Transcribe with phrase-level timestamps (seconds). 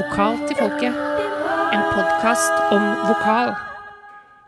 [0.00, 0.94] Vokal til folket.
[1.76, 3.50] En podkast om vokal.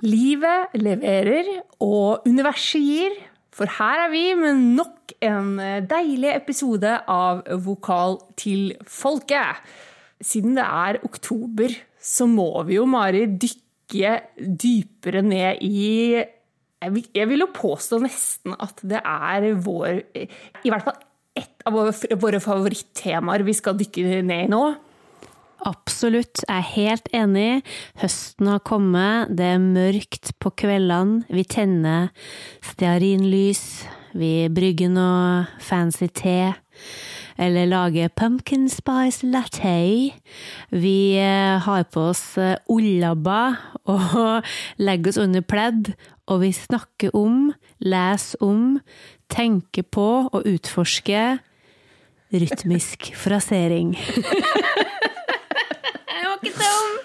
[0.00, 3.16] Livet leverer, og universet gir.
[3.52, 5.50] For her er vi med nok en
[5.90, 9.60] deilig episode av Vokal til folket.
[10.24, 15.82] Siden det er oktober, så må vi jo, Mari, dykke dypere ned i
[16.16, 20.96] Jeg vil, jo påstå nesten at det er vår I hvert fall
[21.36, 24.62] ett av våre, favorittemaer vi skal dykke ned i nå.
[25.62, 27.62] Absolutt, jeg er helt enig.
[28.02, 32.10] Høsten har kommet, det er mørkt på kveldene, vi tenner
[32.66, 33.84] stearinlys,
[34.18, 36.52] vi brygger noe fancy te,
[37.38, 40.10] eller lager pumpkin spice latte.
[40.74, 44.42] Vi eh, har på oss eh, ullabber og
[44.86, 45.92] legger oss under pledd,
[46.26, 48.66] og vi snakker om, leser om,
[49.30, 51.38] tenker på og utforsker
[52.32, 53.94] rytmisk frasering.
[56.42, 56.98] Ikke dum!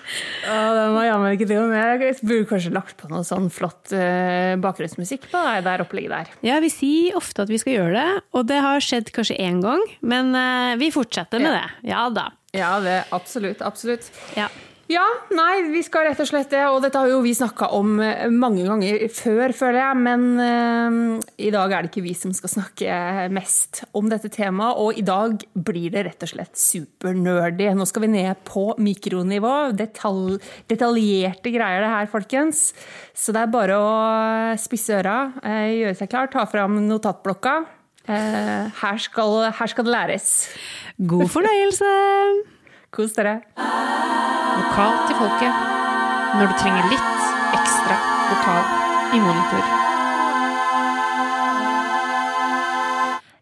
[0.48, 1.74] Ja, den var jammen ikke dum.
[1.76, 6.32] Jeg burde kanskje lagt på noe sånn flott uh, bakgrunnsmusikk på det der opplegget der.
[6.48, 9.60] Ja, vi sier ofte at vi skal gjøre det, og det har skjedd kanskje én
[9.62, 11.60] gang, men uh, vi fortsetter med Ja.
[11.60, 11.92] det.
[11.92, 12.26] Ja da.
[12.56, 13.62] Ja, det, absolutt.
[13.62, 14.08] Absolutt.
[14.40, 14.48] Ja.
[14.88, 15.04] Ja,
[15.36, 16.62] nei, vi skal rett og slett det.
[16.72, 20.00] Og dette har jo vi snakka om eh, mange ganger før, føler jeg.
[20.06, 24.80] Men uh, i dag er det ikke vi som skal snakke mest om dette temaet.
[24.80, 27.68] Og i dag blir det rett og slett supernerdy.
[27.76, 29.56] Nå skal vi ned på mikronivå.
[29.76, 30.40] Detalj,
[30.72, 32.70] detaljerte greier det her, folkens.
[33.12, 33.94] Så det er bare å
[34.62, 37.60] spisse øra, eh, gjøre seg klar, ta fram notatblokka.
[38.08, 40.36] Uh, her, skal, her skal det læres.
[40.96, 41.98] God fornøyelse!
[42.88, 43.42] Kos dere.
[43.58, 45.66] Vokal til folket.
[46.38, 47.26] Når du trenger litt
[47.58, 47.98] ekstra
[48.30, 49.74] vokal i monitor.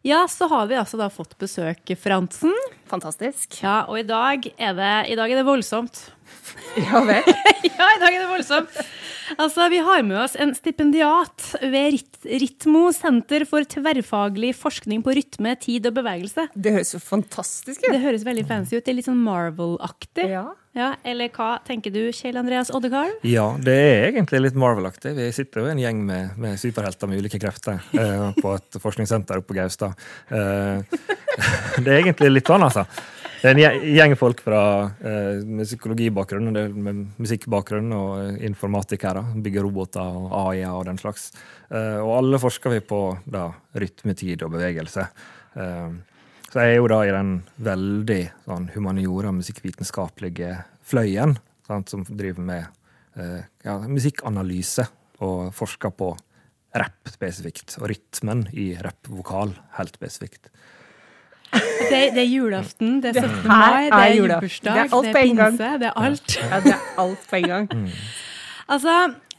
[0.06, 2.54] Ja, så har vi altså da fått besøk, Fransen.
[2.96, 3.58] Fantastisk.
[3.64, 6.06] Ja, og i dag er det, i dag er det voldsomt.
[6.76, 7.24] Ja vel.
[7.76, 8.78] Ja, i dag er det voldsomt.
[9.42, 15.56] Altså, Vi har med oss en stipendiat ved Ritmo, Senter for tverrfaglig forskning på rytme,
[15.60, 16.48] tid og bevegelse.
[16.54, 17.90] Det høres jo fantastisk ut.
[17.90, 18.86] Det høres veldig fancy ut.
[18.86, 20.30] Det er litt sånn Marvel-aktig.
[20.32, 20.46] Ja.
[20.76, 23.14] Ja, eller hva tenker du, Kjell Andreas Oddekarl?
[23.24, 25.14] Ja, det er egentlig litt Marvel-aktig.
[25.16, 29.40] Vi sitter jo en gjeng med, med superhelter med ulike krefter eh, på et forskningssenter
[29.40, 29.96] oppe på Gaustad.
[30.28, 30.84] Eh,
[31.86, 32.84] det er egentlig litt sånn, altså.
[33.42, 34.62] Det er en gje- gjeng folk fra,
[35.06, 39.22] eh, psykologibakgrunn, med musikkbakgrunn og eh, informatikere.
[39.46, 41.28] Bygger roboter og AI-er og den slags.
[41.70, 45.08] Eh, og alle forsker vi på da, rytme, tid og bevegelse.
[45.62, 45.92] Eh,
[46.50, 47.36] så jeg er jo da i den
[47.68, 50.54] veldig sånn, humaniora, musikkvitenskapelige
[50.88, 51.36] fløyen,
[51.68, 52.68] sant, som driver med
[53.20, 54.88] eh, ja, musikkanalyse
[55.26, 56.14] og forsker på
[56.76, 60.50] rapp spesifikt, og rytmen i rappvokal helt spesifikt.
[61.54, 63.48] Det, det er julaften, det er 17.
[63.48, 66.38] mai, det er julebursdag, Det det er pinse, det er alt.
[66.42, 67.68] Ja, det er alt på en gang.
[68.66, 68.90] Altså,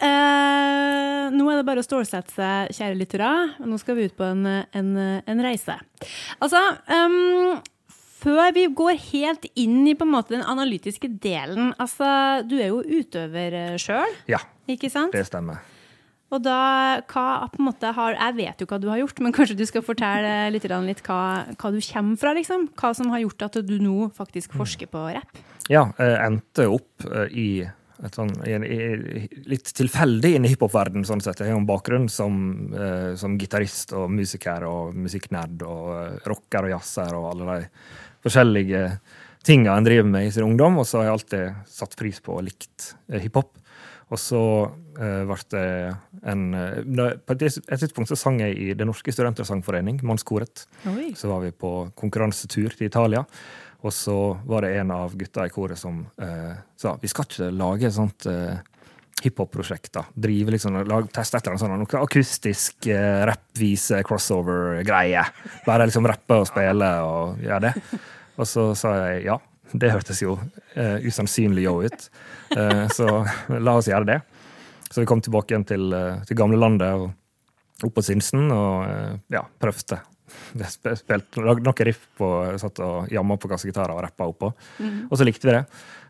[0.07, 3.31] eh, nå er det bare å stålsette seg, kjære lyttere.
[3.67, 5.75] Nå skal vi ut på en, en, en reise.
[6.39, 7.57] Altså, um,
[8.23, 12.07] før vi går helt inn i måte den analytiske delen Altså,
[12.47, 14.39] du er jo utøver sjøl, Ja,
[14.71, 15.11] ikke sant?
[15.11, 15.59] det stemmer.
[16.35, 16.57] Og da,
[17.07, 19.65] hva på en måte har Jeg vet jo hva du har gjort, men kanskje du
[19.69, 21.21] skal fortelle litt, litt hva,
[21.55, 22.65] hva du kommer fra, liksom?
[22.75, 25.39] Hva som har gjort at du nå faktisk forsker på rapp?
[25.71, 27.49] Ja, jeg endte opp eh, i
[28.13, 31.41] sånn, i, en- i, litt tilfeldig inn i hiphop-verdenen, sånn sett.
[31.41, 32.37] Jeg har en bakgrunn som,
[32.75, 37.71] eh, som gitarist og musiker og musikknerd og eh, rocker og jazzer og alle de
[38.27, 38.83] forskjellige
[39.47, 40.79] tinga en driver med i sin ungdom.
[40.83, 42.91] Og så har jeg alltid satt pris på og likt
[43.23, 43.55] hiphop.
[44.07, 44.41] Og så
[44.71, 45.67] uh, ble det
[46.31, 46.45] en
[46.95, 50.67] da- På et, tidspunkt så sang jeg i Det Norske studentersangforening, Mannskoret.
[50.93, 51.11] Oi.
[51.19, 53.25] Så var vi på konkurransetur til Italia.
[53.83, 57.51] Og så var det en av gutta i koret som uh, sa vi skal ikke
[57.55, 58.57] lage et sånt uh,
[59.23, 59.99] hiphop-prosjekt.
[60.15, 65.23] Drive liksom, lag, Teste et eller annet sånt, akustisk uh, rappvise, crossover-greie.
[65.67, 67.75] Bare liksom rappe og spille og gjøre det.
[68.37, 69.39] Og så sa jeg ja.
[69.73, 70.37] Det hørtes jo
[70.79, 72.09] eh, usannsynlig yo ut.
[72.57, 73.09] Eh, så
[73.51, 74.21] la oss gjøre det.
[74.91, 79.17] Så vi kom tilbake igjen til, eh, til gamlelandet og opp på Sinsen og eh,
[79.35, 80.01] ja, prøvde.
[80.57, 82.31] Jeg spilte, noen riff på,
[82.61, 84.51] satt og jamma på kassegitarer og rappa oppå.
[85.11, 85.63] Og så likte vi det.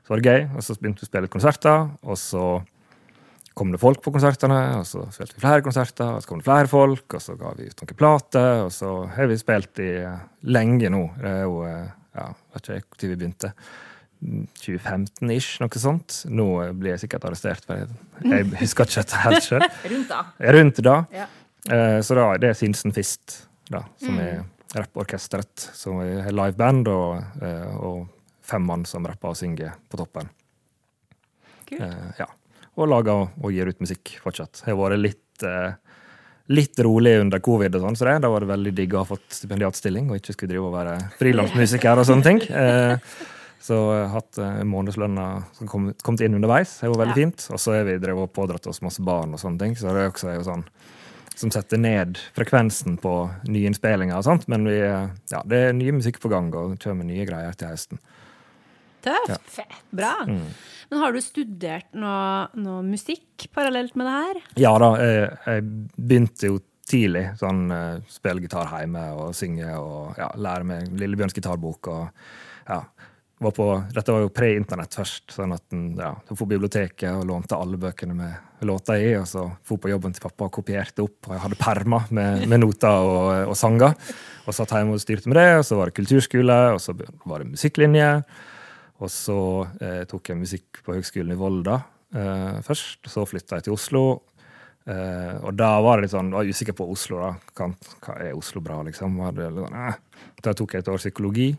[0.06, 1.88] Så var det gøy, og så begynte vi å spille konserter.
[2.06, 2.46] Og så
[3.56, 6.46] kom det folk på konsertene, og så spilte vi flere konserter, og så kom det
[6.48, 9.92] flere folk, og så ga vi ut noen plater, og så har vi spilt i
[10.02, 10.18] eh,
[10.52, 11.02] lenge nå.
[11.16, 11.62] Det er jo
[12.16, 13.52] ja, vet ikke når vi begynte.
[14.26, 16.22] 2015-ish, noe sånt.
[16.32, 16.46] Nå
[16.78, 17.88] blir jeg sikkert arrestert, for jeg,
[18.24, 19.66] jeg husker ikke dette helt sjøl.
[19.92, 20.20] Rundt da.
[20.56, 20.96] Rundt da.
[21.14, 21.26] Ja.
[21.68, 24.40] Eh, Så da, det er Sinsen Fist, da, som er
[24.76, 25.68] rapporkesteret.
[25.76, 28.06] Som er liveband og, eh, og
[28.46, 30.32] fem mann som rapper og synger på toppen.
[31.68, 31.80] Kult.
[31.82, 32.30] Eh, ja.
[32.76, 34.64] Og lager og gir ut musikk fortsatt.
[34.66, 35.22] Har vært litt,
[36.48, 39.08] litt rolig under covid, og sånn, så det, da var det veldig digg å ha
[39.08, 42.42] fått stipendiatstilling og ikke skulle drive og være frilansmusiker og sånne ting.
[42.54, 42.98] Eh,
[43.66, 45.24] så jeg har hatt eh, månedslønna
[45.58, 46.76] som kom, kommet inn underveis.
[46.80, 47.22] Det var veldig Ja.
[47.24, 47.48] fint.
[47.50, 50.04] Og så har vi drevet og pådratt oss masse barn og sånne ting, så det
[50.04, 50.64] er også jo sånn
[51.36, 53.10] som setter ned frekvensen på
[53.50, 54.46] nye innspillinger og sånt.
[54.48, 57.68] Men vi, eh, ja, det er nye musikk på gang, og kommer nye greier til
[57.74, 57.98] høsten.
[59.06, 59.50] Tøft.
[59.58, 59.76] Fett.
[59.94, 60.14] Bra.
[60.28, 60.46] Mm.
[60.90, 64.40] Men har du studert noe, noe musikk parallelt med det her?
[64.66, 65.66] Ja da, jeg, jeg
[65.96, 67.24] begynte jo tidlig.
[67.40, 72.06] Sånn uh, spille gitar hjemme og synge og ja, lære meg Lillebjørns gitarbok og
[72.68, 72.82] ja.
[73.36, 77.26] Var på, dette var jo pre-internett først, sånn at en ja, dro på biblioteket og
[77.28, 81.04] lånte alle bøkene med låter i, og så dro på jobben til pappa og kopierte
[81.04, 83.92] opp, og jeg hadde permer med, med noter og, og sanger.
[84.48, 87.44] Og satt hjemme og styrte med det, og så var det kulturskole, og så var
[87.44, 88.08] det musikklinje.
[89.02, 89.38] Og så
[89.84, 91.80] eh, tok jeg musikk på Høgskolen i Volda
[92.16, 93.06] eh, først.
[93.10, 94.04] Så flytta jeg til Oslo.
[94.86, 97.20] Eh, og da var jeg litt sånn, var jeg usikker på Oslo.
[97.24, 97.32] da.
[97.58, 99.18] Kan, hva er Oslo bra, liksom?
[99.20, 100.26] Sånn, eh.
[100.44, 101.50] Da tok jeg et år psykologi.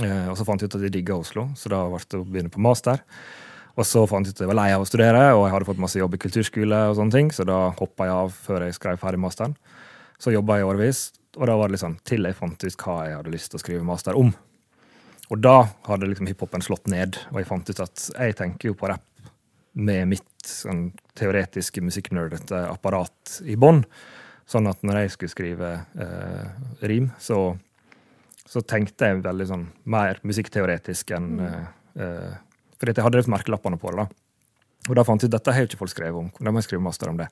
[0.00, 2.26] Eh, og så fant jeg ut at jeg digga Oslo, så da ble det å
[2.26, 3.02] begynne på master.
[3.78, 5.68] Og så fant jeg ut at jeg var lei av å studere, og jeg hadde
[5.70, 8.76] fått masse jobb i kulturskole, og sånne ting, så da hoppa jeg av før jeg
[8.76, 9.56] skrev ferdig masteren.
[10.20, 11.02] Så jobba jeg årevis,
[11.38, 13.60] og da var det litt sånn til jeg fant ut hva jeg hadde lyst til
[13.60, 14.34] å skrive master om.
[15.30, 15.56] Og da
[15.86, 19.06] hadde liksom hiphopen slått ned, og jeg fant ut at jeg tenker jo på rapp
[19.78, 20.88] med mitt sånn,
[21.18, 23.84] teoretiske musikknerdete apparat i bånn.
[24.50, 26.46] Sånn at når jeg skulle skrive eh,
[26.90, 27.54] rim, så,
[28.42, 31.68] så tenkte jeg veldig sånn mer musikkteoretisk enn mm.
[32.02, 32.32] eh,
[32.80, 34.02] Fordi at jeg hadde merkelappene på det.
[34.02, 34.08] da.
[34.88, 36.30] Og da fant jeg ut dette har jo ikke folk skrevet om.
[36.40, 37.28] Da må jeg skrive master om det.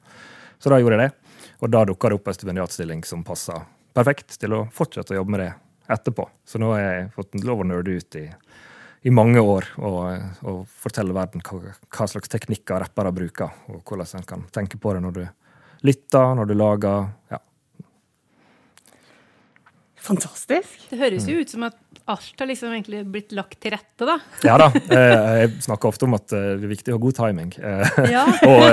[0.62, 1.38] Så da gjorde jeg det.
[1.64, 3.64] Og da dukka det opp en stipendiatstilling som passa
[3.96, 5.54] perfekt til å fortsette å jobbe med det
[5.88, 6.28] etterpå.
[6.44, 8.26] Så nå har jeg fått lov å nerde ut i,
[9.08, 14.20] i mange år og, og fortelle verden hva, hva slags teknikker rappere bruker, og hvordan
[14.20, 15.24] en kan tenke på det når du
[15.88, 17.38] lytter, når du lager ja.
[20.08, 20.86] Fantastisk.
[20.90, 21.32] Det høres Mm.
[21.34, 21.76] jo ut som at
[22.08, 24.14] alt har liksom egentlig blitt lagt til rette, da.
[24.46, 24.68] ja da.
[24.72, 27.50] eh, Jeg snakker ofte om at eh, det er viktig å ha god timing.
[27.58, 28.24] Eh, Ja.
[28.48, 28.64] Og,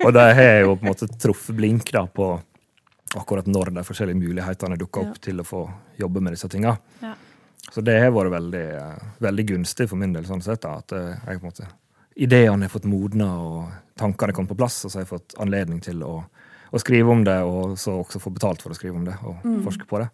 [0.04, 2.32] og det har jeg jo på en måte truffet blink da, på
[3.16, 5.20] akkurat når de forskjellige mulighetene dukker opp Ja.
[5.20, 6.76] til å få jobbe med disse tinga.
[7.02, 7.14] Ja.
[7.70, 10.60] Så det har vært veldig, eh, veldig gunstig for min del, sånn sett.
[10.62, 11.68] da, At eh, jeg på en måte
[12.16, 15.80] ideene har fått modna, og tankene kommet på plass, og så har jeg fått anledning
[15.80, 16.24] til å,
[16.72, 19.36] å skrive om det, og så også få betalt for å skrive om det, og
[19.64, 20.10] forske på det.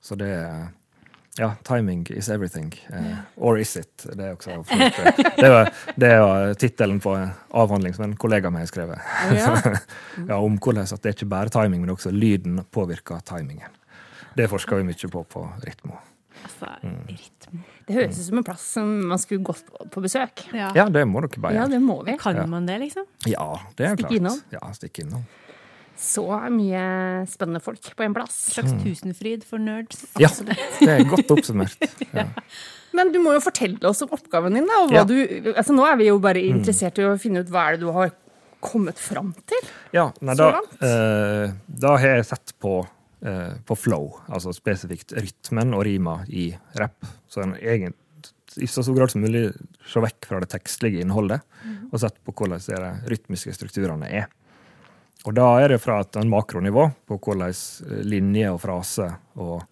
[0.00, 0.68] Så det er
[1.38, 2.72] ja, timing is everything.
[2.92, 4.06] Uh, or is it?
[4.06, 4.62] Det er også
[5.42, 7.14] Det var, det var tittelen på
[7.50, 8.98] avhandling som en kollega av meg har skrevet.
[9.34, 9.54] Ja.
[10.30, 13.70] ja, om hvordan at det er ikke bare timing, men også lyden påvirker timingen.
[14.34, 15.98] Det forsker vi mye på på Ritmo.
[16.44, 17.06] Altså, Mm.
[17.86, 20.46] Det høres ut som en plass som man skulle gått på besøk.
[20.56, 20.70] Ja.
[20.76, 21.64] Ja, det må dere bare gjøre.
[21.66, 22.14] Ja, det må vi.
[22.20, 23.04] Kan man det, liksom?
[23.28, 23.46] Ja,
[23.76, 24.16] det er Stikk klart.
[24.16, 24.38] innom.
[24.54, 25.26] Ja, stikk innom.
[25.96, 26.80] Så mye
[27.30, 28.36] spennende folk på en En plass.
[28.54, 30.04] slags tusenfryd for nerds.
[30.20, 30.28] Ja,
[30.80, 31.78] det er godt oppsummert.
[32.14, 32.28] Ja.
[32.94, 34.66] Men du må jo fortelle oss om oppgaven din.
[34.70, 35.04] da, og hva Ja.
[35.04, 35.16] du,
[35.56, 37.90] altså Nå er vi jo bare interessert i å finne ut hva er det du
[37.92, 38.12] har
[38.62, 39.66] kommet fram til.
[39.92, 42.86] Ja, nei, da, eh, da har jeg sett på,
[43.26, 47.02] eh, på flow, altså spesifikt rytmen og rima i rapp.
[47.28, 47.92] Så en egen,
[48.56, 49.50] i så stor grad som mulig
[49.90, 51.42] se vekk fra det tekstlige innholdet,
[51.92, 54.30] og sett på hvordan de rytmiske strukturene er.
[55.24, 59.08] Og da er det fra et makronivå på hvordan eh, linje og frase
[59.40, 59.62] og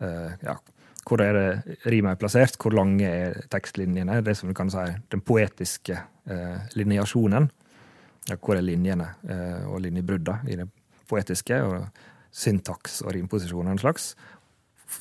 [0.00, 0.56] eh, ja,
[1.04, 4.84] hvor er det rimet er plassert, hvor lange er tekstlinjene, det som du kan si
[5.12, 7.50] den poetiske eh, lineasjonen.
[8.30, 10.68] Ja, hvor er linjene eh, og linjebrudda i det
[11.10, 11.84] poetiske, og
[12.34, 14.14] syntaks og rimposisjonen slags,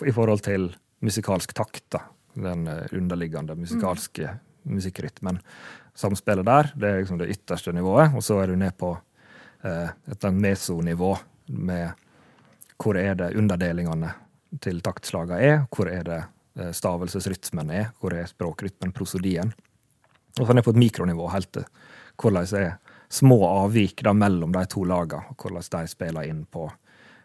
[0.03, 2.03] i forhold til musikalsk takt, da.
[2.35, 4.35] Den eh, underliggende musikalske
[4.67, 5.39] musikkrytmen.
[5.95, 8.91] Samspillet der, det er liksom det ytterste nivået, og så er du ned på
[9.63, 11.13] et sånn mesonivå
[11.63, 12.03] med
[12.83, 14.11] hvor er det underdelingene
[14.63, 16.19] til taktslagene er, hvor er det
[16.59, 19.53] eh, stavelsesrytmen er, hvor er språkrytmen, prosodien.
[20.39, 21.67] Og så er det på et mikronivå helt til
[22.19, 22.75] hvordan er
[23.13, 26.67] små avvik da mellom de to lagene, og hvordan de spiller inn på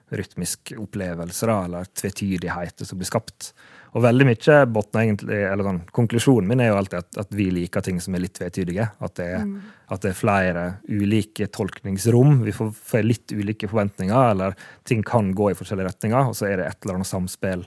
[0.09, 3.53] rytmisk opplevelse, da, eller tvetydigheter som blir skapt.
[3.99, 7.49] Og veldig mye botner egentlig, eller sånn, Konklusjonen min er jo alltid at, at vi
[7.51, 8.85] liker ting som er litt tvetydige.
[9.03, 9.47] At det er,
[9.91, 12.45] at det er flere ulike tolkningsrom.
[12.47, 14.55] Vi får, får litt ulike forventninger, eller
[14.87, 17.65] ting kan gå i forskjellige retninger, og så er det et eller annet samspill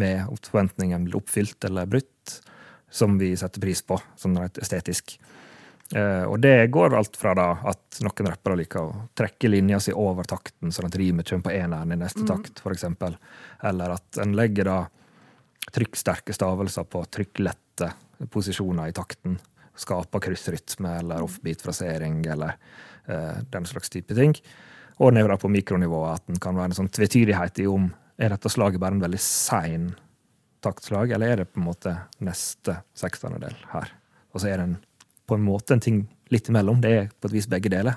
[0.00, 2.38] med at forventningen blir oppfylt eller brutt,
[2.90, 5.18] som vi setter pris på, sånn rett estetisk.
[5.90, 9.92] Uh, og det går alt fra da at noen rappere liker å trekke linja si
[9.92, 13.18] over takten, sånn at rimet kommer på eneren i neste takt, for eksempel.
[13.66, 14.78] Eller at en legger da
[15.74, 17.92] trykksterke stavelser på trykklette
[18.30, 19.38] posisjoner i takten.
[19.80, 22.56] Skaper kryssrytme eller offbeat-frasering eller
[23.06, 24.34] eh, den slags type ting.
[25.00, 27.88] Og ned på mikronivået at den kan være en sånn tvetydighet i om
[28.20, 29.86] er dette slaget bare en veldig sein
[30.60, 33.94] taktslag, eller er det på en måte neste sekstendedel her?
[34.34, 34.74] Og så er det en,
[35.24, 36.82] på en måte en ting litt imellom.
[36.84, 37.96] Det er på et vis begge deler.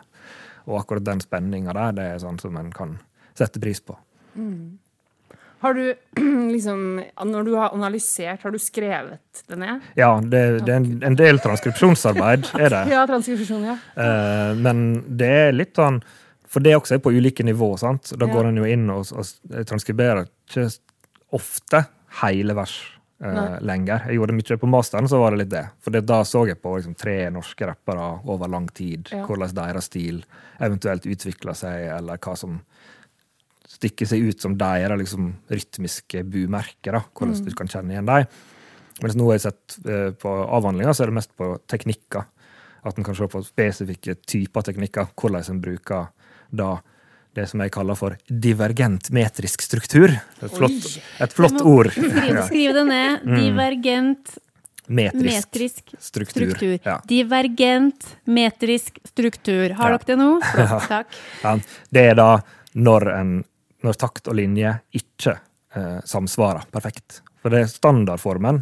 [0.63, 2.95] Og akkurat den spenninga der, det er sånn som en kan
[3.35, 3.97] sette pris på.
[4.39, 4.79] Mm.
[5.63, 5.95] Har du
[6.55, 9.85] liksom Når du har analysert, har du skrevet det ned?
[9.95, 12.81] Ja, det, det er en, en, del transkripsjonsarbeid, er det.
[12.95, 13.77] ja, transkripsjon, ja.
[13.95, 16.01] Uh, men det er litt sånn
[16.51, 17.71] For det også er på ulike nivå.
[17.79, 18.11] sant?
[18.19, 20.67] Da går en jo inn og, og transkriberer ikke
[21.33, 21.85] ofte
[22.19, 22.75] hele vers
[23.23, 24.03] uh, lenger.
[24.09, 25.63] Jeg gjorde mye på masteren, så var det litt det.
[25.81, 29.23] For da så jeg på liksom, tre norske rappere over lang tid, ja.
[29.25, 30.21] hvordan deres stil
[30.59, 32.59] eventuelt utvikla seg, eller hva som
[33.73, 36.99] stikker seg ut som deres liksom, rytmiske bumerker.
[37.11, 37.45] Hvordan mm.
[37.47, 38.29] du kan kjenne igjen dem.
[39.01, 42.27] Mens nå har jeg sett eh, på avhandlinga, så er det mest på teknikker.
[42.83, 45.13] At en kan se på spesifikke typer teknikker.
[45.17, 46.09] Hvordan en bruker
[46.53, 46.75] da
[47.33, 50.11] det som jeg kaller for divergent metrisk struktur.
[50.13, 50.89] Et flott,
[51.23, 51.89] et flott ord.
[51.95, 53.23] Skrive, skrive det ned.
[53.25, 53.37] Mm.
[53.41, 54.35] Divergent
[54.83, 56.49] Metrisk, metrisk struktur.
[56.51, 56.79] struktur.
[56.83, 56.97] Ja.
[57.07, 59.71] Divergent metrisk struktur.
[59.79, 59.97] Har ja.
[59.97, 60.29] dere det nå?
[60.51, 61.17] Flott, takk.
[61.39, 61.53] Ja.
[61.89, 62.29] Det er da
[62.75, 63.31] når en
[63.83, 65.37] når takt og linje ikke
[65.75, 67.21] eh, samsvarer perfekt.
[67.43, 68.61] For det er standardformen,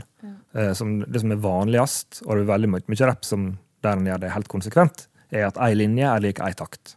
[0.55, 3.51] eh, som, det som er vanligst, og det er veldig mye rapp som
[3.85, 6.95] der en gjør det helt konsekvent, er at ei linje er lik ei takt.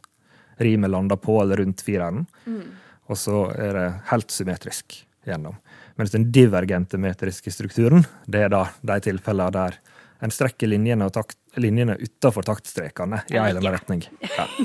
[0.63, 2.65] Rimet lander på eller rundt fireren, mm.
[3.11, 5.57] og så er det helt symmetrisk gjennom.
[5.99, 9.79] Mens den divergente metriske strukturen, det er da de tilfellene der
[10.25, 14.07] en strekker linjene, takt, linjene utafor taktstrekene i en eller annen retning.
[14.37, 14.49] Ja.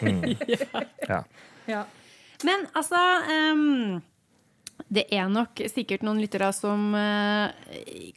[0.00, 0.22] Mm.
[1.08, 1.18] ja.
[1.68, 1.80] ja.
[2.46, 3.00] Men altså
[3.52, 4.00] um,
[4.90, 7.52] Det er nok sikkert noen lyttere som uh,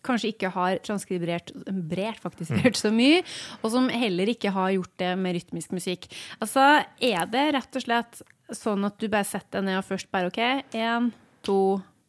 [0.06, 2.70] kanskje ikke har transkribert brert faktisk mm.
[2.80, 3.22] så mye,
[3.62, 6.08] og som heller ikke har gjort det med rytmisk musikk.
[6.40, 10.12] Altså, er det rett og slett sånn at du bare setter deg ned og først
[10.14, 10.42] bare OK,
[10.78, 11.12] én,
[11.46, 11.62] to,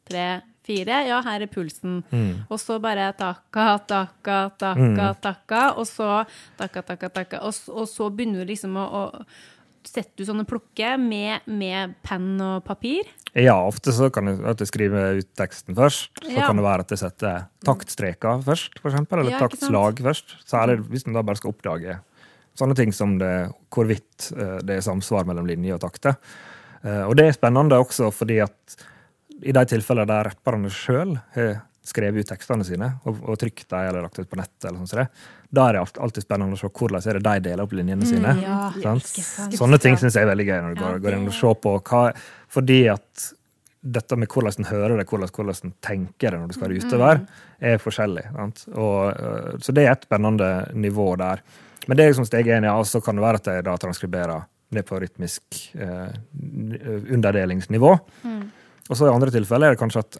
[0.08, 1.00] tre, fire.
[1.08, 2.02] Ja, her er pulsen.
[2.10, 2.44] Mm.
[2.48, 5.20] Og så bare takka, takka, takka, mm.
[5.24, 5.62] takka.
[5.80, 6.24] Og så
[6.58, 7.42] takka, takka, takka.
[7.44, 9.04] Og, og så begynner du liksom å, å
[9.88, 13.08] setter du sånne plukker med, med penn og papir?
[13.34, 16.12] Ja, ofte så kan jeg, at jeg skriver ut teksten først.
[16.22, 16.46] Så ja.
[16.46, 20.36] kan det være at jeg setter taktstreker først, for eksempel, eller ja, taktslag først.
[20.48, 21.98] Særlig hvis man da bare skal oppdage
[22.58, 23.32] sånne ting som det,
[23.74, 26.18] hvorvidt eh, det er samsvar mellom linje og takter.
[26.84, 28.76] Eh, og det er spennende også fordi at
[29.44, 33.88] i de tilfellene der rapperne sjøl har skrevet ut tekstene sine og, og trykt dem
[33.90, 35.06] eller lagt ut på nettet, eller som det,
[35.54, 38.34] da er det alltid spennende å se hvordan er det de deler opp linjene sine.
[38.38, 38.44] Mm,
[38.82, 38.94] ja.
[39.54, 41.74] Sånne ting syns jeg er veldig gøy når du går, går, inn og ser på
[41.78, 42.04] hva
[42.52, 43.26] Fordi at
[43.84, 47.20] dette med hvordan en hører det, hvordan, hvordan en tenker det når du skal utover,
[47.20, 47.44] mm.
[47.68, 48.24] er forskjellig.
[48.40, 51.44] Og, øh, så det er et spennende nivå der.
[51.84, 54.46] Men det er liksom steg én, ja, så kan det være at jeg da transkriberer
[54.74, 56.14] ned på rytmisk eh,
[57.12, 57.92] underdelingsnivå.
[58.24, 58.40] Mm.
[58.88, 60.18] Og så i andre tilfeller er det kanskje at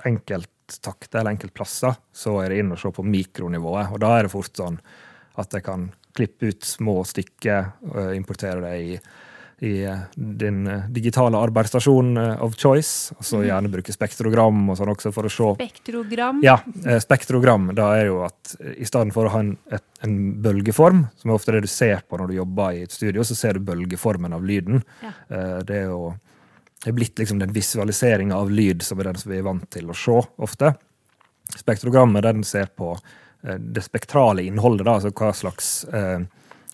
[0.65, 3.93] enkelttakter eller enkeltplasser, så er det inn og se på mikronivået.
[3.93, 4.81] Og da er det fort sånn
[5.37, 8.99] at jeg kan klippe ut små stykker og importere det i,
[9.67, 13.13] i eh, din eh, digitale arbeidsstasjon eh, of choice.
[13.19, 13.47] Og så mhm.
[13.49, 16.41] gjerne bruke spektrogram og sånn også for å se Spektrogram?
[16.45, 16.61] Ja,
[17.03, 17.73] spektrogram.
[17.75, 21.35] Da er jo at i stedet for å ha en, et, en, bølgeform, som er
[21.35, 24.33] ofte det du ser på når du jobber i et studio, så ser du bølgeformen
[24.33, 24.85] av lyden.
[25.03, 25.13] Ja.
[25.67, 26.15] Det er jo
[26.85, 29.65] det er blitt liksom den visualiseringa av lyd som er den som vi er vant
[29.73, 30.75] til å se ofte.
[31.57, 32.93] Spektrogrammet den ser på
[33.45, 36.21] Eh, det spektrale innholdet, da, altså hva slags, eh,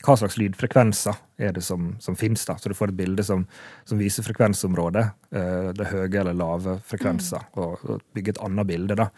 [0.06, 2.44] hva slags lydfrekvenser er det som, som finnes.
[2.46, 3.46] da, Så du får et bilde som,
[3.84, 7.62] som viser frekvensområdet, eh, det høye eller lave frekvenser, mm.
[7.62, 8.98] og, og bygge et annet bilde.
[9.02, 9.10] da.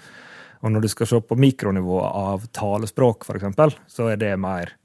[0.62, 4.76] Og når du skal se på mikronivået av talespråk, f.eks., så er det mer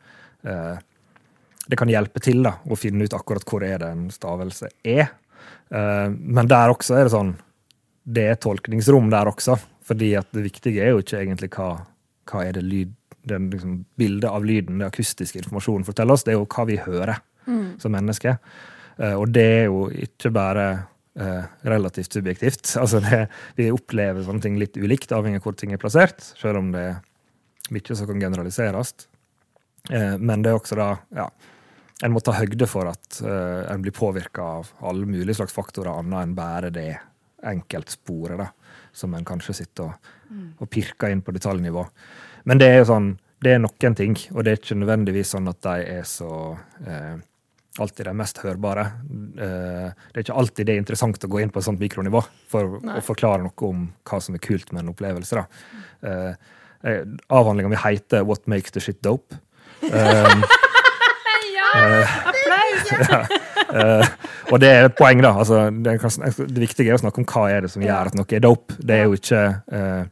[0.43, 0.77] eh,
[1.67, 5.09] Det kan hjelpe til da, å finne ut akkurat hvor er det en stavelse er.
[5.69, 7.33] Eh, men der også er det sånn
[8.07, 9.57] Det er tolkningsrom der også.
[9.87, 11.85] fordi at det viktige er jo ikke egentlig hva
[12.27, 12.93] hva er det lyd,
[13.27, 16.77] den liksom, bildet av lyden, den akustiske informasjonen forteller oss, det er jo hva vi
[16.83, 17.79] hører mm.
[17.79, 18.37] som mennesker.
[18.97, 20.67] Uh, og det er jo ikke bare
[21.19, 22.73] uh, relativt subjektivt.
[22.81, 23.25] Altså det,
[23.59, 26.87] vi opplever sånne ting litt ulikt, avhengig av hvor ting er plassert, selv om det
[26.93, 26.97] er
[27.75, 28.95] mye som kan generaliseres.
[29.91, 31.29] Uh, men det er også da ja,
[32.03, 36.27] en må ta høgde for at en blir påvirka av alle mulige slags faktorer, annet
[36.27, 36.91] enn bare det
[37.43, 38.51] enkeltsporet da,
[38.93, 40.53] som en kanskje sitter og Mm.
[40.59, 41.85] og pirker inn på detaljnivå.
[42.43, 43.05] Men det er jo sånn,
[43.43, 47.15] det er noen ting, og det er ikke nødvendigvis sånn at de er så uh,
[47.79, 48.83] alltid de mest hørbare.
[49.07, 52.25] Uh, det er ikke alltid det er interessant å gå inn på et sånt mikronivå
[52.51, 52.97] for Nei.
[52.99, 55.39] å forklare noe om hva som er kult med en opplevelse.
[55.39, 56.35] da.
[57.29, 59.39] Avhandlinga mi heter 'What makes the shit dope'.
[59.83, 60.43] Um,
[63.67, 64.05] Eh,
[64.53, 65.33] og det er et poeng, da.
[65.41, 68.31] Altså, det, det viktige er å snakke om hva er det som gjør at noe
[68.31, 68.77] er dope.
[68.79, 69.41] Det er jo ikke
[69.75, 70.05] uh,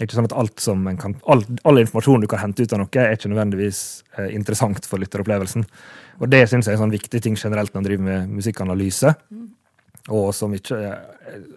[0.00, 2.90] ikke sånn at alt som kan, all, all informasjon du kan hente ut av noe,
[2.96, 3.82] er ikke nødvendigvis
[4.16, 5.66] uh, interessant for lytteropplevelsen.
[6.20, 9.14] Og det syns jeg er en sånn viktig ting generelt når man driver med musikkanalyse.
[10.08, 10.78] Og som ikke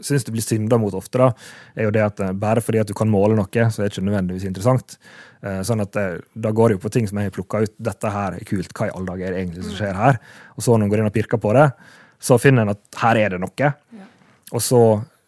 [0.03, 1.29] syns det blir synda mot ofte, da,
[1.77, 3.93] er jo det at eh, bare fordi at du kan måle noe, så er det
[3.93, 4.97] ikke nødvendigvis interessant.
[5.41, 7.75] Eh, sånn at Da går det jo på ting som jeg har plukka ut.
[7.77, 8.75] Dette her er kult.
[8.75, 10.19] Hva i alle dager er det egentlig som skjer her?
[10.57, 11.69] Og så når en går inn og pirker på det,
[12.23, 13.73] så finner en at her er det noe.
[14.53, 14.83] Og så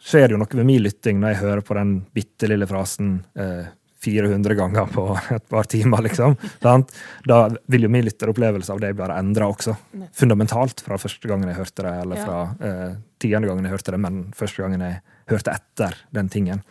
[0.06, 3.18] skjer det jo noe med min lytting når jeg hører på den bitte lille frasen
[3.40, 3.66] eh,
[4.06, 6.38] 400 ganger på et par timer, liksom.
[6.64, 6.94] sant?
[7.28, 9.76] Da vil jo min lytteropplevelse av det bare endre også.
[10.16, 14.02] Fundamentalt fra første gangen jeg hørte det, eller fra eh, tiende gangen jeg hørte det,
[14.06, 15.00] men første gangen jeg
[15.32, 16.62] hørte etter den tingen.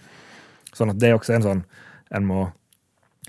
[0.74, 1.64] Sånn at det er også en sånn
[2.14, 2.42] En må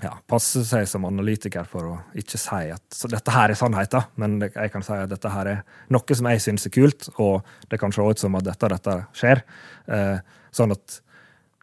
[0.02, 4.04] ja, passe seg som analytiker for å ikke si at så dette her er sannheten,
[4.20, 5.62] men jeg kan si at dette her er
[5.94, 8.74] noe som jeg syns er kult, og det kan se ut som at dette og
[8.76, 9.42] dette skjer.
[9.88, 10.18] Eh,
[10.54, 11.00] sånn at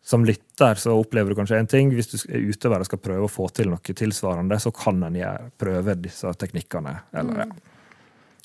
[0.03, 1.93] som lytter så opplever du kanskje en ting.
[1.95, 5.19] Hvis du er utøver og skal prøve å få til noe tilsvarende, så kan en
[5.59, 6.97] prøve disse teknikkene.
[7.15, 7.47] Eller ja.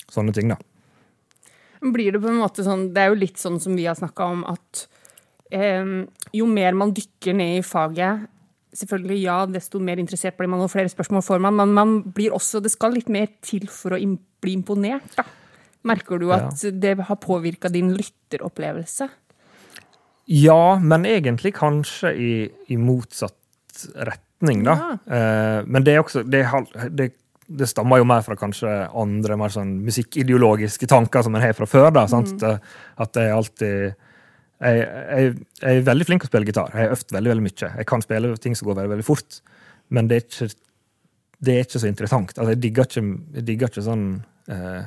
[0.07, 0.59] sånne ting, da.
[1.79, 4.25] Blir det på en måte sånn Det er jo litt sånn som vi har snakka
[4.33, 4.81] om, at
[5.55, 5.93] eh,
[6.35, 8.27] jo mer man dykker ned i faget
[8.79, 12.35] Selvfølgelig, ja, desto mer interessert blir man, og flere spørsmål får man, men man blir
[12.37, 15.15] også, det skal litt mer til for å bli imponert.
[15.17, 15.25] da.
[15.89, 19.07] Merker du at det har påvirka din lytteropplevelse?
[20.29, 22.33] Ja, men egentlig kanskje i,
[22.69, 24.75] i motsatt retning, da.
[25.09, 26.43] Eh, men det også det,
[26.93, 27.07] det,
[27.49, 31.65] det stammer jo mer fra kanskje andre mer sånn musikkideologiske tanker som en har fra
[31.69, 31.89] før.
[31.95, 32.35] da, sant?
[32.45, 32.69] Mm.
[33.01, 33.73] At det er alltid
[34.59, 35.33] jeg, jeg,
[35.63, 36.73] jeg er veldig flink til å spille gitar.
[36.75, 37.73] Jeg har øvd veldig veldig mye.
[37.79, 39.41] Jeg kan spille ting som går veldig, veldig fort,
[39.95, 40.49] men det er ikke,
[41.39, 42.33] det er ikke så interessant.
[42.35, 43.05] Altså, jeg digger ikke,
[43.39, 44.07] jeg digger ikke sånn
[44.51, 44.81] eh,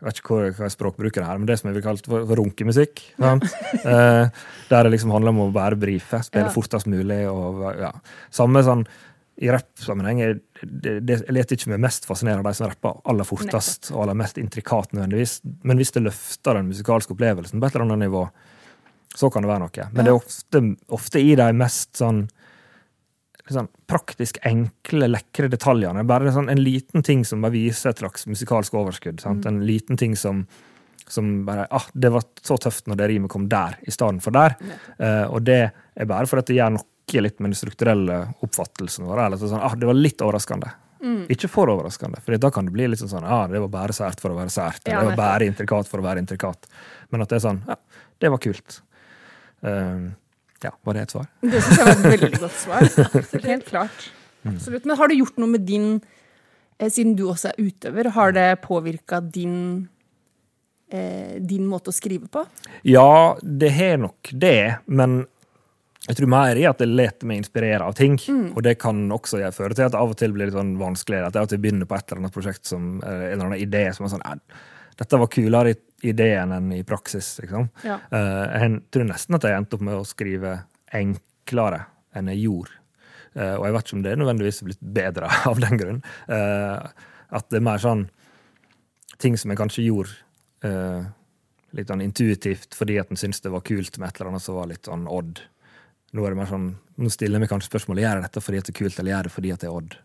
[0.00, 2.24] Jeg vet ikke hva, hva språkbruken er her, men det som jeg vil kalle for,
[2.28, 3.02] for runkemusikk.
[3.20, 3.34] Ja.
[3.80, 4.26] Eh,
[4.68, 6.52] der det liksom handler om å bare brife, spille Ja.
[6.52, 7.22] fortest mulig.
[7.30, 7.90] og ja.
[8.34, 8.84] Samme sånn
[9.40, 13.90] i rappsammenheng det, Jeg leter ikke meg mest fascinerende av de som rapper aller fortest
[13.94, 15.40] og aller mest intrikat, nødvendigvis.
[15.64, 18.26] Men hvis det løfter den musikalske opplevelsen på et eller annet nivå,
[19.16, 19.88] så kan det være noe.
[19.92, 22.26] Men det er ofte, ofte i de mest sånn
[23.56, 26.04] sånn praktisk enkle, lekre detaljene.
[26.08, 29.22] Bare sånn en liten ting som bare viser et slags musikalsk overskudd.
[29.22, 29.48] Sant?
[29.48, 30.44] En liten ting som,
[31.10, 34.36] som bare ah, Det var så tøft når det rimet kom der i stedet for
[34.36, 34.56] der.
[35.00, 39.24] Uh, og det er bare fordi det gjør noe litt med den strukturelle oppfattelsen vår.
[39.26, 40.70] Eller sånn, ah, det var litt overraskende.
[41.32, 44.20] Ikke for overraskende, for da kan det bli litt sånn ah, det var bare sært
[44.20, 44.84] for å være sært.
[44.84, 46.68] Ja, det var bare intrikat for å være intrikat.
[47.08, 47.78] Men at det er sånn Ja,
[48.20, 48.82] det var kult.
[49.64, 50.10] Eh,
[50.64, 51.28] ja, var det et svar?
[51.42, 52.88] Det syns jeg var et veldig godt svar.
[53.50, 54.10] Helt klart.
[54.48, 54.86] Absolutt.
[54.88, 55.88] Men har det gjort noe med din
[56.78, 59.58] eh, Siden du også er utøver, har det påvirka din
[60.92, 62.44] eh, din måte å skrive på?
[62.88, 65.22] Ja, det har nok det, men
[66.08, 68.16] jeg tror mer i at det lar meg inspirere av ting.
[68.56, 70.72] Og det kan også gjøre- føre til at det av og til blir litt sånn
[70.80, 71.20] vanskelig.
[71.28, 74.14] At jeg begynner på et eller annet prosjekt som en eller annen idé som er
[74.16, 74.40] sånn
[75.00, 77.38] Dette var kulere i ideen enn i praksis.
[77.42, 77.68] Liksom.
[77.86, 77.98] Ja.
[78.10, 80.56] Eh, jeg tror nesten at jeg endte opp med å skrive
[80.96, 81.84] enklere
[82.16, 82.76] enn jeg gjorde.
[83.34, 86.02] Eh, og jeg vet ikke om det er nødvendigvis blitt bedre av den grunn.
[86.28, 88.08] Eh, at det er mer sånn
[89.20, 90.18] ting som jeg kanskje gjorde
[91.76, 94.58] litt sånn intuitivt fordi at en syntes det var kult med et eller annet som
[94.58, 95.38] var litt sånn odd.
[96.12, 96.66] Nå er det mer sånn,
[97.00, 99.12] nå stiller jeg meg kanskje spørsmålet gjør jeg dette fordi at det er kult, eller
[99.12, 99.96] gjør jeg det fordi at det er odd.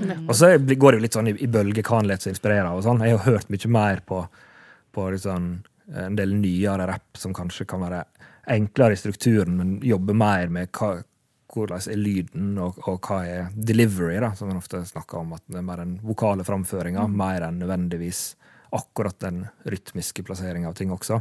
[0.00, 2.64] Og så går det jo litt sånn i, i bølger hva han lar seg inspirere
[2.70, 2.78] av.
[2.80, 3.02] og sånn.
[3.04, 4.22] Jeg har hørt mye mer på,
[4.92, 5.54] på sånn,
[5.92, 8.04] en del nyere rapp som kanskje kan være
[8.52, 10.96] enklere i strukturen, men jobbe mer med hva,
[11.52, 15.34] hvordan er lyden, og, og hva er delivery, da, som man ofte snakker om.
[15.36, 18.24] At det er mer den vokale framføringa, mer enn nødvendigvis
[18.72, 21.20] akkurat den rytmiske plasseringa av ting også.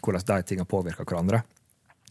[0.00, 1.42] Hvordan de tingene påvirker hverandre.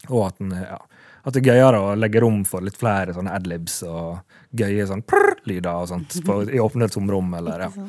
[0.08, 0.78] Og at, den, ja,
[1.26, 4.22] at det er gøyere å legge rom for litt flere sånne adlibs og
[4.56, 7.34] gøye sånn prr-lyder og sånt på, i åpne tomrom.
[7.36, 7.88] Eller, ja.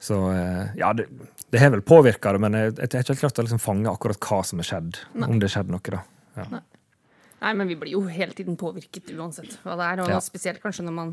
[0.00, 1.06] Så eh, ja, det,
[1.52, 3.90] det har vel påvirka det, men jeg, jeg har ikke helt klart å liksom fange
[3.92, 5.00] akkurat hva som har skjedd.
[5.26, 6.00] Om det skjedde noe, da.
[6.40, 6.62] Ja.
[7.40, 10.02] Nei, men vi blir jo hele tiden påvirket uansett hva det er.
[10.04, 10.18] Og Ja.
[10.20, 10.24] Mm.
[10.24, 11.12] spesielt kanskje når man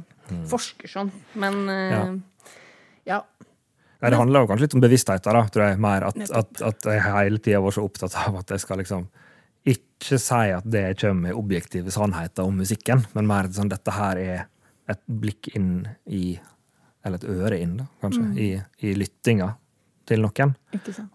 [0.52, 1.12] forsker sånn.
[1.40, 2.16] Men eh,
[3.08, 3.22] ja.
[3.98, 5.80] Nei, det handler jo kanskje litt om bevisstheten, da, tror jeg.
[5.82, 9.08] Mer at, at, at jeg hele tida var så opptatt av at jeg skal liksom
[9.68, 14.20] ikke si at det kommer med objektive sannheter om musikken, men mer sånn dette her
[14.22, 14.46] er
[14.88, 16.38] et blikk inn i
[17.08, 18.50] eller et øre inn, da, kanskje, i,
[18.86, 19.50] i lyttinga
[20.08, 20.54] til noen.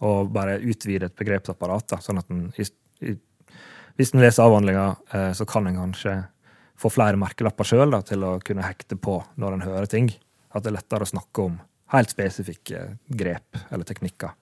[0.04, 2.66] Og bare utvide et begrepsapparat, da, sånn at en i,
[3.08, 3.16] i,
[4.00, 6.16] Hvis en leser avhandlinga, eh, så kan en kanskje
[6.80, 10.08] få flere merkelapper sjøl til å kunne hekte på når en hører ting.
[10.52, 11.60] At det er lettere å snakke om
[11.92, 14.32] helt spesifikke grep eller teknikker.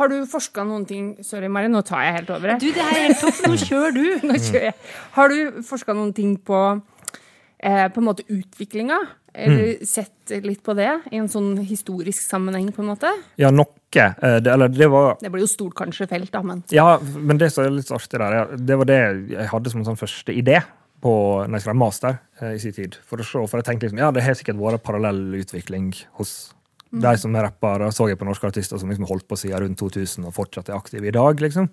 [0.00, 2.54] Har du forska noen ting Sorry, Mari, nå tar jeg helt over.
[2.54, 2.60] her.
[2.62, 3.42] Du, det er helt topp.
[3.44, 4.04] Nå kjører du.
[4.24, 4.76] Nå kjører jeg.
[5.16, 6.60] Har du forska noen ting på
[7.58, 8.96] eh, på en måte utviklinga?
[9.34, 13.10] Eller sett litt på det i en sånn historisk sammenheng, på en måte?
[13.38, 13.66] Ja, noe.
[13.94, 17.38] eh, Det, eller det var Det blir jo stort kanskje felt, da, men Ja, men
[17.38, 20.32] det som er litt artig der, det var det jeg hadde som en sånn første
[20.34, 20.60] idé
[21.00, 22.96] på, når jeg skrev master eh, i sin tid.
[23.08, 26.52] For å se, for jeg tenkte liksom, ja, det har sikkert vært parallell utvikling hos
[26.92, 27.86] de som er rappere.
[27.94, 30.74] Så jeg på norske artister som liksom holdt på siden rundt 2000 og fortsatt er
[30.74, 31.38] aktive i dag.
[31.40, 31.68] liksom.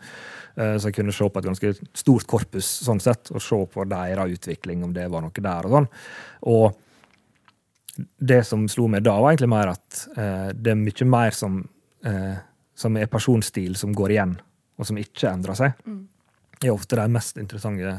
[0.55, 3.83] Eh, Så jeg kunne se på et ganske stort korpus sånn sett, og se på
[3.89, 5.87] deres utvikling, om det var noe der og sånn.
[6.43, 6.75] Og
[8.17, 11.61] det som slo meg da, var egentlig mer at eh, det er mye mer som,
[12.05, 12.37] eh,
[12.77, 14.35] som er personstil som går igjen,
[14.77, 15.77] og som ikke endrer seg.
[16.57, 17.97] Det er ofte de mest interessante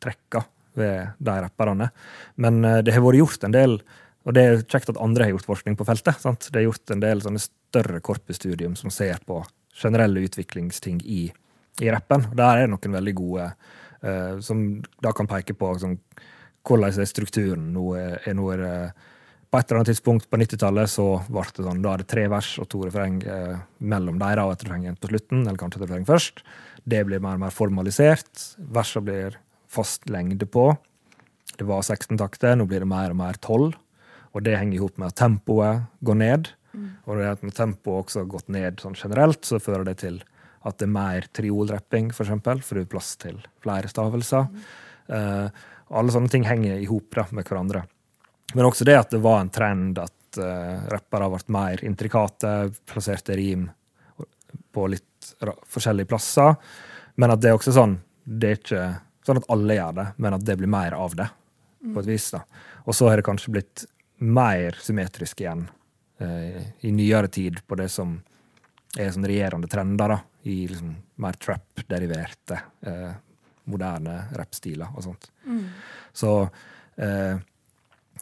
[0.00, 0.44] trekka
[0.78, 1.90] ved de rapperne.
[2.36, 3.78] Men eh, det har vært gjort en del,
[4.28, 6.20] og det er kjekt at andre har gjort forskning på feltet.
[6.22, 6.50] Sant?
[6.52, 9.42] Det er gjort en del sånne større korpusstudium som ser på
[9.80, 11.22] generelle utviklingsting i,
[11.80, 12.26] i rappen.
[12.30, 14.66] Og der er det noen veldig gode eh, som
[15.02, 15.96] da kan peke på sånn,
[16.66, 17.86] hvordan er strukturen nå.
[17.96, 18.66] Er, er nå er
[19.50, 22.26] på et eller annet tidspunkt på 90-tallet så ble det sånn, da er det tre
[22.30, 25.86] vers og to refreng eh, mellom deres og et refreng på slutten, eller kanskje et
[25.88, 26.44] refreng først.
[26.86, 28.30] Det blir mer og mer formalisert.
[28.70, 30.70] Versene blir fast lengde på.
[31.58, 33.74] Det var 16 takter, nå blir det mer og mer 12.
[34.30, 36.52] Og det henger i hop med at tempoet går ned.
[37.10, 40.20] Og det at når tempoet også har gått ned sånn generelt, så fører det til
[40.68, 44.46] at det er mer triolrapping, for eksempel, for det er plass til flere stavelser.
[45.10, 47.82] Eh, alle sånne ting henger i hop med hverandre.
[48.54, 53.36] Men også det at det var en trend at uh, rappere ble mer intrikate, plasserte
[53.38, 53.68] rim
[54.72, 55.06] på litt
[55.70, 56.56] forskjellige plasser.
[57.20, 58.84] Men at det er også sånn Det er ikke
[59.26, 61.28] sånn at alle gjør det, men at det blir mer av det.
[61.94, 62.42] på et vis da.
[62.84, 63.84] Og så har det kanskje blitt
[64.20, 65.64] mer symmetrisk igjen
[66.20, 68.18] uh, i nyere tid på det som
[68.98, 70.18] er sånn regjerende trender, da,
[70.50, 73.12] i liksom mer trap-deriverte, uh,
[73.70, 75.30] moderne rappstiler og sånt.
[76.12, 76.32] Så
[76.96, 77.36] eh,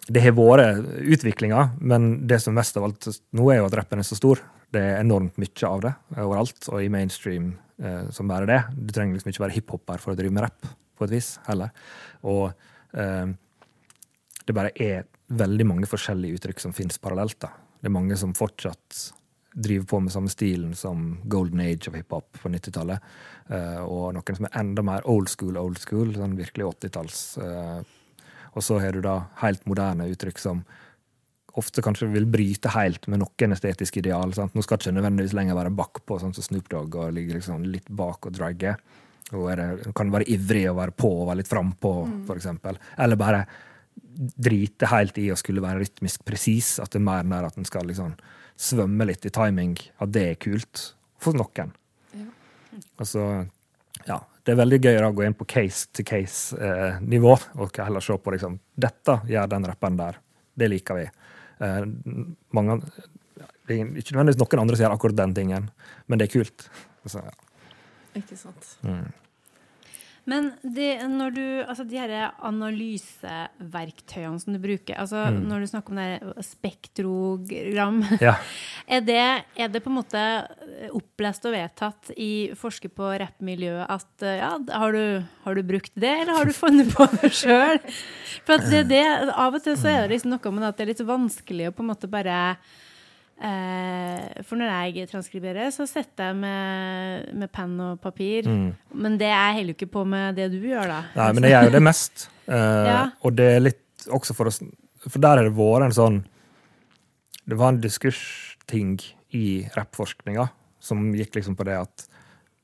[0.08, 4.00] det har vært utviklinga, men det som mest av alt nå er jo at rappen
[4.00, 4.40] er så stor.
[4.72, 7.50] Det er enormt mye av det overalt, og i mainstream
[7.82, 8.62] eh, som bare det.
[8.72, 11.72] Du trenger liksom ikke være hiphopper for å drive med rapp, på et vis, heller.
[12.24, 12.48] Og
[12.96, 13.28] eh,
[14.48, 17.38] det bare er veldig mange forskjellige uttrykk som finnes parallelt.
[17.44, 17.52] da.
[17.78, 19.02] Det er mange som fortsatt
[19.58, 23.04] driver på med samme stilen som golden age of hiphop på 90-tallet.
[23.52, 27.22] Eh, og noen som er enda mer old school, old school, sånn virkelig 80-talls.
[27.44, 27.78] Eh,
[28.54, 30.62] og så har du da helt moderne uttrykk som
[31.58, 34.32] ofte kanskje vil bryte helt med noen estetiske ideal.
[34.36, 34.54] Sant?
[34.54, 37.88] Nå skal ikke nødvendigvis lenger være bakpå, sånn som Snoop Dogg, og ligge liksom litt
[37.90, 38.76] bak og dragge.
[39.34, 41.94] Og er det, kan være ivrig og være på og være litt frampå,
[42.28, 42.78] for eksempel.
[43.00, 43.42] Eller bare
[44.38, 46.76] drite helt i å skulle være rytmisk presis.
[46.82, 48.14] At det er mer nær at en skal liksom
[48.58, 49.76] svømme litt i timing.
[49.98, 51.74] At det er kult for noen.
[52.98, 53.24] Altså,
[54.06, 58.54] ja, det er veldig gøy å gå inn på case-to-case-nivå og heller se på liksom,
[58.80, 60.16] dette gjør den rapperen der.
[60.56, 61.02] Det liker vi.
[61.66, 61.82] Eh,
[62.56, 62.78] mange,
[63.68, 65.68] det er ikke nødvendigvis noen andre som gjør akkurat den tingen,
[66.08, 66.64] men det er kult.
[67.04, 67.34] Så, ja.
[68.16, 68.72] Ikke sant.
[70.28, 75.94] Men det, når du, altså de her analyseverktøyene som du bruker, altså når du snakker
[75.94, 78.34] om det spektrogram, Ja.
[78.98, 79.22] er, det,
[79.56, 80.20] er det på en måte
[80.92, 85.04] opplest og vedtatt i forsker på rappmiljøet at eh, ja, har du,
[85.46, 87.80] har du brukt det, eller har du funnet på det sjøl?
[88.44, 90.92] For det, det, av og til så er det liksom noe med at det er
[90.92, 92.58] litt vanskelig å på en måte bare
[93.38, 98.48] for når jeg transkriberer, så sitter jeg med, med penn og papir.
[98.94, 101.00] Men det jeg holder jo ikke på med det du gjør, da.
[101.14, 102.26] Nei, men jeg gjør jo det mest.
[102.48, 102.54] Eh,
[102.88, 103.00] Ja.
[103.28, 104.62] Og det er litt også for oss
[105.04, 106.14] For der har det vært en sånn
[107.44, 108.94] Det var en diskursting
[109.36, 110.46] i rappforskninga
[110.80, 112.06] som gikk liksom på det at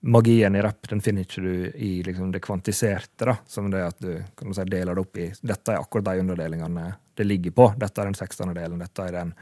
[0.08, 3.26] magien i rapp den finner ikke du i liksom det kvantiserte.
[3.28, 6.08] da, Som det at du kan du si, deler det opp i Dette er akkurat
[6.08, 6.86] de underdelingene
[7.20, 7.68] det ligger på.
[7.76, 8.80] Dette er den sekstende delen.
[8.80, 9.34] dette er den.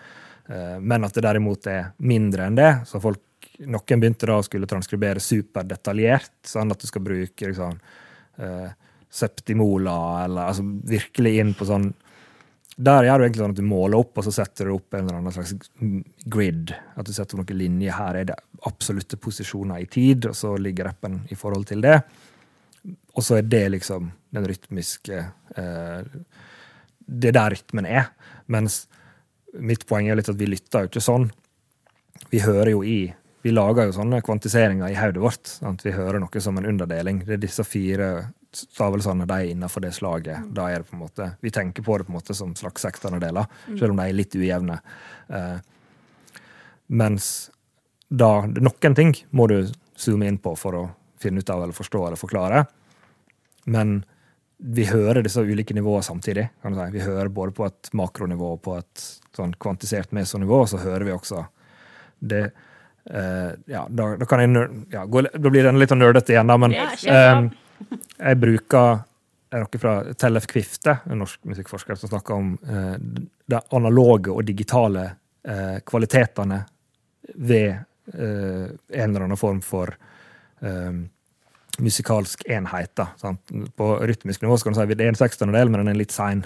[0.48, 2.72] Eh, Men at det derimot er mindre enn det.
[2.87, 3.20] så folk,
[3.62, 7.76] Noen begynte da å skulle transkribere superdetaljert, sånn at du skal bruke liksom,
[8.38, 8.70] eh,
[9.11, 11.92] septimola, eller altså virkelig inn på sånn
[12.83, 15.05] Der gjør du egentlig sånn at du måler opp, og så setter du opp en
[15.05, 15.52] eller annen slags
[16.24, 16.72] grid.
[16.96, 17.92] At du setter noen linjer.
[17.92, 21.98] Her er det absolutte posisjoner i tid, og så ligger rappen i forhold til det.
[23.12, 25.18] Og så er det liksom den rytmiske
[25.57, 26.00] eh,
[27.05, 28.09] Det er der rytmen er.
[28.48, 28.87] Mens
[29.61, 31.27] mitt poeng er litt at vi lytter jo ikke sånn.
[32.31, 33.01] Vi hører jo i
[33.43, 35.49] Vi lager jo sånne kvantiseringer i hodet vårt.
[35.51, 35.81] Sant?
[35.83, 37.25] Vi hører noe som en underdeling.
[37.27, 40.45] Det er disse fire stavelsene de er innenfor det slaget.
[40.55, 42.83] Da er det på en måte, Vi tenker på det på en måte som slags
[42.83, 44.79] sekstendedeler, selv om de er litt ujevne.
[45.29, 45.59] Eh,
[46.87, 47.51] mens
[48.09, 52.07] da Noen ting må du zoome inn på for å finne ut av eller forstå
[52.07, 52.67] eller forklare.
[53.65, 54.05] Men
[54.62, 56.48] vi hører disse ulike nivåene samtidig.
[56.62, 56.90] kan du si.
[56.94, 61.07] Vi hører både på et makronivå og på et sånn kvantisert mesonivå, og så hører
[61.09, 61.44] vi også
[62.22, 62.44] det
[63.11, 66.53] eh, Ja, da, da kan jeg ja, gå, Da blir den litt sånn nerdete igjen,
[66.53, 67.48] da, men eh,
[68.20, 69.03] jeg bruker
[69.53, 72.94] er noe fra Tellef Kvifte, en norsk musikkforsker, som snakker om eh,
[73.53, 75.03] de analoge og digitale
[75.44, 76.62] eh, kvalitetene
[77.35, 79.92] ved eh, en eller annen form for
[80.62, 81.03] eh,
[81.78, 82.92] musikalsk enhet.
[82.98, 83.52] Da, sant?
[83.76, 86.44] På rytmisk nivå skal du si det er en sekstendedel, men den er litt sein.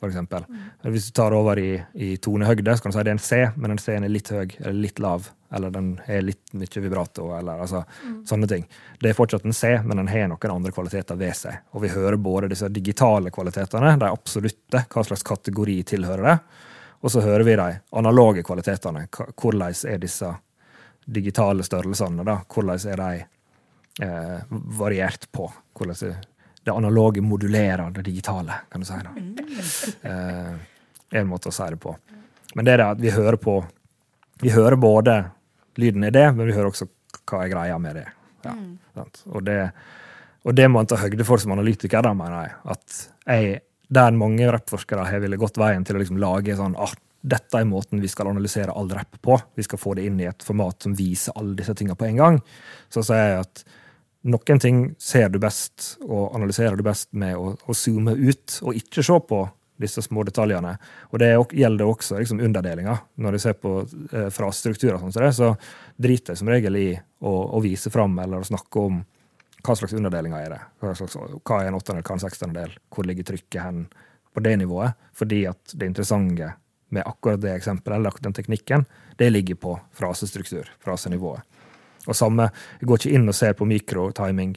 [0.00, 0.44] For eksempel.
[0.82, 3.38] Hvis du tar over i, i tonehøgde, så kan du si det er en C,
[3.56, 5.30] men den C-en er litt høy eller litt lav.
[5.54, 7.84] Eller den er litt mye vibrato, eller altså,
[8.28, 8.66] sånne ting.
[9.00, 11.62] Det er fortsatt en C, men den har noen andre kvaliteter ved seg.
[11.72, 16.36] Og vi hører både disse digitale kvalitetene, de absolutte, hva slags kategori tilhører det,
[17.04, 19.06] og så hører vi de analoge kvalitetene.
[19.12, 20.34] Hvordan er disse
[21.04, 22.40] digitale størrelsene, da?
[22.50, 23.24] Hvordan er de
[24.02, 25.48] eh, variert på?
[25.76, 26.16] Hvordan det,
[26.64, 29.00] det analoge modulerer det digitale, kan du si.
[29.04, 29.14] da.
[30.10, 30.54] Eh,
[31.20, 31.94] en måte å si det på.
[32.54, 33.64] Men det er det at vi hører på
[34.42, 35.12] Vi hører både
[35.78, 36.88] lyden i det, men vi hører også
[37.30, 38.08] hva er greia med det.
[38.44, 38.54] Ja,
[38.98, 39.22] sant?
[39.30, 39.70] Og det.
[40.44, 42.56] Og det må en ta høgde for som analytiker, da, mener jeg.
[42.74, 42.98] At
[43.30, 43.62] jeg,
[43.94, 46.92] der mange rappforskere har villet gått veien til å liksom lage sånn ah,
[47.24, 49.38] dette er måten vi skal analysere all rapp på.
[49.56, 52.20] Vi skal få det inn i et format som viser alle disse tingene på en
[52.20, 52.40] gang.
[52.92, 53.64] Så sier jeg at
[54.24, 58.78] noen ting ser du best og analyserer du best med å, å zoome ut, og
[58.78, 59.44] ikke se på
[59.80, 60.76] disse små detaljene.
[61.10, 63.02] Og det er gjelder også liksom underdelinger.
[63.20, 65.50] Når jeg ser på eh, frasestrukturer, som så
[65.96, 69.02] driter jeg som regel i å, å vise fram eller å snakke om
[69.64, 70.60] hva slags underdelinger er det.
[70.80, 72.76] Hva, slags, hva er en åttendedel, hva er en sekstendedel?
[72.92, 73.86] Hvor ligger trykket hen
[74.34, 75.00] på det nivået?
[75.16, 76.52] Fordi at det interessante
[76.94, 78.84] med akkurat det eksempelet, eller akkurat den teknikken,
[79.18, 81.42] det ligger på frasestruktur, frasenivået.
[82.06, 84.56] Og samme, jeg går ikke inn og ser på mikrotiming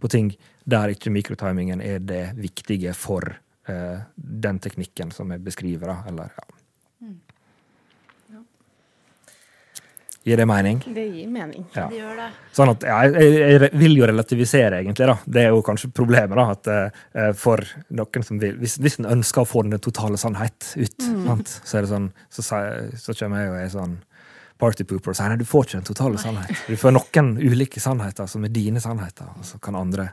[0.00, 0.30] på ting
[0.70, 3.24] der ikke mikrotimingen er det viktige for
[3.68, 5.92] eh, den teknikken som jeg beskriver.
[5.92, 6.50] Da, eller, ja.
[10.20, 10.82] Gir det mening?
[10.84, 11.62] Det gir mening.
[11.72, 11.86] Ja.
[11.88, 12.26] Det gjør det.
[12.52, 15.06] Sånn at, ja, jeg, jeg vil jo relativisere, egentlig.
[15.08, 15.14] da.
[15.24, 16.36] Det er jo kanskje problemet.
[16.36, 16.68] da, at
[17.16, 17.64] uh, For
[17.96, 21.54] noen som vil Hvis, hvis en ønsker å få den totale sannhet ut, sant?
[21.64, 23.96] så er det sånn, så, så kommer jeg og er sånn
[24.60, 26.64] partypooper og sier nei, du får ikke den totale sannhet.
[26.68, 30.10] Du får noen ulike sannheter som er dine sannheter, og så kan andre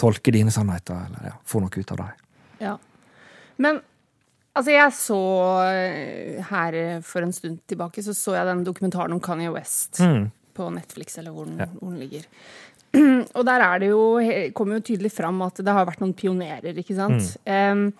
[0.00, 2.26] tolke dine sannheter eller ja, få noe ut av dem.
[2.60, 2.74] Ja.
[3.60, 3.80] Men
[4.56, 5.20] altså, jeg så
[5.68, 10.30] eh, her for en stund tilbake, så så jeg den dokumentaren om Kanye West Mm.
[10.56, 11.66] på Netflix, eller hvor den, Ja.
[11.78, 12.24] hvor den ligger.
[13.38, 14.02] Og der er det jo,
[14.56, 17.36] kommer jo tydelig fram at det har vært noen pionerer, ikke sant?
[17.46, 17.92] Em,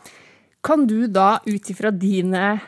[0.66, 2.60] kan du da, ut ifra dine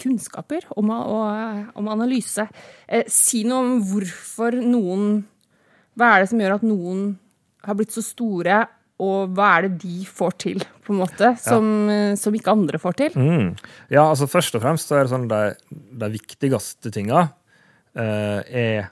[0.00, 2.46] kunnskaper om, om analyse,
[2.88, 5.22] eh, si noe om hvorfor noen
[5.98, 7.00] Hva er det som gjør at noen
[7.66, 8.62] har blitt så store,
[9.02, 12.14] og hva er det de får til, på en måte, som, ja.
[12.16, 13.18] som ikke andre får til?
[13.18, 13.50] Mm.
[13.92, 15.42] Ja, altså først og fremst så er det sånn de,
[16.00, 18.88] de viktigste tinga uh, er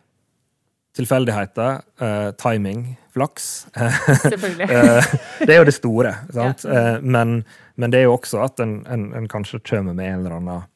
[0.99, 3.67] tilfeldigheter, uh, timing, flaks.
[4.23, 4.69] Selvfølgelig.
[4.71, 5.15] Eh,
[5.47, 6.15] det er jo det store.
[6.35, 6.65] Sant?
[6.65, 7.41] Eh, men,
[7.81, 10.69] men det er jo også at en, en, en kanskje kommer med en eller annen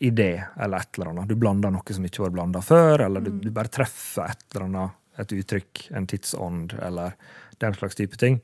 [0.00, 1.28] idé eller et eller annet.
[1.28, 4.66] Du blander noe som ikke var blanda før, eller du, du bare treffer et eller
[4.66, 7.16] annet, et uttrykk, en tidsånd, eller
[7.64, 8.38] den slags type ting.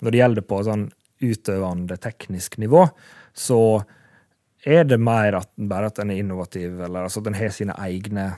[0.00, 2.86] Når det gjelder på sånn utøvende teknisk nivå,
[3.36, 3.60] så
[4.66, 8.30] er det mer at, bare at den er innovativ, eller altså den har sine egne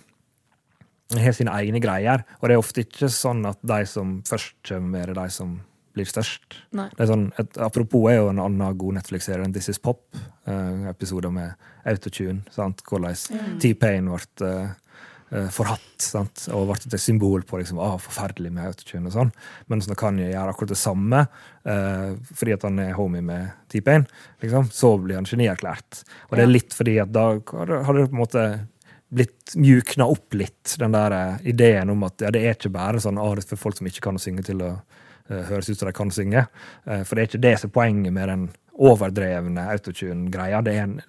[1.10, 2.22] den har sine egne greier.
[2.38, 5.56] Og det er ofte ikke sånn at de som først kommer med er de som
[6.00, 6.58] blir størst.
[6.98, 10.02] Sånn, et, apropos er jo en annen god Netflix-serie enn This Is Pop.
[10.48, 11.52] Uh, episoder med
[11.84, 12.42] autotune.
[12.50, 12.82] sant?
[12.86, 14.72] Hvordan T-Pain ble eh,
[15.30, 16.46] eh, forhatt sant?
[16.54, 19.06] og ble et symbol på liksom, ah, forferdelig med autotune.
[19.08, 19.32] og sånn.
[19.72, 21.22] Mens når Kanye gjør akkurat det samme,
[21.64, 24.06] eh, fordi at han er homie med T-Pain,
[24.42, 26.04] liksom, så blir han genierklært.
[26.28, 28.46] Og det er litt fordi at da har det på en måte
[29.10, 33.18] blitt mjukna opp litt, den der ideen om at ja, det er ikke bare sånn
[33.18, 34.76] ah, det er for folk som ikke kan synge til å
[35.50, 36.46] høres ut som de kan synge.
[36.86, 38.48] Eh, for det er ikke det som er poenget med den
[38.80, 40.62] overdrevne autotune-greia.
[40.64, 41.00] Det er en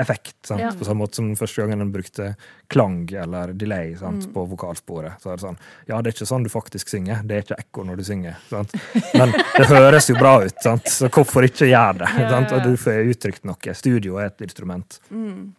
[0.00, 0.36] effekt?
[0.48, 0.70] Ja.
[0.72, 2.30] på samme måte som første gangen en brukte
[2.72, 3.92] klang eller delay?
[4.00, 4.32] Mm.
[4.32, 5.20] på vokalsporet.
[5.20, 5.58] Så er det sånn,
[5.90, 8.40] ja, det er ikke sånn du faktisk synger, det er ikke ekko når du synger.
[8.48, 8.72] Sant?
[9.12, 10.88] Men det høres jo bra ut, sant?
[10.88, 12.10] så hvorfor ikke gjøre det?
[12.16, 13.76] Ja, ja, du får uttrykt noe.
[13.76, 15.00] Studio er et instrument.
[15.12, 15.52] Mm.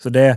[0.00, 0.28] Så det,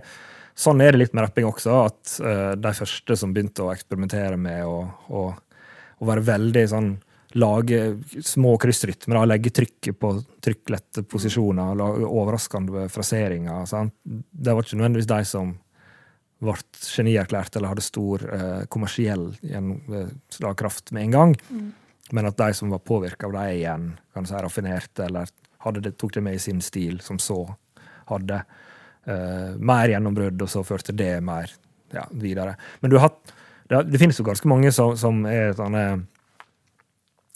[0.58, 4.36] sånn er det litt med rapping også, at uh, de første som begynte å eksperimentere
[4.41, 6.95] med å, å, å være veldig sånn
[7.35, 7.79] Lage
[8.23, 10.13] små kryssrytmer, legge trykket på
[10.43, 13.65] trykklette posisjoner, lage overraskende fraseringer.
[13.67, 13.95] Sant?
[14.03, 15.51] Det var ikke nødvendigvis de som
[16.43, 19.31] ble genierklært eller hadde stor eh, kommersiell
[20.33, 21.35] slagkraft med en gang,
[22.13, 25.27] men at de som var påvirka av dem igjen, kan si raffinerte, eller
[25.81, 27.41] det, tok det med i sin stil, som så
[28.07, 28.43] hadde
[29.05, 31.51] eh, mer gjennombrudd, og så førte det mer
[31.91, 32.55] ja, videre.
[32.79, 33.33] Men du har hatt,
[33.67, 35.83] det, det finnes jo ganske mange som, som er sånne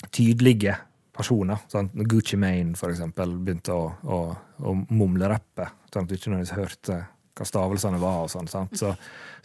[0.10, 0.76] tydelige
[1.16, 1.62] personer.
[1.72, 1.94] Sant?
[1.98, 4.22] Når Gucci Mane for eksempel, begynte å, å,
[4.66, 7.02] å mumlerappe, sånn at du ikke nødvendigvis hørte
[7.38, 8.50] hva stavelsene var, og sånn?
[8.76, 8.94] Så,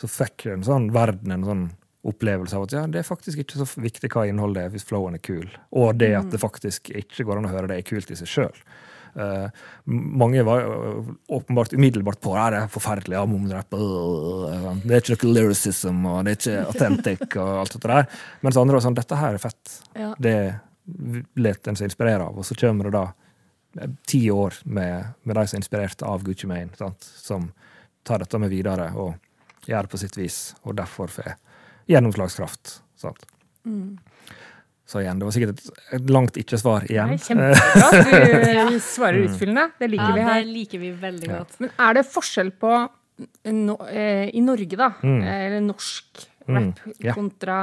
[0.01, 1.67] så fikk en sånn verden en sånn
[2.07, 5.19] opplevelse av at ja, det er faktisk ikke så viktig hva innholdet er, hvis flowen
[5.19, 5.49] er kul.
[5.75, 8.31] Og det at det faktisk ikke går an å høre det, er kult i seg
[8.31, 8.61] sjøl.
[9.17, 9.49] Eh,
[9.85, 10.67] mange var
[11.27, 14.83] åpenbart umiddelbart på er det er forferdelig, ja, mumlerapp øh, sånn.
[14.85, 18.09] Det er ikke noe lyricism, og det er ikke authentic, og alt det der.
[18.45, 19.77] Mens andre var sånn Dette her er fett.
[19.97, 20.11] Ja.
[20.21, 20.37] Det
[21.41, 22.37] let en seg inspirere av.
[22.39, 23.07] Og så kommer det da
[23.81, 27.09] eh, ti år med, med de som er inspirert av Gucci Mane, sant?
[27.17, 27.49] som
[28.07, 29.17] tar dette med videre og
[29.67, 31.33] gjør det på sitt vis, og derfor får
[31.91, 32.81] gjennomslagskraft.
[33.01, 33.25] Sant?
[34.87, 37.09] Så igjen, det var sikkert et, et langt ikke-svar igjen.
[37.11, 39.33] Nei, kjempebra du svarer Mm.
[39.33, 39.65] utfyllende.
[39.81, 41.39] Det liker Ja, vi det liker vi veldig Ja.
[41.43, 41.57] godt.
[41.61, 42.73] Men er det forskjell på
[43.51, 45.21] no, eh, i Norge, da, mm.
[45.25, 47.13] eller norsk Mm, rap ja.
[47.17, 47.55] kontra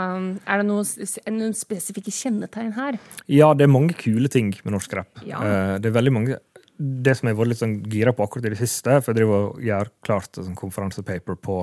[0.43, 0.83] Er det noen,
[1.31, 2.97] noen spesifikke kjennetegn her?
[3.31, 5.21] Ja, det er mange kule ting med norsk rap.
[5.23, 5.39] Ja.
[5.39, 6.35] Eh, det er veldig mange
[6.77, 9.21] Det som jeg har vært litt sånn gira på akkurat i det siste, for jeg
[9.21, 11.61] driver og gjør klart en sånn konferansepaper på,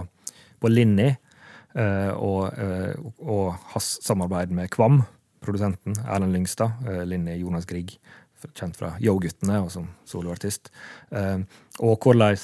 [0.63, 1.11] på Linni,
[1.77, 5.03] eh, og, eh, og hans samarbeid med Kvam,
[5.43, 6.83] produsenten Erlend Lyngstad.
[6.87, 7.97] Uh, Linni Jonas Grieg,
[8.57, 10.71] kjent fra Yo-guttene og som soloartist.
[11.13, 11.43] Eh,
[11.85, 12.39] og hvordan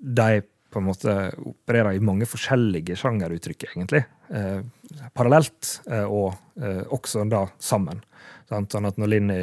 [0.00, 4.04] de på en måte opererer i mange forskjellige sjangeruttrykk, egentlig.
[4.30, 4.60] Eh,
[5.16, 8.02] parallelt, eh, og eh, også da sammen.
[8.50, 9.40] Sånn at når Linni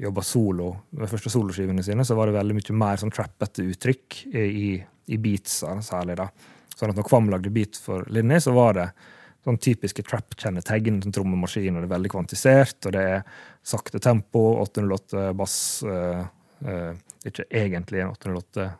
[0.00, 4.20] jobba solo, med første soloskivene sine, så var det veldig mye mer sånn trappete uttrykk
[4.30, 4.68] i,
[5.10, 6.16] i beatsa, særlig.
[6.22, 6.28] da.
[6.76, 8.86] Sånn at når Kvam lagde beat for Linni, så var det
[9.46, 11.00] sånn typiske trap-kjennetegn.
[11.04, 13.24] Sånn trommemaskin, og det er veldig kvantisert, og det er
[13.66, 16.22] sakte tempo, 808 bass eh,
[16.66, 16.92] eh,
[17.28, 18.70] Ikke egentlig en 808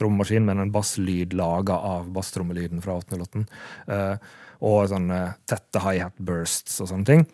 [0.00, 3.44] trommemaskin, men en basslyd laga av basstrommelyden fra 808.
[3.92, 4.16] Eh,
[4.64, 7.26] og sånne tette high-hat bursts og sånne ting.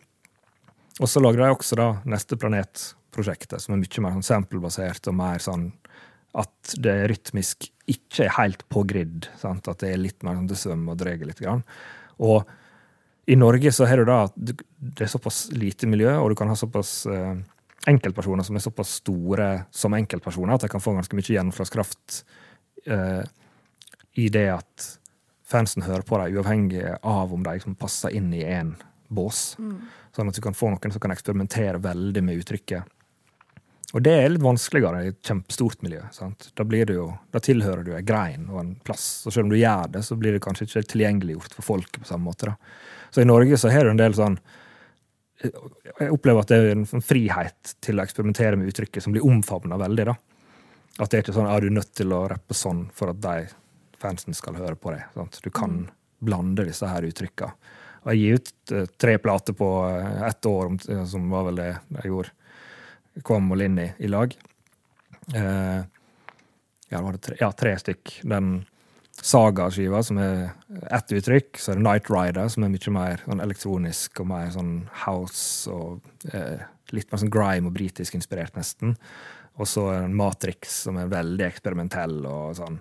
[1.02, 5.18] Og så lager de også da Neste Planet-prosjektet, som er mye mer sånn sample-basert og
[5.18, 5.68] mer sånn
[6.36, 9.28] at det rytmisk ikke er helt på grid.
[9.40, 9.68] Sant?
[9.70, 11.40] At det er litt mer sånn det svømmer og drar litt.
[11.40, 11.62] Grann.
[12.18, 12.48] Og
[13.26, 16.50] i Norge så har du da at det er såpass lite miljø, og du kan
[16.50, 17.34] ha såpass eh,
[17.90, 22.20] enkeltpersoner som er såpass store som enkeltpersoner at de kan få ganske mye gjennomslagskraft
[22.86, 23.22] eh,
[24.22, 24.86] i det at
[25.46, 28.74] fansen hører på dem, uavhengig av om de liksom passer inn i én
[29.08, 29.54] bås.
[30.16, 32.94] Sånn at du kan få noen som kan eksperimentere veldig med uttrykket.
[33.94, 36.00] Og det er litt vanskeligere i et kjempestort miljø.
[36.12, 36.48] Sant?
[36.58, 39.22] Da, jo, da tilhører du en grein og en plass.
[39.26, 42.10] Og selv om du gjør det, så blir det kanskje ikke tilgjengeliggjort for folket på
[42.10, 42.50] samme måte.
[42.50, 42.95] Da.
[43.10, 44.38] Så i Norge så har du en del sånn
[45.40, 49.26] Jeg opplever at det er en sånn frihet til å eksperimentere med uttrykket som blir
[49.26, 50.06] omfavna veldig.
[50.08, 50.14] da.
[50.96, 53.50] At det er ikke sånn er du nødt til å rappe sånn for at de
[54.00, 55.04] fansen skal høre på deg.
[55.14, 55.38] Sant?
[55.44, 55.84] Du kan
[56.24, 57.50] blande disse her uttrykka.
[58.06, 61.60] Og jeg gir ut eh, tre plater på eh, ett år, eh, som var vel
[61.60, 62.32] det jeg gjorde.
[63.26, 64.32] Kvam og Linni i lag.
[65.34, 65.80] Eh,
[66.88, 68.20] ja, var det tre, ja, tre stykk.
[68.30, 68.50] Den
[69.22, 70.50] Saga-skiva, som er
[70.92, 71.56] ett uttrykk.
[71.58, 74.74] Så er det Night Rider, som er mye mer sånn elektronisk og mer sånn
[75.06, 76.62] house og eh,
[76.94, 78.94] litt mer sånn grime og britisk inspirert, nesten.
[79.56, 82.78] Og så er det Matrix, som er veldig eksperimentell og sånn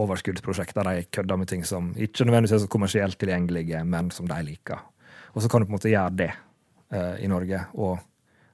[0.00, 4.28] overskuddsprosjekt der de kødder med ting som ikke nødvendigvis er så kommersielt tilgjengelige, men som
[4.30, 4.78] de liker.
[5.34, 7.98] Og så kan du på en måte gjøre det eh, i Norge, og,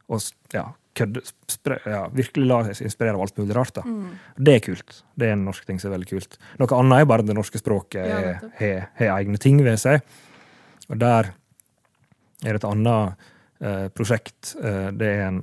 [0.09, 3.79] og ja, kødde, spre, ja, virkelig la seg inspirere av alt mulig rart.
[3.79, 3.85] da.
[4.37, 5.01] Det er kult.
[5.15, 6.39] Det er en norsk ting som er veldig kult.
[6.61, 8.07] Noe annet er bare det norske språket
[8.61, 8.71] har
[9.05, 10.01] ja, egne ting ved seg.
[10.91, 11.33] Og der
[12.45, 13.29] er det et annet
[13.61, 14.57] eh, prosjekt.
[14.63, 15.41] Eh, det er en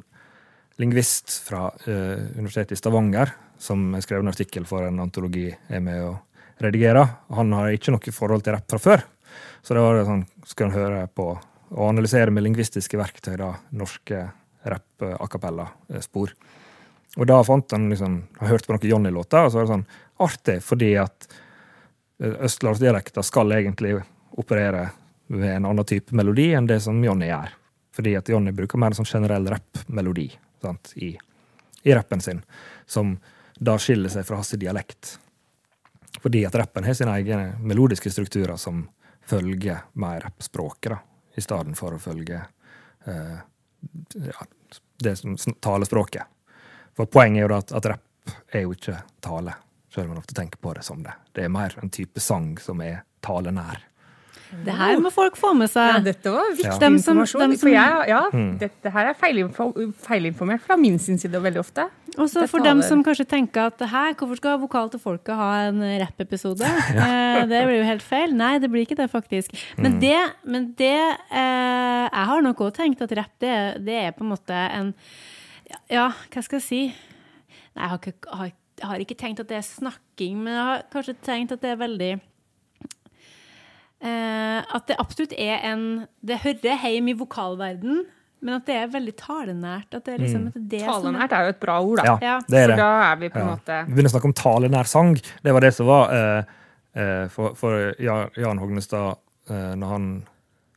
[0.81, 5.79] lingvist fra eh, Universitetet i Stavanger som har skrevet en artikkel for en antologi jeg
[5.79, 6.13] er med å
[6.63, 7.05] redigere.
[7.37, 9.03] Han har ikke noe forhold til rapp fra før,
[9.63, 11.31] så det var det sånn, skal han høre på
[11.73, 14.27] og analysere med lingvistiske verktøy da, norske
[14.63, 16.33] rapp-a cappella-spor.
[17.17, 19.87] og da fant han liksom, han hørte på noen Johnny-låter, og så var det sånn
[20.23, 21.27] artig, fordi at
[22.23, 23.97] eh, østlandsdialekter skal egentlig
[24.39, 24.87] operere
[25.33, 27.53] med en annen type melodi enn det som Johnny gjør.
[27.93, 30.31] Fordi at Johnny bruker mer en sånn generell rappmelodi
[30.95, 31.11] i,
[31.83, 32.41] i rappen sin,
[32.85, 33.17] som
[33.59, 35.17] da skiller seg fra hans dialekt.
[36.23, 38.85] Fordi at rappen har sine egne melodiske strukturer som
[39.27, 42.37] følger mer rappspråket, i stedet for å følge
[43.09, 43.39] eh,
[44.15, 44.45] ja,
[45.03, 46.23] det som talespråket.
[46.95, 49.55] For poenget er jo at, at rapp er jo ikke tale,
[49.93, 51.15] selv om man ofte tenker på det som det.
[51.33, 53.81] Det er mer en type sang som er talenær.
[54.65, 56.03] Det her må folk få med Ja, seg.
[56.05, 56.77] dette var viktig Ja.
[56.79, 57.39] Dem som- informasjon.
[57.41, 58.57] dem som- for jeg, ja, Mm.
[58.59, 61.89] dette her er feilinfo feilinformert fra min sin side veldig ofte.
[62.17, 65.67] Og så for dem som kanskje tenker at her, hvorfor skal Vokal til folket ha
[65.67, 66.61] en rappepisode?
[66.93, 68.31] Eh, det blir jo helt feil.
[68.33, 69.49] Nei, det blir ikke det, faktisk.
[69.77, 74.11] Men det, men det eh, Jeg har nok òg tenkt at rapp, det, det er
[74.11, 74.93] på en måte en
[75.89, 76.81] Ja, hva skal jeg si?
[77.75, 78.51] Nei, jeg har, ikke, har,
[78.83, 81.77] har ikke tenkt at det er snakking, men jeg har kanskje tenkt at det er
[81.87, 82.21] veldig
[84.03, 85.83] At det absolutt er en
[86.25, 88.01] Det hører hjemme i vokalverden,
[88.43, 89.93] men at det er veldig talenært.
[89.95, 92.03] At det er liksom at det er Talenært er jo et bra ord, da.
[92.03, 92.39] Ja, Ja.
[92.47, 92.77] det er For det.
[92.77, 93.55] da er vi på en Ja.
[93.55, 95.13] måte Vi begynner å snakke om talenær sang.
[95.43, 96.43] Det var det som var eh,
[96.95, 99.15] eh, for, for Jan, Jan Hognestad
[99.49, 100.09] eh, Når han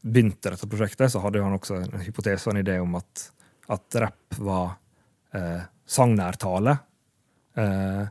[0.07, 3.31] begynte dette prosjektet, så hadde han også en hypotese og en idé om at,
[3.69, 4.77] at rapp var
[5.35, 6.79] eh, sangnær tale.
[7.57, 8.07] Eh,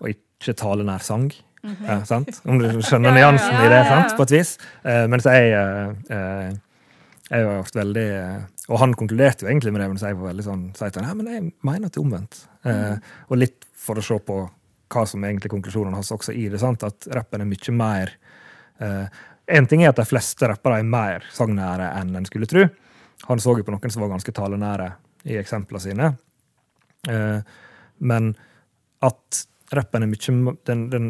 [0.00, 1.32] Og ikke talenær sang.
[1.62, 2.40] Ja, sant?
[2.48, 4.16] Om du skjønner nyansen i det, sant?
[4.18, 4.56] på et vis.
[4.82, 6.52] Uh, mens jeg uh, eh,
[7.32, 10.32] jeg har vært veldig eh, Og han konkluderte jo egentlig med det, mens jeg var
[10.32, 12.40] veldig sånn sa til men jeg mener at det er omvendt.
[12.62, 12.98] Mm.
[13.26, 14.36] og litt for å se på
[14.92, 16.60] hva som er egentlig konklusjonene hans også i det.
[16.62, 16.84] sant?
[16.86, 18.12] At rappen er mye mer
[18.78, 22.62] eh, En ting er at de fleste rappere er mer sangnære enn en skulle tro.
[23.26, 24.86] Han så jo på noen som var ganske talenære
[25.32, 26.10] i eksemplene sine.
[27.10, 27.40] Eh,
[28.06, 28.30] men
[29.02, 29.42] at
[29.74, 31.08] rappen er mye den, den,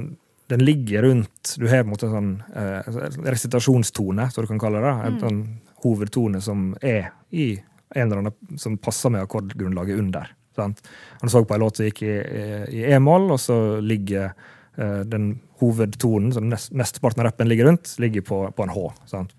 [0.50, 4.60] den ligger rundt Du har på en måte en sånn eh, resitasjonstone, som du kan
[4.62, 4.94] kalle det.
[5.08, 5.42] En sånn
[5.84, 7.54] hovedtone som er i
[7.94, 10.30] en eller annen som passer med akkordgrunnlaget under.
[10.56, 10.82] Sant?
[11.20, 16.32] Han så på en låt som gikk i, e-moll, og så ligger eh, den hovedtonen,
[16.34, 18.86] som nest, mesteparten av rappen ligger rundt, ligger på, på en H.
[19.10, 19.34] Sant?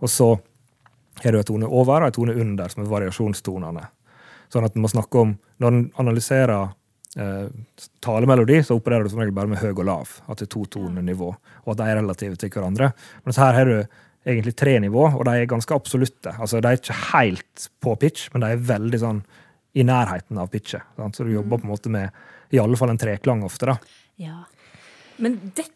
[0.00, 0.34] Og så
[1.22, 3.84] har du en tone over og en tone under, som er variasjonstonene.
[4.52, 6.72] Sånn at en må snakke om Når en analyserer
[7.16, 7.46] eh,
[8.04, 10.16] talemelodi, så opererer du som regel bare med høy og lav.
[10.28, 11.30] At det er to tonenivå,
[11.64, 12.92] og at de er relative til hverandre.
[13.26, 13.76] Mens her har du
[14.24, 16.32] egentlig tre nivå, og de er ganske absolutte.
[16.38, 19.22] Altså, De er ikke helt på pitch, men de er veldig sånn
[19.74, 20.86] i nærheten av pitchet.
[20.96, 21.16] Sant?
[21.16, 23.66] Så du jobber på en måte med i alle fall en treklang ofte.
[23.66, 23.76] da.
[24.22, 24.44] Ja.
[25.18, 25.73] Men dette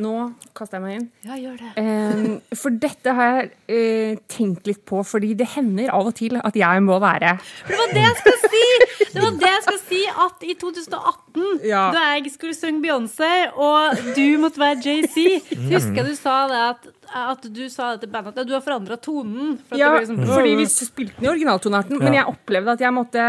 [0.00, 0.12] Nå
[0.56, 1.06] kaster jeg meg inn.
[1.28, 1.70] ja, gjør det.
[1.82, 6.38] Eh, for dette har jeg eh, tenkt litt på, fordi det hender av og til
[6.40, 8.64] at jeg må være For det var det jeg skulle si!
[9.10, 11.84] Det var det jeg skulle si at i 2018, Ja.
[11.94, 15.24] da jeg skulle synge Beyoncé, og du måtte være JC,
[15.70, 16.90] husker jeg du sa det at,
[17.24, 19.56] at du sa det til bandet at du har forandra tonen.
[19.66, 22.84] For at Ja, det liksom, fordi vi spilte den i originaltonarten, men jeg opplevde at
[22.86, 23.24] jeg måtte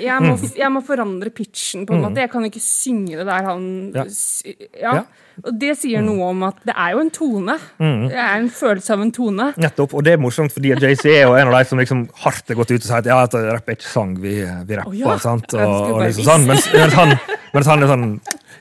[0.00, 2.20] jeg må, jeg må forandre pitchen, på en måte.
[2.24, 3.64] Jeg kan ikke synge det der han
[4.80, 4.98] Ja.
[5.44, 7.56] Og det sier noe om at det er jo en tone.
[7.76, 9.50] Det er en følelse av en tone.
[9.60, 12.48] Nettopp, og det er morsomt, fordi JC er jo en av de som liksom hardt
[12.48, 14.94] har gått ut og sagt ja, at rapp er ikke sang, vi, vi rapper.
[14.94, 15.18] Oh, ja.
[15.20, 15.52] sant?
[15.52, 16.48] Og, og liksom sånn.
[16.48, 17.12] Mens, mens, han,
[17.52, 18.08] mens han er sånn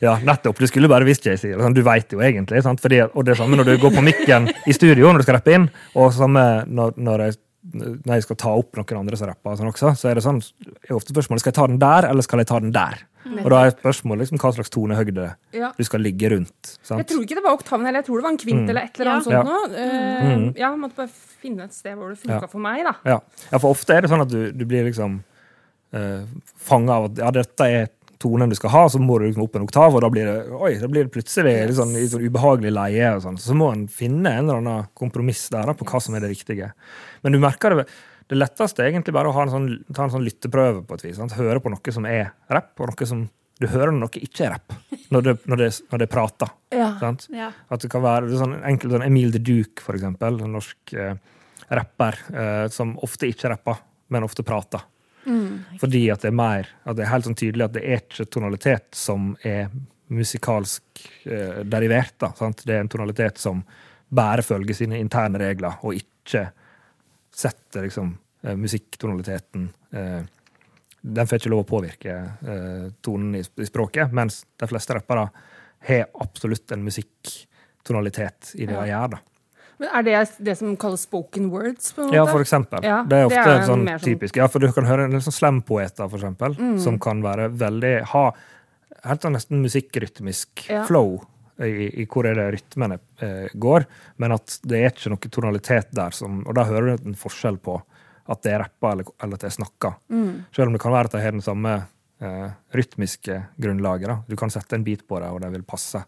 [0.04, 0.60] Ja, nettopp.
[0.60, 1.54] Du skulle bare visst JC.
[1.56, 2.60] Sånn, du veit jo egentlig.
[2.66, 2.84] Sant?
[2.84, 5.40] Fordi, og det er samme når du går på mikken i studio når du skal
[5.40, 7.40] rappe inn, og samme når, når jeg
[7.74, 10.24] når jeg skal ta opp noen andre som rapper, og sånn også, så er det
[10.26, 10.38] sånn,
[10.86, 13.02] er ofte spørsmålet skal jeg ta den der, eller skal jeg ta den der.
[13.42, 15.24] Og da er spørsmålet liksom, hva slags tonehøgde
[15.58, 15.72] Ja.
[15.74, 16.76] du skal ligge rundt.
[16.86, 17.00] Sant?
[17.02, 19.00] Jeg tror ikke det var oktaven heller, jeg tror det var en kvint eller et
[19.00, 19.34] eller annet Mm.
[19.34, 19.44] Ja.
[19.44, 20.56] sånt Uh, mm.
[20.62, 21.10] ja, måtte bare
[21.42, 22.48] finne et sted hvor det funka Ja.
[22.48, 22.94] for meg, da.
[23.06, 23.20] Ja.
[23.52, 25.24] ja, for ofte er det sånn at du, du blir liksom
[25.96, 26.24] uh,
[26.56, 27.90] fanga av at ja, dette er
[28.26, 30.36] tonen du skal ha, så må du liksom opp en oktav, og da blir det,
[30.58, 33.14] oi, da blir det plutselig litt sånn, litt sånn ubehagelig leie.
[33.14, 33.40] og sånn.
[33.42, 36.34] Så må en finne en eller annen kompromiss der da, på hva som er det
[36.34, 36.74] riktige.
[37.22, 37.88] Men du merker det
[38.32, 41.04] det letteste er egentlig bare å ha en sånn, ta en sånn lytteprøve på et
[41.06, 41.18] vis.
[41.20, 41.36] Sant?
[41.38, 43.28] Høre på noe som er rapp, og noe som
[43.62, 44.74] du hører når noe ikke er rapp.
[45.14, 46.50] Når det, når det, når det prater.
[46.74, 46.90] Ja.
[47.30, 47.52] Ja.
[47.70, 50.96] At det kan være det sånn enkelt sånn Emil de Duke, for eksempel, en norsk
[50.98, 51.14] eh,
[51.78, 53.78] rapper, eh, som ofte ikke rapper,
[54.10, 54.82] men ofte prater.
[55.82, 58.28] Fordi at det er mer at det er helt sånn tydelig at det er ikke
[58.34, 59.70] tonalitet som er
[60.14, 62.16] musikalsk eh, derivert.
[62.22, 62.32] Da?
[62.62, 63.64] Det er en tonalitet som
[64.16, 66.48] bare følger sine interne regler, og ikke
[67.36, 68.14] setter liksom
[68.46, 70.22] eh, musikktonaliteten eh,
[71.02, 75.28] Den får ikke lov å påvirke eh, tonen i, i språket, mens de fleste rappere
[75.86, 79.18] har absolutt en musikktonalitet i det de gjør.
[79.18, 79.20] da.
[79.80, 81.92] Men Er det det som kalles spoken words?
[81.94, 82.16] på en måte?
[82.16, 82.84] Ja, for eksempel.
[82.84, 84.36] Ja, det er det ofte er sånn sånn- typisk.
[84.38, 86.80] Ja, for du kan høre en sånn slampoeter, for eksempel, Mm.
[86.80, 88.32] som kan være veldig ha
[89.04, 90.86] helt sånn nesten musikkrytmisk Ja.
[90.86, 91.26] flow
[91.60, 93.86] i, i hvor er det rytmene eh, går,
[94.18, 97.58] men at det er ikke noe tonalitet der som Og da hører du en forskjell
[97.60, 97.82] på
[98.28, 99.96] at det er rappa eller, eller at det er snakka.
[100.10, 100.46] Mm.
[100.52, 101.88] Selv om det kan være at de har den samme
[102.22, 104.08] eh, rytmiske grunnlaget.
[104.08, 104.24] Da.
[104.28, 106.04] Du kan sette en bit på det, og det vil passe.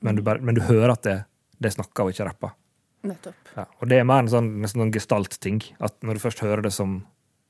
[0.00, 1.24] Men du, men du hører at det,
[1.60, 2.52] det er snakka og ikke rappa.
[3.06, 3.52] Nettopp.
[3.54, 5.60] Ja, og det er mer en sånn, nesten sånn gestalt-ting.
[5.84, 6.98] At når du først hører det som,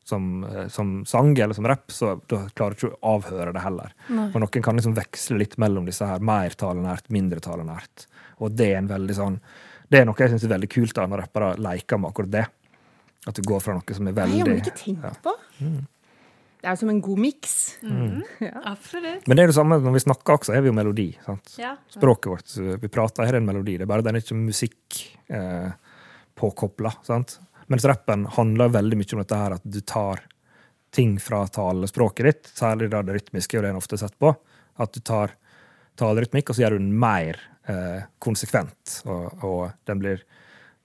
[0.09, 3.65] som, eh, som sang eller som rapp, så da klarer du ikke å avhøre det
[3.65, 3.95] heller.
[4.13, 4.29] Nei.
[4.33, 8.07] Og noen kan liksom veksle litt mellom disse her mer talenært, mindre talenært.
[8.45, 9.41] Og det er en veldig sånn
[9.89, 12.43] Det er noe jeg syns er veldig kult da, når rappere leker med akkurat det.
[13.25, 15.13] At du går fra noe som er veldig Nei, jeg har ikke tenkt ja.
[15.25, 15.33] på.
[16.59, 17.57] Det er jo som en god miks.
[18.73, 19.27] Absolutt.
[19.29, 21.09] Men det er det samme når vi snakker også, er vi jo melodi.
[21.25, 21.53] sant?
[21.61, 21.77] Ja.
[21.95, 23.77] Språket vårt, vi prater, her er en melodi.
[23.79, 25.71] Det er bare den er ikke musikk eh,
[26.39, 26.93] påkobla.
[27.69, 30.25] Mens rappen handler veldig mye om dette her at du tar
[30.95, 34.33] ting fra talespråket ditt, særlig da det rytmiske, og det en ofte sett på.
[34.83, 35.37] At du tar
[35.99, 37.39] talerytmikk, og så gjør du den mer
[37.69, 39.01] eh, konsekvent.
[39.07, 40.25] Og, og den blir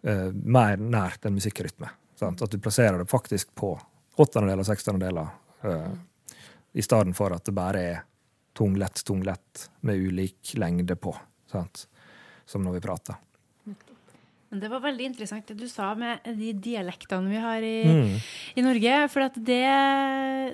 [0.03, 1.89] eh, mer nært en musikkrytme.
[2.19, 2.43] Sant?
[2.43, 3.73] At du plasserer det faktisk på
[4.19, 5.31] åttendedeler og sekstendedeler,
[6.73, 8.01] i stedet for at det bare er
[8.57, 11.13] tunglett, tunglett med ulik lengde på.
[11.51, 11.87] Sant?
[12.45, 13.19] Som når vi prater.
[14.53, 18.19] Men det var veldig interessant det du sa med de dialektene vi har i, Mm.
[18.55, 19.09] i Norge.
[19.09, 19.63] For at det,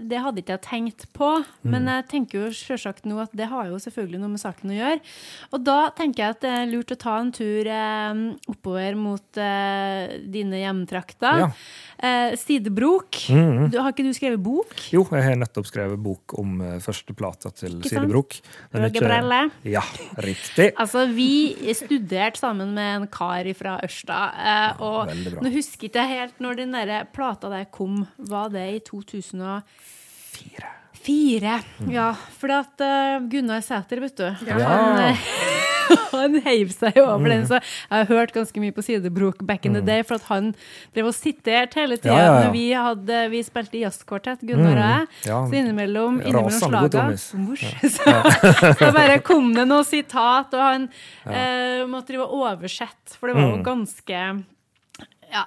[0.08, 1.44] det hadde ikke jeg tenkt på.
[1.68, 1.90] Men Mm.
[1.98, 5.02] jeg tenker jo selvsagt nå at det har jo selvfølgelig noe med saken å gjøre.
[5.52, 8.14] Og da tenker jeg at det er lurt å ta en tur eh,
[8.48, 11.44] oppover mot eh, dine hjemtrakter.
[11.44, 11.52] Ja.
[12.00, 13.12] Eh, Sidebrok.
[13.28, 13.70] Mm.
[13.70, 14.72] Du, har ikke du skrevet bok?
[14.96, 17.90] Jo, jeg har nettopp skrevet bok om uh, første plata til Ikke?
[17.92, 18.40] Sidebrok.
[18.72, 19.42] Er Roger Brelle.
[19.68, 19.84] Ja,
[20.24, 20.72] riktig.
[20.80, 25.10] Altså, vi studerte sammen med en kar fra Ørsta, eh, og
[25.44, 28.06] nå husker ikke jeg helt når den der plata der kom.
[28.32, 29.64] Var det i 2004?
[31.90, 35.10] Ja, for at uh, Gunnar Sæter, vet du, han, Ja.
[35.10, 35.18] eh,
[36.14, 39.66] han heiv seg jo over den, så jeg har hørt ganske mye på Sidebrok back
[39.66, 40.52] in the day, for at han
[40.96, 42.18] drev og siterte hele tida Mm.
[42.20, 42.44] Ja, ja, ja.
[42.46, 45.08] når vi, hadde, vi spilte i jazzkvartett, Gunnar og jeg.
[45.30, 45.40] Ja.
[45.50, 47.08] Så innimellom, innimellom slaga.
[47.96, 48.14] Så,
[48.80, 50.88] så bare kom det noe sitat, og han
[51.26, 53.54] eh, måtte drive og oversette, for det var Mm.
[53.58, 54.24] jo ganske
[55.30, 55.44] ja,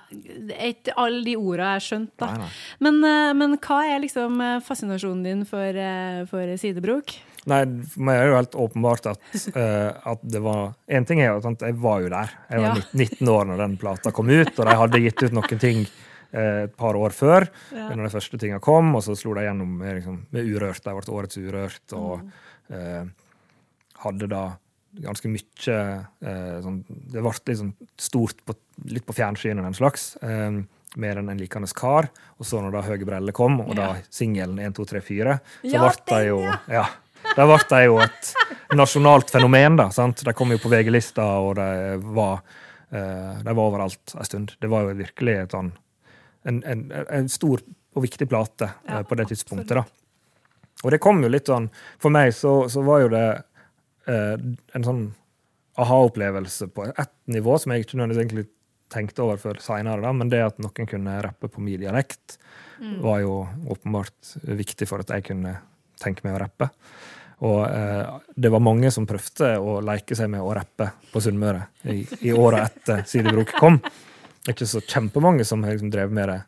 [0.63, 2.29] ikke alle de orda jeg skjønte, da.
[2.31, 2.51] Nei, nei.
[2.87, 7.17] Men, eh, men hva er liksom eh, fascinasjonen din for, eh, for sidebrok?
[7.51, 9.23] Nei, for meg er det jo helt åpenbart at,
[9.57, 12.33] uh, at det var En ting er jo at jeg var jo der.
[12.51, 12.87] Jeg var Ja.
[12.95, 16.63] 19 år når den plata kom ut, og de hadde gitt ut noen ting uh,
[16.69, 17.89] et par år før, Ja.
[17.95, 20.85] når de første tinga kom, og så slo de gjennom med, liksom, med Urørt.
[20.85, 22.23] De ble Årets Urørt, og
[22.71, 23.05] uh,
[24.05, 24.45] hadde da
[25.03, 25.73] ganske mye
[26.61, 28.53] sånn, Det ble sånn stort på,
[28.93, 30.19] litt på fjernsynet, den slags.
[30.21, 30.67] Um,
[31.01, 32.09] mer enn en likende kar.
[32.39, 35.71] Og så når da Høge Brelle kom, og da singelen 1, 2, 3, 4, så
[35.73, 36.41] Ja, ble de den, jo
[36.75, 36.85] ja.
[37.37, 38.33] Da ble de jo et
[38.77, 39.89] nasjonalt fenomen, da.
[39.95, 40.25] sant?
[40.25, 42.43] De kom jo på VG-lista, og de var,
[42.93, 44.55] eh, de var overalt en stund.
[44.61, 45.73] Det var jo virkelig et sånn
[46.49, 47.63] en, en, en stor
[47.95, 49.85] og viktig plate ja, på det tidspunktet, da.
[50.83, 51.69] Og det kom jo litt sånn
[52.03, 53.27] For meg så, så var jo det
[54.11, 54.35] eh,
[54.75, 55.05] en sånn
[55.79, 58.49] aha-opplevelse på ett nivå som jeg ikke nødvendigvis egentlig
[58.93, 62.37] tenkte over før seinere, men det at noen kunne rappe på min dialekt,
[63.01, 63.39] var jo
[63.73, 65.55] åpenbart viktig for at jeg kunne
[66.03, 66.69] tenke meg å rappe.
[67.43, 71.65] Og eh, det var mange som prøvde å leke seg med å rappe på Sunnmøre
[71.91, 73.81] i, i åra etter Sidebrok kom.
[73.83, 76.39] Det er ikke så kjempemange som liksom drevet med det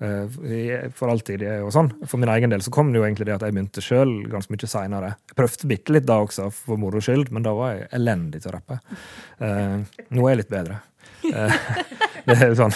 [0.00, 1.44] eh, for alltid.
[1.44, 1.92] eh, og sånn.
[2.08, 4.52] For min egen del så kom det jo egentlig det at jeg begynte sjøl ganske
[4.54, 5.12] mye seinere.
[5.28, 8.52] Jeg prøvde bitte litt da også, for moro skyld, men da var jeg elendig til
[8.52, 8.80] å rappe.
[9.44, 10.80] Eh, nå er jeg litt bedre.
[11.28, 11.56] Eh,
[12.28, 12.72] det er sånn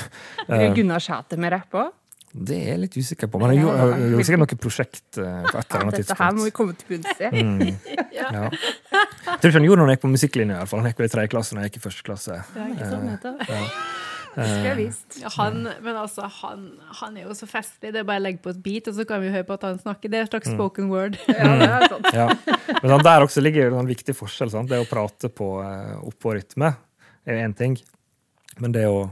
[0.52, 1.92] eh, Gunnar Sæter med rapp òg?
[2.35, 3.39] Det er jeg litt usikker på.
[3.39, 6.55] Men jeg gjorde, sikkert noe prosjekt eh, på et eller annet Dette her må vi
[6.57, 7.28] komme til bunns i.
[7.30, 7.61] Mm,
[8.18, 8.49] ja.
[8.51, 10.57] Jeg tror ikke han gjorde noe når han gikk på musikklinja.
[10.57, 10.82] i hvert fall.
[10.82, 12.41] Han gikk i tredje klasse når jeg gikk i første klasse.
[14.35, 15.18] Det Skulle jeg visst.
[15.22, 16.64] Ja, Han, men altså, han,
[17.01, 17.93] han er jo så festlig.
[17.95, 19.66] Det er bare å legge på et beat, og så kan vi høre på at
[19.68, 20.11] han snakker.
[20.11, 21.18] Det er et slags spoken word.
[21.30, 22.09] Ja, det er sant.
[22.18, 22.26] Ja.
[22.80, 24.51] Men sånn, der også ligger en viktig forskjell.
[24.51, 24.72] Sant?
[24.72, 26.72] Det å prate på eh, oppå rytme
[27.24, 27.78] er jo én ting,
[28.59, 29.07] men det å,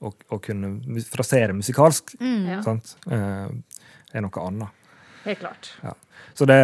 [0.00, 2.62] å, å kunne frasere musikalsk Mm.
[2.64, 2.96] sant?
[3.10, 3.48] Eh,
[4.14, 4.68] er noe annet.
[5.24, 5.72] helt klart.
[5.82, 5.92] Ja.
[6.34, 6.58] Så det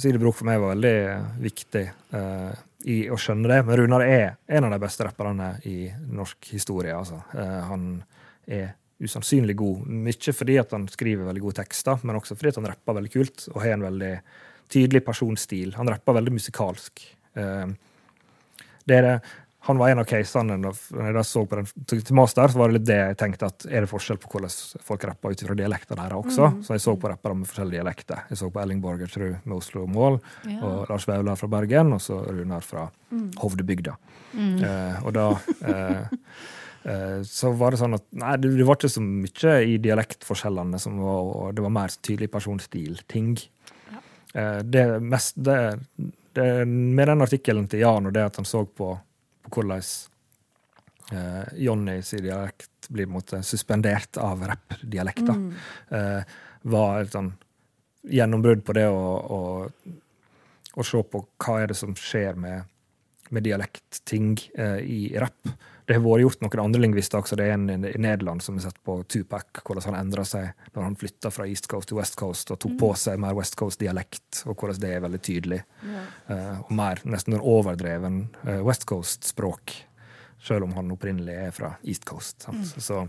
[0.00, 1.82] Sidebrok for meg var veldig viktig
[2.14, 2.52] eh,
[2.88, 3.58] i å skjønne det.
[3.66, 6.94] Men Runar er en av de beste rapperne i norsk historie.
[6.94, 7.18] Altså.
[7.34, 7.88] Eh, han
[8.46, 8.70] er
[9.02, 9.84] usannsynlig god.
[9.86, 13.60] Mye fordi han skriver veldig gode tekster, men også fordi han rapper veldig kult og
[13.62, 14.14] har en veldig
[14.72, 15.74] tydelig personstil.
[15.76, 17.04] Han rapper veldig musikalsk.
[17.36, 17.66] Eh,
[18.88, 19.14] det er det,
[19.68, 20.78] han var en av casene når
[21.12, 23.84] jeg så på den til master, så var det litt det jeg tenkte at er
[23.84, 24.54] det forskjell på hvordan
[24.88, 26.50] folk rapper ut fra dialekter deres også.
[26.64, 28.22] Så jeg så på rappere med forskjellige dialekter.
[28.32, 30.16] Jeg så på Elling Borgertrud med Oslo Mål,
[30.58, 32.86] og Lars Vaular fra Bergen, og så Runar fra
[33.42, 33.98] Hovdebygda.
[34.38, 35.26] Eh, og da
[35.72, 36.02] eh,
[36.92, 40.80] eh, så var det sånn at nei, det, det var ikke så mye i dialektforskjellene
[40.80, 43.36] som var, og det var mer tydelig personstil-ting.
[44.34, 45.78] Eh, det mest det,
[46.32, 48.92] det, Med den artikkelen til Jan og det at han så på,
[49.48, 49.82] på hvordan
[51.12, 55.42] eh, Johnny sin dialekt blir måte suspendert av rappdialekter,
[55.90, 56.36] eh,
[56.68, 57.32] var et sånn
[58.08, 59.40] gjennombrudd på det å, å,
[60.74, 62.68] å se på hva er det som skjer med,
[63.34, 65.50] med dialektting eh, i rapp.
[65.88, 67.36] Det har vært gjort noen andre lingvister også.
[67.40, 70.84] Det er en i Nederland som har sett på Tupac, hvordan han endra seg når
[70.84, 74.42] han flytta fra East Coast til West Coast og tok på seg mer West Coast-dialekt,
[74.44, 75.62] og hvordan det er veldig tydelig.
[76.28, 79.78] Eh, og mer nesten en overdreven uh, West Coast-språk,
[80.44, 82.44] selv om han opprinnelig er fra East Coast.
[82.44, 82.68] Sant?
[82.76, 83.06] Så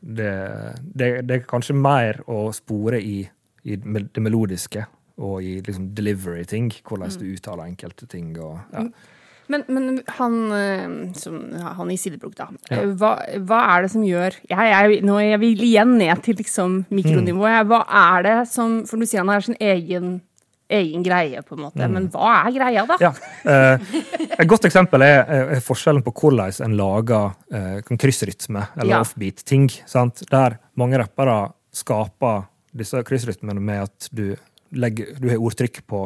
[0.00, 0.32] det,
[0.82, 3.20] det, det er kanskje mer å spore i,
[3.62, 4.88] i det melodiske
[5.22, 8.34] og i liksom delivery-ting, hvordan du uttaler enkelte ting.
[8.42, 8.88] og ja.
[9.48, 11.36] Men, men han, eh, som,
[11.78, 12.48] han i Sidebrok, da.
[12.70, 12.80] Ja.
[12.82, 13.10] Eh, Hva,
[13.46, 17.52] hva er det som gjør jeg, jeg, Nå jeg vil igjen ned til liksom mikronivået.
[17.60, 17.68] jeg.
[17.70, 20.16] Hva er det som For du sier han har sin egen,
[20.68, 21.86] egen greie, på en måte.
[21.92, 22.96] Men hva er greia, da?
[23.00, 23.12] Ja.
[23.46, 23.86] Eh,
[24.40, 25.22] et godt eksempel er,
[25.56, 27.32] er forskjellen på hvordan en lager
[27.86, 29.00] kan kryssrytme, eller Ja.
[29.06, 29.70] offbeat-ting.
[30.30, 34.34] Der mange rappere skaper disse kryssrytmene med at du,
[34.74, 36.02] legger, du har ordtrykk på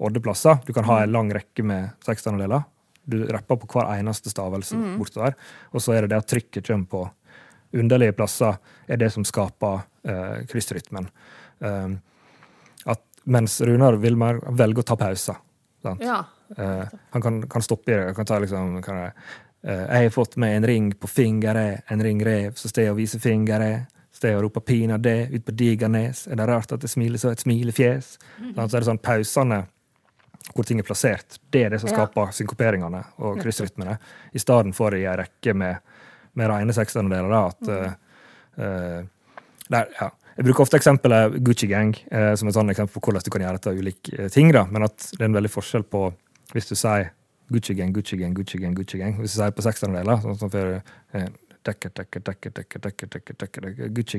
[0.00, 0.60] oddeplasser.
[0.64, 2.64] Du kan ha en lang rekke med sekstendedeler.
[3.08, 5.36] Du rapper på hver eneste stavelse bortover.
[5.72, 7.06] Og så er det det at trykket kommer på
[7.72, 8.56] underlige plasser,
[8.86, 11.08] er det som skaper eh, kryssrytmen.
[11.60, 11.88] Eh,
[12.84, 15.36] at, mens Runar vil mer velge å ta pauser.
[16.00, 16.22] Ja.
[16.56, 18.04] Eh, han kan, kan stoppe i det.
[18.04, 19.12] Han kan ta liksom kan jeg,
[19.62, 22.98] eh, jeg har fått meg en ring på fingeren, en ring rev, så sted å
[22.98, 23.94] vise fingeret.
[24.18, 26.24] Sted å rope pina det ut på Digernes.
[26.26, 28.16] Er det rart at det smiler så et smilefjes?
[28.40, 28.54] Mm.
[28.56, 29.60] Så er det sånn pausene
[30.54, 31.38] hvor ting er plassert.
[31.52, 31.94] Det er det som Ja.
[31.96, 33.98] skaper synkoperingene og kryssrytmene.
[34.34, 35.76] I stedet for i ei rekke med,
[36.34, 37.46] med rene sekstendedeler.
[37.48, 37.92] At eh,
[38.58, 39.02] eh,
[39.70, 40.10] der, ja.
[40.38, 43.42] Jeg bruker ofte eksempelet Gucci Gang eh, som et sånn eksempel på hvordan du kan
[43.42, 44.52] gjøre dette av ulike eh, ting.
[44.54, 46.12] da, Men at det er en veldig forskjell på
[46.54, 47.10] hvis du sier
[47.50, 49.16] Gucci Gang, Gucci Gang, Gucci Gang, Gucci Gang.
[49.18, 50.78] Hvis du sier på sekstendedeler, sånn som for
[51.12, 51.26] eh,
[51.68, 51.90] Gucci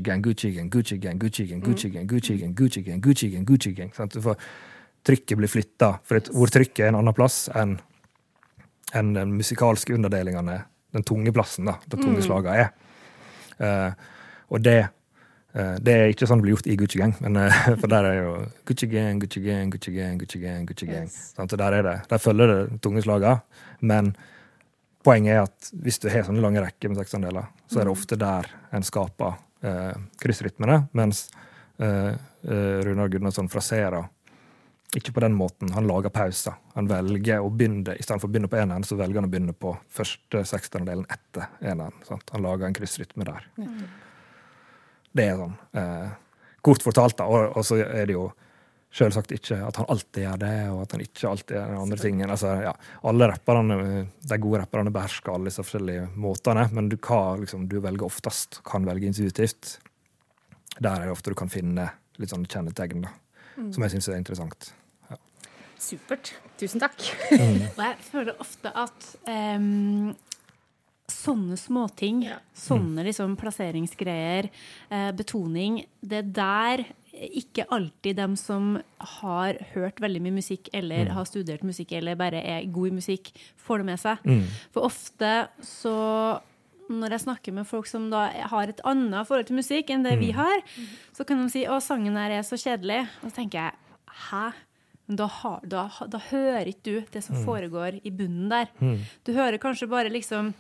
[0.04, 3.46] gang, Gucci gang, Gucci gang, Gucci gang, Gucci gang, Gucci gang, Gucci gang, Gucci gang,
[3.46, 3.92] Gucci gang.
[4.14, 4.36] Du får,
[5.06, 7.78] trykket blir flytta, for et ordtrykket er en annen plass enn
[8.94, 12.72] en den musikalske underdelingene, den tunge plassen, da, der tunge slaga er.
[13.60, 13.92] Uh,
[14.50, 17.60] og det uh, det er ikke sånn det blir gjort i Gucci Gang, men, uh,
[17.82, 18.34] for der er jo
[18.70, 21.10] Gucci Gang, Gucci Gang, Gucci Gang, Gucci Gang, Gucci Gang.
[21.10, 21.34] Yes.
[21.36, 21.52] Sant?
[21.52, 23.40] så der, er det, der følger det tunge slaga,
[23.82, 24.14] men
[25.06, 28.18] poenget er at hvis du har sånne lange rekker med seksandeler, så er det ofte
[28.20, 29.38] der en skaper
[30.20, 31.26] kryssrytmene, mens
[31.80, 34.06] Runar Gunnarsson fraserer
[34.98, 35.72] ikke på den måten.
[35.76, 36.56] Han lager pauser.
[36.74, 39.32] Han velger å begynne, I stedet for å begynne på eneren, så velger han å
[39.32, 41.94] begynne på første sekstendedelen etter eneren.
[42.08, 42.32] Sant?
[42.34, 43.46] Han lager en kryssrytme der.
[45.14, 46.10] Det er sånn eh,
[46.66, 47.28] kort fortalt, da.
[47.30, 48.30] Og, og så er det jo
[48.90, 52.00] selvsagt ikke at han alltid gjør det, og at han ikke alltid gjør den andre
[52.02, 52.34] tingen.
[52.34, 52.74] Altså, ja,
[53.12, 53.78] alle rapperne,
[54.26, 58.64] De gode rapperne behersker alle disse forskjellige måtene, men du, hva liksom, du velger oftest,
[58.66, 59.78] kan velge intuitivt.
[60.80, 63.14] Der er det ofte du kan finne litt sånn kjennetegn, da,
[63.70, 64.74] som jeg syns er interessant.
[65.80, 66.34] Supert.
[66.60, 66.98] Tusen takk.
[67.32, 70.12] Og jeg føler ofte at um,
[71.10, 72.24] sånne småting,
[72.54, 74.50] sånne liksom plasseringsgreier,
[74.92, 76.84] eh, betoning, det er der
[77.20, 78.78] ikke alltid dem som
[79.20, 83.32] har hørt veldig mye musikk, eller har studert musikk, eller bare er god i musikk,
[83.58, 84.30] får det med seg.
[84.76, 85.34] For ofte
[85.66, 85.98] så
[86.90, 90.16] når jeg snakker med folk som da har et annet forhold til musikk enn det
[90.22, 90.64] vi har,
[91.14, 93.08] så kan de si 'Å, sangen her er så kjedelig'.
[93.24, 93.74] Og så tenker jeg
[94.30, 94.69] 'Hæ?'
[95.10, 98.68] Men da, har, da, da hører ikke du det som foregår i bunnen der.
[99.26, 100.52] Du hører kanskje bare liksom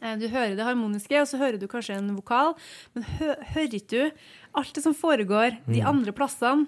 [0.00, 2.54] eh, Du hører det harmoniske, og så hører du kanskje en vokal,
[2.94, 4.10] men hø, hører ikke du
[4.56, 6.66] alt det som foregår de andre plassene,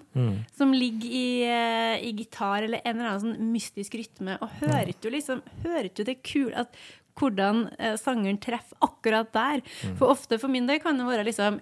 [0.57, 4.93] som ligger i, eh, i gitar eller en eller annen sånn mystisk rytme, og hører
[4.93, 6.77] ikke du liksom Hører ikke du det kule at
[7.17, 9.61] hvordan eh, sangeren treffer akkurat der?
[9.97, 11.61] For ofte for min del kan det være liksom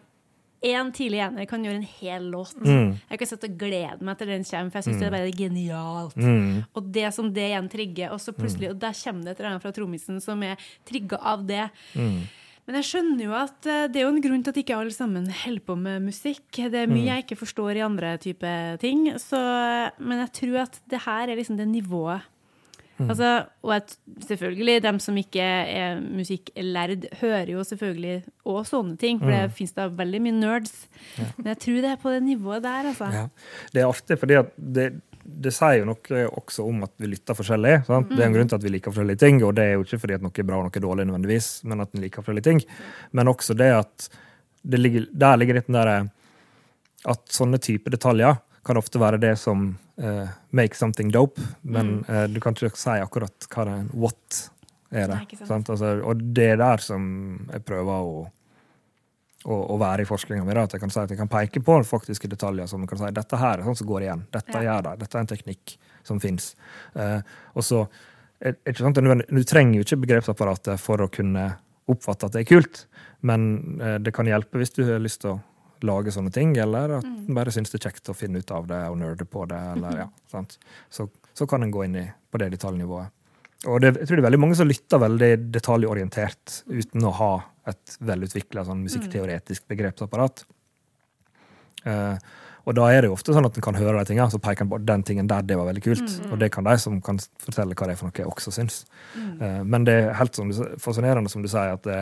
[0.63, 2.53] Én tidlig ener kan gjøre en hel låt.
[3.11, 5.33] Jeg kan sitte og glede meg til den kommer, for jeg syns det er bare
[5.35, 6.15] genialt.
[6.79, 9.51] Og det som det igjen trigger, og så plutselig, og der kommer det et eller
[9.51, 10.57] annet fra trommisen som er
[10.87, 11.67] trigga av det.
[12.63, 14.95] Men jeg skjønner jo at eh, det er jo en grunn til at ikke alle
[14.95, 16.45] sammen holder på med musikk.
[16.55, 19.09] Det er mye jeg ikke forstår i andre type ting.
[19.19, 19.41] Så,
[19.99, 22.23] men jeg tror at det her er liksom det nivået
[23.11, 23.31] Altså,
[23.63, 23.95] og at
[24.27, 29.75] selvfølgelig, dem som ikke er musikklærd, hører jo selvfølgelig òg sånne ting, for det finnes
[29.77, 30.75] da veldig mye nerds.
[31.39, 33.09] Men jeg tror det er på det nivået der, altså.
[33.15, 33.25] Ja.
[33.73, 34.89] Det er artig, fordi at det,
[35.23, 37.77] det sier jo noe også om at vi lytter forskjellig.
[37.89, 38.11] Sant?
[38.13, 40.03] Det er en grunn til at vi liker forskjellige ting, og det er jo ikke
[40.03, 42.49] fordi at noe er bra og noe er dårlig, nødvendigvis, men at vi liker forskjellige
[42.51, 42.65] ting.
[43.13, 44.09] Men også det at
[44.63, 45.97] det ligger, der ligger litt den derre
[47.11, 52.25] At sånne type detaljer kan ofte være det som uh, make something dope, men uh,
[52.31, 53.89] du kan ikke si akkurat hva det er.
[53.95, 54.43] what
[54.93, 55.19] er det.
[55.23, 55.71] Nei, sant.
[55.73, 57.03] Altså, og det er der som
[57.51, 58.23] jeg prøver å
[59.43, 60.55] å, å være i forskninga mi.
[60.59, 63.41] At jeg kan si at jeg kan peke på faktiske detaljer som kan si dette
[63.41, 64.25] her er sånn som går igjen.
[64.35, 64.63] Dette Ja.
[64.69, 64.93] gjør det.
[65.03, 66.53] Dette er en teknikk som fins.
[66.95, 67.21] Uh,
[67.55, 67.81] og så
[68.43, 71.57] er, er ikke sant, er Du trenger jo ikke begrepsapparatet for å kunne
[71.91, 72.85] oppfatte at det er kult,
[73.27, 75.41] men eh, det kan hjelpe hvis du har lyst til å
[75.87, 78.69] lage sånne ting, eller at en bare syns det er kjekt å finne ut av
[78.71, 79.61] det og nerde på det.
[79.77, 80.59] eller ja, sant?
[80.91, 83.13] Så, så kan en gå inn i, på det detaljnivået.
[83.71, 87.33] Og det, jeg tror det er veldig mange som lytter veldig detaljorientert uten å ha
[87.71, 90.43] et velutvikla sånn musikkteoretisk begrepsapparat.
[91.87, 92.17] Uh,
[92.67, 94.65] og da er det jo ofte sånn at en kan høre de tingene, så peker
[94.65, 96.17] en på den tingen der, det var veldig kult.
[96.31, 98.83] Og det kan de som kan fortelle hva det er for noe, også synes.
[99.15, 102.01] Uh, men det er helt som du, fascinerende, som du sier, at det,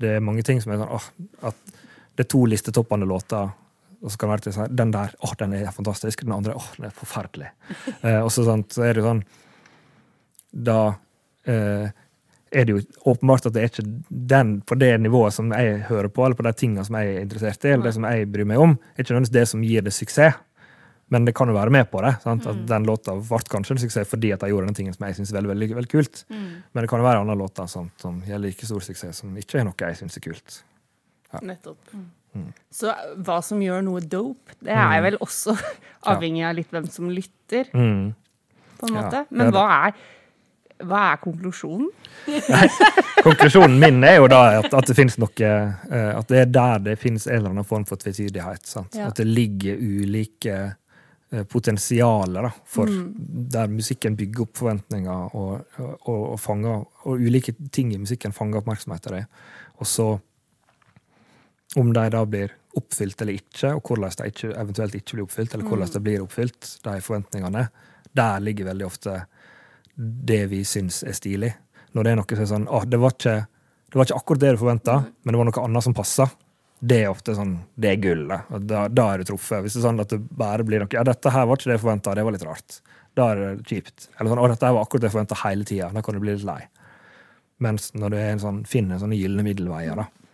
[0.00, 1.10] det er mange ting som er sånn åh,
[1.52, 1.76] at
[2.16, 3.50] det er to listetoppende låter.
[4.04, 6.24] Og så kan det være sånn, den der åh, den er fantastisk.
[6.24, 7.52] Den andre åh, den er forferdelig.
[8.06, 9.22] Eh, og så, sant, så er det jo sånn
[10.66, 10.80] Da
[11.48, 11.86] eh,
[12.56, 13.86] er det jo åpenbart at det er ikke
[14.32, 17.24] den på det nivået som jeg hører på, eller på de tingene som jeg er
[17.24, 19.86] interessert i, eller det som jeg bryr meg om, er ikke nødvendigvis det som gir
[19.86, 20.38] det suksess.
[21.12, 22.16] Men det kan jo være med på det.
[22.24, 22.46] Sant?
[22.50, 25.18] At Den låta ble kanskje en suksess fordi at jeg gjorde den tingen som jeg
[25.18, 26.24] syns er veldig, veldig, veldig kult.
[26.74, 29.60] Men det kan jo være andre låter som, som gir like stor suksess, som ikke
[29.60, 30.58] er noe jeg syns er kult.
[31.42, 31.96] Nettopp.
[32.70, 32.92] Så
[33.24, 35.54] hva som gjør noe dope, det er vel også
[36.12, 38.14] avhengig av litt hvem som lytter, Mm.
[38.78, 39.22] på en måte.
[39.30, 39.94] Men hva er,
[40.84, 41.88] hva er konklusjonen?
[43.24, 46.82] Konklusjonen min er jo da at, at det finnes noe eh, At det er der
[46.90, 48.66] det finnes en eller annen form for tvetydighet.
[48.68, 48.94] Sant?
[48.98, 49.08] Ja.
[49.08, 50.56] At det ligger ulike
[51.32, 52.92] eh, potensialer da, for
[53.56, 58.60] der musikken bygger opp forventninger, og, og, og, fanger, og ulike ting i musikken fanger
[58.60, 59.24] oppmerksomhet av det.
[59.80, 60.10] Og så
[61.76, 65.54] om de da blir oppfylt eller ikke, og hvordan de ikke, eventuelt ikke blir oppfylt,
[65.54, 67.66] eller hvordan de blir oppfylt, de forventningene,
[68.16, 69.20] der ligger veldig ofte
[69.96, 71.52] det vi syns er stilig.
[71.96, 73.36] Når det er noe som er sånn Å, det var ikke,
[73.88, 76.28] det var ikke akkurat det du forventa, men det var noe annet som passa.
[76.76, 78.50] Det er ofte sånn Det er gullet.
[78.68, 79.62] Da, da er du truffet.
[79.64, 81.78] Hvis det er sånn at det bare blir noe Ja, dette her var ikke det
[81.78, 82.80] jeg forventa, det var litt rart.
[83.16, 84.10] Da er det kjipt.
[84.18, 85.88] Eller sånn Å, dette her var akkurat det jeg forventa hele tida.
[85.96, 86.60] Da kan du bli litt lei.
[87.64, 90.25] Mens når du er en sånn, finner sånne gylne middelveier, da.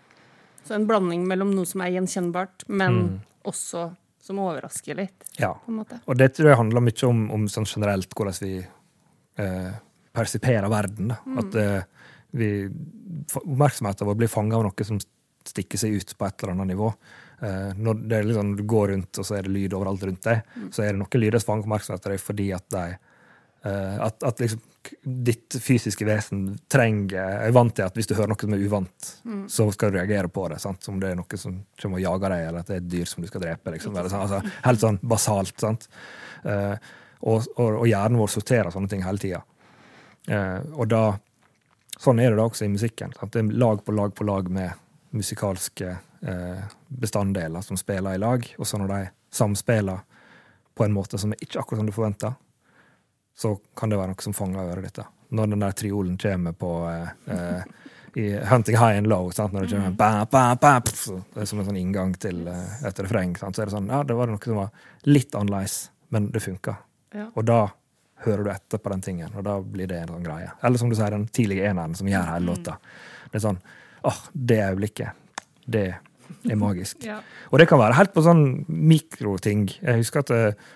[0.65, 3.21] Så en blanding mellom noe som er gjenkjennbart, men Mm.
[3.45, 5.55] også som overrasker litt, Ja.
[5.55, 6.01] på en måte.
[6.07, 8.67] Og det tror jeg handler mye om, om sånn generelt hvordan vi
[9.39, 9.73] eh,
[10.15, 11.09] persiperer verden.
[11.09, 11.17] Da.
[11.39, 11.83] At eh,
[12.33, 12.69] vi,
[13.35, 14.99] oppmerksomheten vår blir fanga av noe som
[15.45, 16.93] stikker seg ut på et eller annet nivå.
[17.43, 20.23] Eh, når det er liksom, du går rundt, og så er det lyd overalt rundt
[20.29, 22.85] deg, så er det noen lyder som fanger oppmerksomheten din fordi at de
[23.65, 24.61] eh, at, at liksom
[25.03, 29.11] ditt fysiske vesen trenger er vant til at hvis du hører noe som er uvant,
[29.53, 30.59] så skal du reagere på det.
[30.63, 30.83] Sant?
[30.85, 33.11] Som det er noe som kommer og jager deg, eller at det er et dyr
[33.11, 33.75] som du skal drepe.
[33.75, 33.97] Liksom.
[33.97, 35.55] Eller sånn, altså, helt sånn basalt.
[35.63, 35.89] Sant?
[36.47, 36.75] Uh,
[37.23, 39.43] og, og, og hjernen vår sorterer sånne ting hele tida.
[40.31, 41.05] Uh, og da
[42.03, 43.13] Sånn er det da også i musikken.
[43.15, 43.35] Sant?
[43.35, 44.73] Det er lag på lag på lag med
[45.15, 48.47] musikalske uh, bestanddeler som spiller i lag.
[48.59, 50.01] Og så når de samspiller
[50.75, 52.35] på en måte som er ikke akkurat som du forventer,
[53.39, 55.01] så kan det være noe som fanger øret ditt.
[55.01, 55.07] da.
[55.33, 57.63] Når den der triolen kommer på eh, eh,
[58.21, 59.53] i Hunting High and Low, sant?
[59.53, 62.83] når det kommer ba, ba, ba, pff, det er som en sånn inngang til eh,
[62.89, 63.57] et refreng, sant?
[63.57, 66.77] så er det sånn Ja, det var noe som var litt annerledes, men det funka.
[67.17, 67.31] Ja.
[67.33, 67.63] Og da
[68.27, 70.53] hører du etter på den tingen, og da blir det en sånn greie.
[70.63, 72.77] Eller som du sier, den tidlige eneren som gjør hele låta.
[73.31, 73.63] Det er sånn
[74.09, 77.03] åh, det øyeblikket, det er magisk.
[77.11, 77.21] Ja.
[77.51, 79.67] Og det kan være helt på sånn mikroting.
[79.81, 80.71] Jeg husker at uh,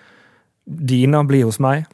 [0.65, 1.87] Dina blir hos meg.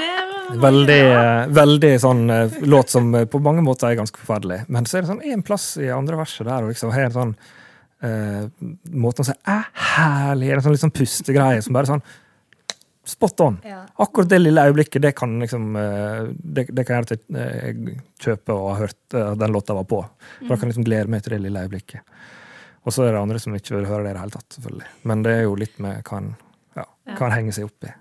[0.00, 4.62] Eh, veldig, eh, veldig sånn eh, låt som på mange måter er ganske forferdelig.
[4.72, 7.16] Men så er det sånn en plass i andre verset der og liksom har en
[7.16, 7.34] sånn
[8.06, 8.48] eh,
[8.90, 9.58] måte å si 'æ,
[9.94, 12.04] herlig' En sånn litt sånn pustegreie som bare sånn
[13.10, 13.56] Spot on.
[13.64, 13.86] Ja.
[13.98, 18.76] Akkurat det lille øyeblikket, det kan liksom Det, det kan jeg eh, kjøpe og ha
[18.84, 20.04] hørt den låta var på.
[20.38, 22.00] For da kan jeg liksom glede meg til det lille øyeblikket.
[22.84, 24.92] Og så er det andre som ikke vil høre det i det hele tatt, selvfølgelig.
[25.08, 26.30] Men det er jo litt med hva en,
[26.76, 27.28] ja, ja.
[27.34, 27.92] henger seg opp i.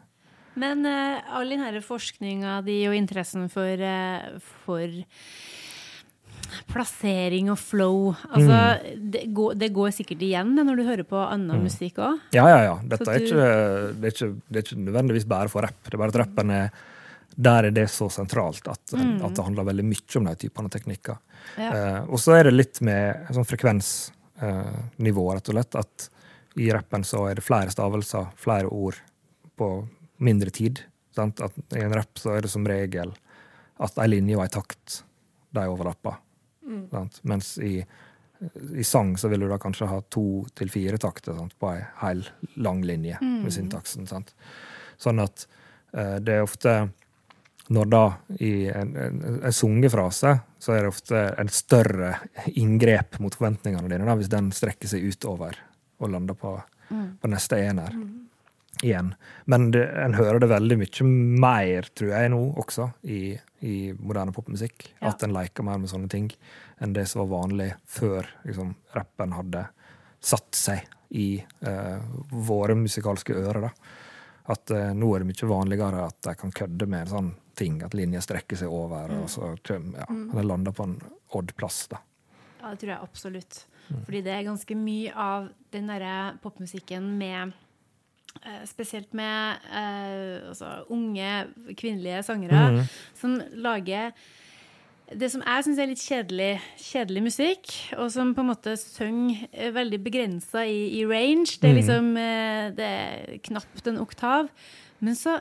[0.60, 4.93] Men uh, all den forskninga di og interessen for, uh, for
[6.70, 8.60] plassering og flow altså,
[8.97, 12.22] det, går, det går sikkert igjen når du hører på annen musikk òg.
[12.34, 12.78] Ja, ja, ja.
[12.82, 13.50] Dette er ikke,
[13.93, 15.84] det, er ikke, det er ikke nødvendigvis bare for rapp.
[15.86, 16.72] Det er bare at rappen er
[17.39, 21.20] der er det så sentralt at, at det handler veldig mye om de typene teknikker.
[21.56, 21.70] Ja.
[21.70, 25.78] Eh, og så er det litt med sånn frekvensnivå, rett og slett.
[25.80, 26.10] At
[26.60, 29.00] i rappen så er det flere stavelser, flere ord,
[29.56, 29.70] på
[30.24, 30.84] mindre tid.
[31.15, 31.41] Sant?
[31.41, 33.13] At I en rapp så er det som regel
[33.80, 35.01] at ei linje og ei takt
[35.55, 36.20] de overlapper.
[36.91, 37.20] Sant?
[37.28, 37.80] Mens i,
[38.76, 41.55] i sang så vil du da kanskje ha to til fire takter sant?
[41.59, 42.24] på ei hel
[42.61, 44.07] lang linje med syntaksen.
[44.09, 44.36] Sant?
[44.99, 45.47] Sånn at
[45.93, 46.76] eh, det er ofte
[47.70, 48.03] når da
[48.41, 52.15] i en, en, en sungefrase, så er det ofte en større
[52.57, 55.59] inngrep mot forventningene dine, da, hvis den strekker seg utover
[56.01, 56.55] og lander på,
[56.89, 57.93] på neste ener
[58.84, 59.13] igjen.
[59.45, 61.07] Men det, en hører det veldig mye
[61.45, 63.34] mer, tror jeg nå også, i,
[63.65, 64.89] i moderne popmusikk.
[64.99, 65.11] Ja.
[65.11, 66.30] At en leker mer med sånne ting
[66.80, 69.65] enn det som var vanlig før liksom, rappen hadde
[70.19, 71.99] satt seg i eh,
[72.32, 73.67] våre musikalske ører.
[73.67, 73.71] da.
[74.53, 77.95] At eh, nå er det mye vanligere at de kan kødde med sånne ting, at
[77.97, 80.95] linjer strekker seg over, og så ja, den lander på en
[81.36, 81.88] odd plass.
[81.91, 81.99] da.
[82.61, 83.63] Ja, det tror jeg absolutt.
[83.89, 87.55] Fordi det er ganske mye av den derre popmusikken med
[88.69, 92.86] Spesielt med eh, altså, unge kvinnelige sangere
[93.17, 94.13] som lager
[95.09, 99.47] det som jeg syns er litt kjedelig, kjedelig musikk, og som på en måte synger
[99.49, 101.57] eh, veldig begrensa i, i range.
[101.61, 104.51] Det er liksom eh, Det er knapt en oktav.
[105.01, 105.39] Men så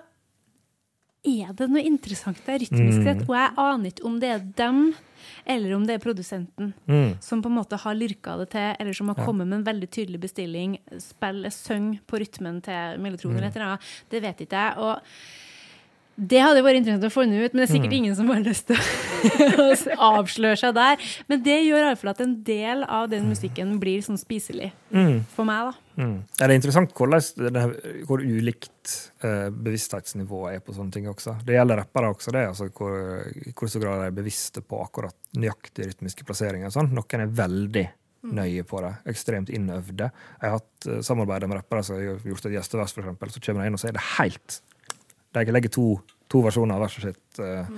[1.26, 4.82] er det noe interessant der rytmisk sett, og jeg aner ikke om det er dem
[5.44, 6.72] eller om det er produsenten
[7.24, 9.90] som på en måte har lirka det til, eller som har kommet med en veldig
[9.90, 10.78] tydelig bestilling.
[11.02, 13.92] Spill, syng på rytmen til Mellotron eller et eller annet.
[14.10, 14.78] Det vet ikke jeg.
[14.78, 14.98] og
[16.18, 18.66] det hadde vært interessant å finne ut, men det er sikkert ingen som har lyst
[18.66, 18.78] til
[19.62, 19.66] å
[20.18, 21.04] avsløre seg der.
[21.30, 24.72] Men det gjør iallfall at en del av den musikken blir sånn spiselig
[25.36, 25.84] for meg, da.
[25.98, 26.16] Mm.
[26.38, 27.22] Ja, det er interessant hvordan,
[27.54, 27.62] det,
[28.06, 31.36] hvor ulikt uh, bevissthetsnivået er på sånne ting også.
[31.46, 32.44] Det gjelder rappere også, det.
[32.50, 32.98] Altså, hvor,
[33.54, 36.74] hvor så grad de er bevisste på akkurat nøyaktige rytmiske plasseringer.
[36.74, 36.90] Sånn.
[36.98, 37.84] Noen er veldig
[38.34, 38.96] nøye på det.
[39.10, 40.10] Ekstremt innøvde.
[40.10, 43.62] Jeg har hatt uh, samarbeid med rappere som har gjort et gjestevers, eksempel, så kommer
[43.62, 44.62] de inn og så er det helt
[45.46, 45.86] De legger to,
[46.32, 47.70] to versjoner av verset sitt, eh,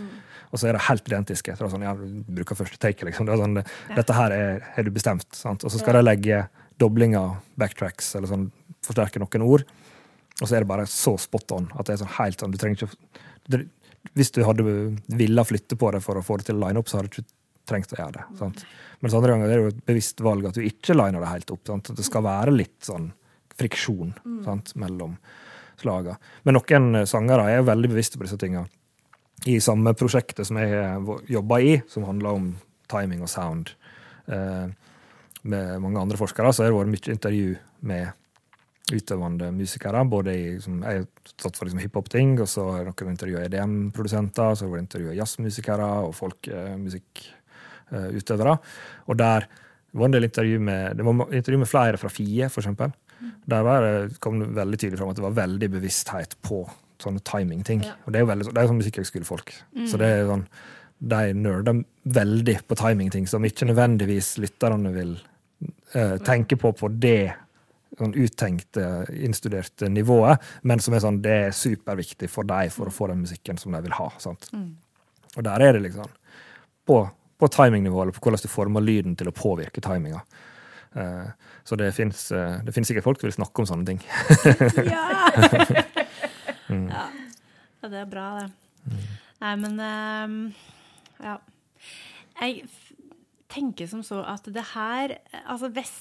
[0.50, 1.54] og så er det helt identiske.
[1.54, 3.28] Så det er sånn, ja, du bruker første take, liksom.
[3.28, 3.60] Det sånn,
[3.96, 5.28] Dette her er, er du bestemt.
[5.36, 5.64] Sant?
[5.64, 6.44] Og så skal de legge
[6.80, 8.48] doblinger, backtracks, eller sånn,
[8.86, 9.66] forsterke noen ord.
[10.40, 12.58] Og så er det bare så spot on at det er sånn helt sånn, du
[12.60, 13.20] trenger ikke
[13.52, 13.66] det,
[14.16, 14.64] Hvis du hadde
[15.12, 17.18] villa flytte på det for å få det til å line opp, så hadde du
[17.20, 17.28] ikke
[17.68, 18.24] trengt å gjøre det.
[18.38, 18.64] Sant?
[19.04, 21.52] Mens andre ganger er det jo et bevisst valg at du ikke liner det helt
[21.54, 21.62] opp.
[21.68, 21.92] Sant?
[21.92, 23.10] At det skal være litt sånn
[23.60, 24.14] friksjon
[24.46, 24.72] sant?
[24.80, 25.18] mellom
[25.80, 26.16] slaga.
[26.44, 28.62] Men noen eh, sangere er veldig bevisste på disse tinga.
[29.48, 30.70] I samme prosjektet som jeg
[31.32, 32.46] jobba i, som handla om
[32.90, 33.66] timing og sound,
[34.28, 34.66] eh,
[35.42, 37.56] med mange andre forskere, så har det vært mye intervju
[37.88, 38.04] med
[38.90, 40.04] utøvende musikere.
[40.04, 44.54] både i, som Jeg har stått for liksom hiphop-ting, og så har noen intervjua EDM-produsenter,
[44.54, 48.58] så har det vært intervjua jazzmusikere og folkemusikkutøvere.
[49.06, 49.46] og der
[49.90, 52.92] det var en del intervju med, det var intervju med flere fra FIE, eksempel.
[53.50, 56.62] Der var det, kom det veldig tydelig fram at det var veldig bevissthet på
[57.00, 57.82] sånne timingting.
[58.04, 59.52] Og det er jo veldig, det er sånn musikkhøgskolefolk.
[59.88, 60.46] Så det er sånn,
[61.00, 65.14] de nerder veldig på timingting som ikke nødvendigvis lytterne vil
[65.94, 67.32] eh, tenke på på det
[67.98, 72.94] sånn uttenkte, innstuderte nivået, men som er sånn, det er superviktig for deg for å
[72.94, 74.08] få den musikken som de vil ha.
[74.22, 74.46] sant?
[75.36, 76.06] Og der er det liksom
[76.86, 77.00] på,
[77.38, 80.22] på timingnivå, eller på hvordan du former lyden til å påvirke timinga.
[80.98, 81.30] Eh,
[81.64, 84.02] så det fins sikkert folk som vil snakke om sånne ting.
[84.90, 85.06] Ja!
[86.70, 87.06] ja.
[87.82, 89.00] ja, det er bra, det.
[89.40, 90.38] Nei, men um,
[91.20, 91.38] Ja.
[92.40, 92.64] Jeg
[93.52, 95.92] tenker som så at det her Altså, hvis,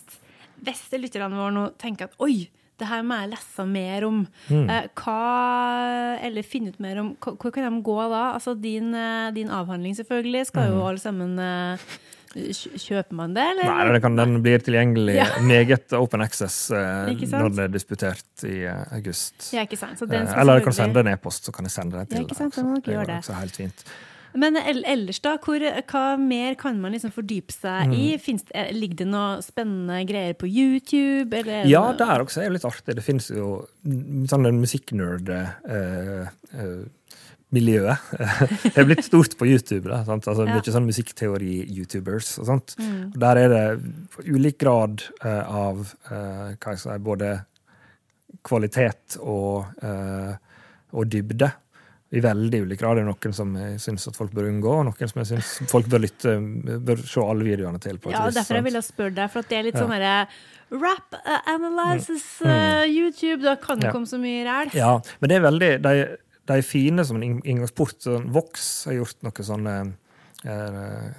[0.64, 2.48] hvis lytterne våre nå tenker at oi,
[2.80, 4.22] det her må jeg lese mer om.
[4.50, 8.30] Eh, hva Eller finne ut mer om Hvor kan de gå da?
[8.38, 11.90] Altså, din, eh, din avhandling, selvfølgelig, skal jo alle sammen eh,
[12.36, 13.70] Kjøper man det, eller?
[13.72, 15.26] Nei, det kan, Den blir tilgjengelig Ja.
[15.54, 19.50] meget open access eh, når det er disputert i eh, august.
[19.56, 19.98] Ja, ikke sant?
[20.00, 22.18] Så den Eh, Eller kan selvfølgelig- sende en e-post, så kan jeg sende det til
[22.20, 23.84] Ja, ikke deg sant, dere Det går også helt fint.
[24.38, 25.38] Men ellers, da?
[25.42, 25.58] Hvor,
[25.90, 28.12] hva mer kan man liksom fordype seg i?
[28.14, 28.20] Mm.
[28.22, 31.34] Finnes det, eh, ligger det noe spennende greier på YouTube?
[31.66, 32.94] Ja, der også er det litt artig.
[33.00, 36.86] Det finnes jo en musikknerd eh, eh,
[37.56, 37.98] miljøet
[38.74, 39.90] Det er blitt stort på YouTube.
[39.90, 40.28] Da, sant?
[40.30, 40.54] Altså, Ja.
[40.54, 40.60] Mm.
[40.60, 42.76] Mye sånn musikkteori-youtubers og sånt.
[42.80, 43.00] Mm.
[43.20, 43.64] Der er det
[44.30, 45.82] ulik grad uh, av
[46.12, 47.32] uh, hva jeg si, både
[48.46, 50.36] kvalitet og, uh,
[50.94, 51.50] og dybde.
[52.10, 52.98] I veldig ulik grad.
[52.98, 55.52] Det er noen som jeg syns at folk bør unngå, og noen som jeg syns
[55.70, 56.32] folk bør lytte
[56.82, 58.00] bør se alle videoene til.
[58.02, 58.70] på Ja, vis, derfor jeg sant?
[58.72, 59.84] ville spørre deg, for at det er litt Ja.
[59.84, 60.16] sånn herre
[60.70, 63.94] Rap uh, analysis uh, YouTube, da kan det Ja.
[63.94, 64.74] komme så mye ræl.
[64.74, 65.94] Ja, men det er veldig de,
[66.50, 68.00] de er fine som en inn- inngangsport.
[68.02, 69.74] Sånn Vox har gjort noen sånne
[70.50, 71.10] eh,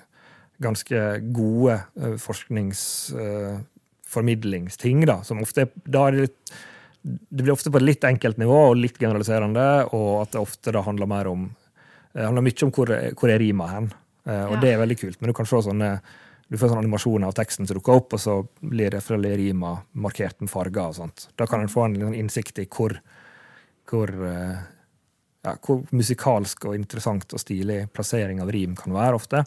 [0.61, 0.99] ganske
[1.33, 6.41] gode eh, forskningsformidlingsting, da, som ofte er, da er det litt
[7.01, 9.63] det blir ofte på et litt enkelt nivå og litt generaliserende,
[9.97, 11.47] og at det ofte da handler mer om
[12.13, 13.87] det handler mye om hvor, hvor er rima hen.
[14.27, 14.61] Eh, og Ja.
[14.61, 15.17] det er veldig kult.
[15.23, 15.89] Men du kan se sånne
[16.51, 19.01] du får sånne animasjoner av teksten som dukker opp, og så blir det
[19.39, 20.89] rima markert med farger.
[20.91, 21.29] og sånt.
[21.39, 22.99] Da kan en få en innsikt i hvor,
[23.89, 24.59] hvor, eh,
[25.45, 29.45] ja, hvor musikalsk og interessant og stilig plassering av rim kan være ofte.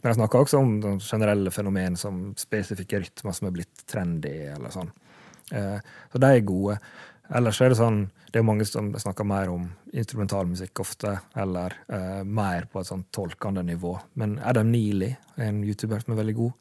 [0.00, 4.32] Men jeg snakker også om generelle fenomen som spesifikke rytmer som er blitt trendy.
[4.54, 4.90] eller sånn.
[5.52, 5.78] Eh,
[6.12, 6.78] Så de er gode.
[7.30, 12.22] Ellers er det sånn, det er mange som snakker mer om instrumentalmusikk ofte, eller eh,
[12.24, 13.92] mer på et sånn tolkende nivå.
[14.14, 16.52] Men Adam Neely er en YouTuber som er veldig god.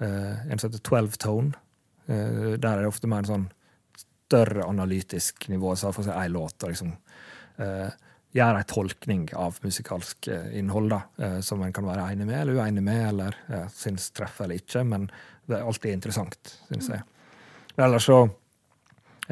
[0.00, 1.54] Eh, en som heter 12 Tone.
[2.08, 3.48] Eh, der er det ofte mer en sånn
[3.96, 5.72] større analytisk nivå.
[5.76, 6.92] Så for si ei låt og liksom
[7.58, 7.88] eh,
[8.36, 12.40] gjøre en tolkning av musikalsk eh, innhold, da, eh, som en kan være enig med
[12.42, 14.84] eller uenig med, eller ja, syns treffer eller ikke.
[14.88, 15.08] Men
[15.48, 17.06] det er alltid interessant, syns jeg.
[17.74, 18.18] Men ellers så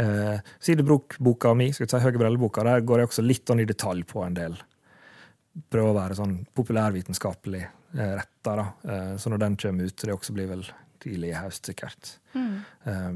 [0.00, 4.06] eh, Sidebrok-boka mi, skal si Høge Brelle-boka, der går jeg også litt sånn i detalj
[4.08, 4.56] på en del.
[5.72, 8.66] Prøver å være sånn populærvitenskapelig eh, retta, da.
[8.86, 10.64] Eh, så når den kommer ut, det også blir vel
[11.04, 12.16] tidlig i høst, sikkert.
[12.36, 13.10] Eh,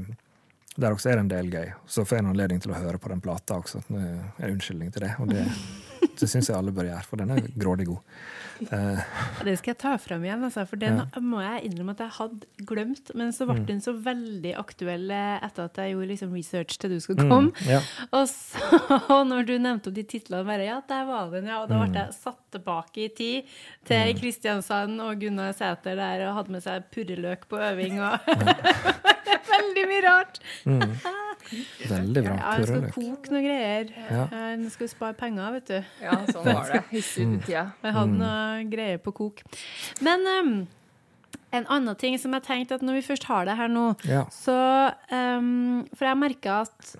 [0.77, 1.71] der også er det en del gøy.
[1.85, 3.81] Så får jeg en anledning til å høre på den plata også.
[3.89, 5.41] Det en unnskyldning til det, og det,
[6.19, 7.99] det syns jeg alle bør gjøre, for den er grådig god.
[8.61, 9.01] Uh,
[9.43, 12.65] Det skal jeg ta fram igjen, altså, for den må jeg innrømme at jeg hadde
[12.69, 13.11] glemt.
[13.17, 13.65] Men så ble Mm.
[13.67, 17.51] den så veldig aktuell eh, etter at jeg gjorde liksom research til du skulle komme.
[17.51, 17.81] mm, ja.
[18.15, 21.59] Og så, når du nevnte opp de titlene, bare ja, der var den, ja.
[21.63, 21.89] Og da Mm.
[21.91, 23.51] ble jeg satt tilbake i tid
[23.89, 28.19] til Kristiansand og Gunnar Sæter der og hadde med seg purreløk på øving og
[29.51, 30.39] Veldig mye rart.
[31.91, 32.35] Veldig bra.
[32.37, 33.89] Ja, jeg skal koke noen greier.
[34.09, 34.25] Ja.
[34.53, 35.79] Jeg skal spare penger, vet du.
[36.03, 36.83] Ja, sånn var det.
[36.97, 37.63] Ut tida.
[37.83, 39.41] Jeg hadde noe greier på kok.
[40.05, 40.53] Men um,
[41.51, 44.23] en annen ting som jeg tenkte at når vi først har det her nå, Ja.
[44.31, 44.55] så
[45.11, 46.93] um, For jeg merker at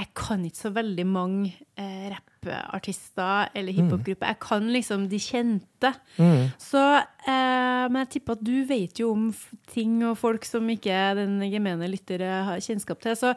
[0.00, 2.14] jeg kan ikke så veldig mange eh,
[2.46, 4.26] rappartister eller hiphopgrupper.
[4.26, 5.92] Jeg kan liksom de kjente.
[6.58, 6.82] Så
[7.26, 9.34] eh, Men jeg tipper at du vet jo om
[9.72, 13.16] ting og folk som ikke den gemene lytter har kjennskap til.
[13.16, 13.34] Så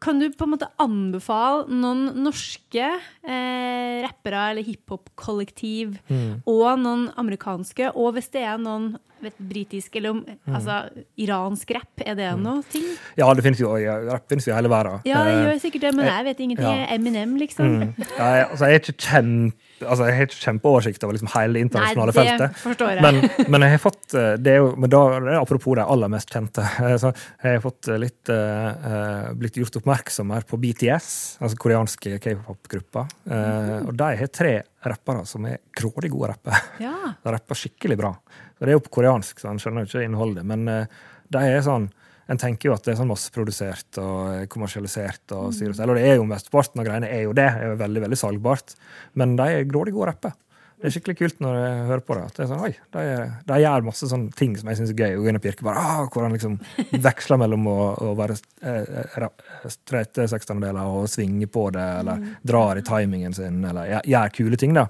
[0.00, 2.86] kan du på en måte anbefale noen norske
[3.22, 5.98] eh, rappere eller hiphop-kollektiv
[6.46, 10.78] og noen amerikanske, og hvis det er noen vet, britisk eller om, altså,
[11.20, 12.84] iransk rapp, er det noe ting?
[13.20, 13.72] Ja, det finnes jo
[14.10, 15.00] rapp finnes jo i hele verden.
[15.08, 16.78] Ja, det Eh, gjør sikkert det, men jeg vet ingenting.
[16.80, 16.86] ja.
[16.94, 17.74] Eminem, liksom.
[17.80, 17.94] Mm.
[18.18, 21.54] Ja, jeg, altså, jeg er ikke kjempe altså, jeg har ikke kjempeoversikt over liksom hele
[21.56, 22.80] det internasjonale Nei, det feltet.
[22.90, 23.00] jeg.
[23.00, 26.10] Men, men jeg har fått eh, det er jo, men da, det apropos de aller
[26.12, 26.60] mest kjente.
[26.84, 31.08] eh, Så jeg har fått eh, litt eh, eh, blitt gjort oppmerksom her på BTS,
[31.40, 33.08] altså koreanske k-pop-grupper.
[33.30, 34.52] Eh, og de har tre
[34.84, 36.60] rappere som er grådig gode rappere.
[36.84, 36.94] Ja.
[37.24, 38.12] De rapper skikkelig bra.
[38.60, 40.44] Og det er jo på koreansk, så han skjønner jo ikke innholdet.
[40.46, 41.00] Men eh,
[41.32, 41.88] de er sånn
[42.30, 45.32] En tenker jo at det er sånn masseprodusert og eh, kommersialisert.
[45.34, 47.48] og styr og det er jo mesteparten av greiene er jo det.
[47.48, 48.76] er jo veldig veldig salgbart.
[49.18, 50.36] Men de er grådig gode rapper.
[50.80, 52.22] Det er skikkelig kult når jeg hører på det.
[52.28, 53.02] at det er sånn, oi, De,
[53.50, 55.16] de gjør masse sånne ting som jeg syns er gøy.
[55.18, 56.54] Og Gunnar Pirke bare, ah, hvor han liksom
[57.08, 59.34] veksler mellom å, å være eh, ra-
[59.74, 64.72] streite sekstendeler og svinge på det, eller drar i timingen sin, eller gjør kule ting.
[64.78, 64.86] da.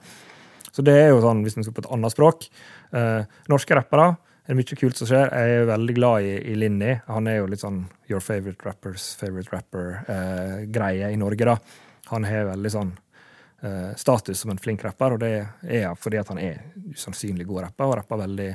[0.74, 2.46] Så det er jo sånn, hvis vi skal på et annet språk
[2.96, 4.12] eh, Norske rappere
[4.50, 5.30] er mye kult som skjer.
[5.30, 6.94] Jeg er veldig glad i, i Linni.
[7.06, 11.54] Han er jo litt sånn your favorite rappers favorite rapper-greie i Norge, da.
[12.10, 12.90] Han har veldig sånn
[13.62, 17.68] eh, status som en flink rapper, og det er fordi at han er usannsynlig god
[17.68, 18.50] rapper, og rapper veldig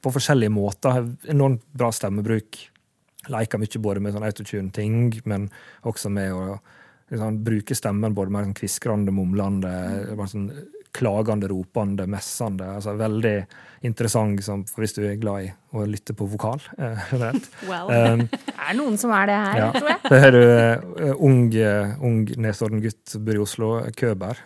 [0.00, 1.08] på forskjellige måter.
[1.28, 2.58] Enormt bra stemmebruk.
[3.30, 5.48] Leker mye både med sånn autotune-ting, men
[5.88, 6.44] også med å
[7.12, 9.72] liksom, bruke stemmen både mer sånn kviskrende, mumlende,
[10.16, 10.48] bare sånn
[10.92, 12.66] klagende, ropende, messende.
[12.76, 13.34] Altså veldig
[13.86, 17.48] interessant som, hvis du er glad i å lytte på vokal eh, generelt.
[17.68, 17.90] Well.
[17.90, 19.70] Um, Det er noen som er det her, ja.
[19.76, 20.00] tror jeg.
[20.06, 24.44] Så har du uh, ung, uh, ung Nesodden gutt bor i Oslo, Køber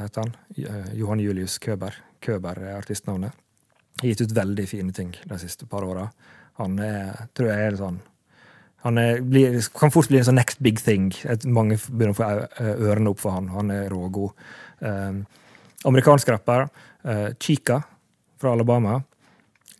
[0.00, 0.36] heter han.
[0.58, 1.96] Uh, Johan Julius Køber.
[2.24, 3.36] Køber er artistnavnet.
[4.00, 6.08] Har gitt ut veldig fine ting de siste par åra.
[6.60, 8.00] Han er, tror jeg er sånn
[8.80, 11.10] han er, blir, kan fort bli en sånn next big thing.
[11.28, 12.28] Et, mange begynner å få
[12.88, 13.50] ørene opp for han.
[13.52, 14.32] Han er rågod.
[14.80, 15.18] Um,
[15.84, 16.68] amerikansk rapper.
[17.02, 17.82] Uh, Chica
[18.40, 19.02] fra Alabama.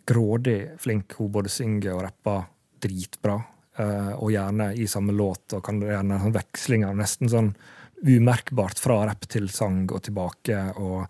[0.07, 1.13] Grådig flink.
[1.17, 2.47] Hun både synger og rapper
[2.81, 3.37] dritbra.
[3.79, 6.97] Uh, og gjerne i samme låt, og kan gjerne sånn vekslinger.
[6.97, 7.53] Nesten sånn
[8.01, 10.57] umerkbart fra rapp til sang og tilbake.
[10.81, 11.05] og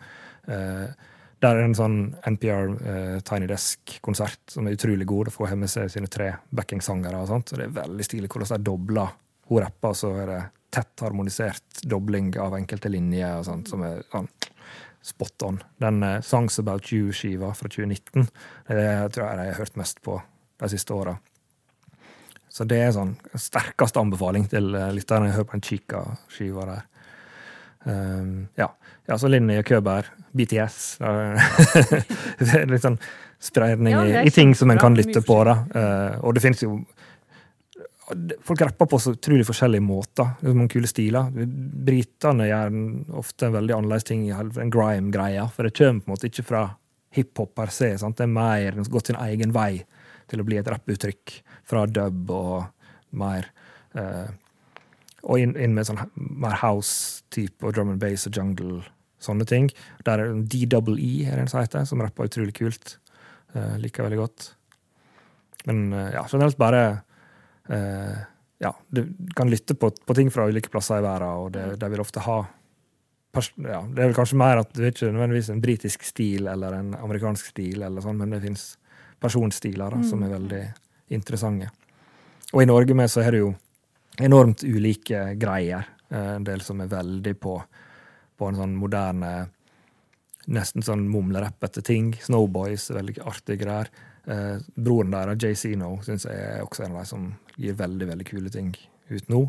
[0.51, 1.09] uh,
[1.41, 1.97] der er en sånn
[2.29, 5.29] NPR uh, Tiny Desk-konsert som er utrolig god.
[5.29, 7.23] Det får med seg sine tre backingsangere.
[7.23, 9.15] og sånt, og Det er veldig stilig hvordan de dobler.
[9.49, 14.05] Hun rapper, så er det tett harmonisert dobling av enkelte linjer og sånt, som er
[14.13, 14.29] sånn
[15.01, 15.59] spot on.
[15.81, 18.27] Den eh, Songs About You-skiva fra 2019
[18.67, 20.19] det tror jeg jeg har hørt mest på
[20.61, 21.15] de siste åra.
[22.51, 25.31] Så det er sånn sterkeste anbefaling til eh, lytterne.
[25.35, 26.87] Hør på den Chica-skiva der.
[27.81, 28.67] Um, ja.
[29.09, 30.05] ja, så Linni Køber,
[30.37, 30.75] BTS
[32.37, 32.99] Det er litt sånn
[33.41, 35.39] spredning Ja, i, i ting som en kan lytte på.
[35.47, 35.55] da.
[35.73, 36.75] Uh, og det finnes jo
[38.43, 40.33] Folk rapper på så utrolig forskjellige måter.
[40.41, 41.31] Det er mange kule stiler.
[41.31, 42.77] Britene gjør
[43.21, 45.47] ofte en veldig annerledes ting en grime-greia.
[45.53, 46.63] For det kommer på en måte ikke fra
[47.15, 47.93] hiphop per se.
[47.99, 48.17] Sant?
[48.19, 49.83] Det er mer gått sin egen vei
[50.31, 51.37] til å bli et rapputtrykk.
[51.67, 52.63] Fra dub og
[53.15, 53.51] mer
[53.97, 54.31] eh,
[55.21, 58.79] Og inn, inn med sånn mer house-type og drum and bass og jungle.
[59.21, 59.69] Sånne ting.
[60.07, 62.95] Der er DWE, er det en som heter, som rapper utrolig kult.
[63.53, 64.47] Eh, liker veldig godt.
[65.69, 67.03] Men eh, ja, generelt bare
[67.71, 68.19] eh,
[68.61, 71.89] Ja, du kan lytte på, på ting fra ulike plasser i verden, og det, de
[71.89, 72.43] vil ofte ha
[73.33, 76.75] ja, Det er vel kanskje mer at du er ikke nødvendigvis en britisk stil eller
[76.77, 78.65] en amerikansk stil, eller sånn, men det fins
[79.21, 80.61] personstiler da, som er veldig
[81.15, 81.69] interessante.
[82.51, 83.53] Og i Norge med så er det jo
[84.19, 85.87] enormt ulike greier.
[86.09, 87.55] Eh, En del som er veldig på,
[88.37, 89.31] på en sånn moderne
[90.51, 92.11] nesten sånn mumlerappete ting.
[92.19, 93.91] Snowboys veldig artige greier.
[94.25, 97.31] Eh, broren der, Jay Zeno, syns jeg er også en av de som
[97.61, 98.73] gir veldig veldig kule ting
[99.11, 99.43] ut nå.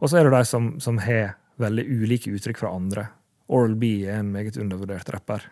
[0.00, 3.06] Og så er det de som, som har veldig ulike uttrykk fra andre.
[3.52, 5.44] Oral B er en meget undervurdert rapper.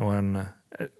[0.00, 0.90] Og en eh,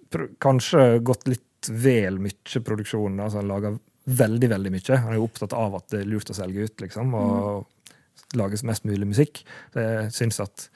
[0.43, 3.21] kanskje gått litt vel mye produksjon.
[3.21, 5.01] altså Han lager veldig, veldig mye.
[5.03, 8.65] Han er jo opptatt av at det er lurt å selge ut, liksom, og lages
[8.67, 9.43] mest mulig musikk.
[9.73, 10.69] Så jeg syns at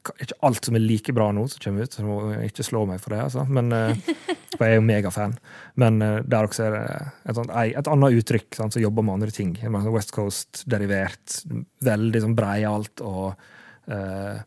[0.00, 1.94] ikke alt som er like bra nå som kommer ut.
[1.96, 3.44] Så må jeg ikke slå meg for det, altså.
[3.48, 4.02] Men, eh,
[4.56, 5.36] for jeg er jo megafan.
[5.80, 9.18] Men eh, der også er det et, sånt, et annet uttrykk sant, som jobber med
[9.18, 9.54] andre ting.
[9.60, 11.40] Sånn West Coast-derivert.
[11.86, 13.34] Veldig sånn breialt og
[13.90, 14.40] eh,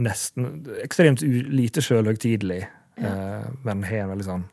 [0.00, 0.50] nesten
[0.84, 2.62] ekstremt u lite sjølhøgtidelig.
[3.00, 4.48] eh, men har en veldig sånn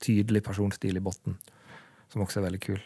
[0.00, 1.36] tydelig personstil i bunnen,
[2.12, 2.80] som også er veldig kul.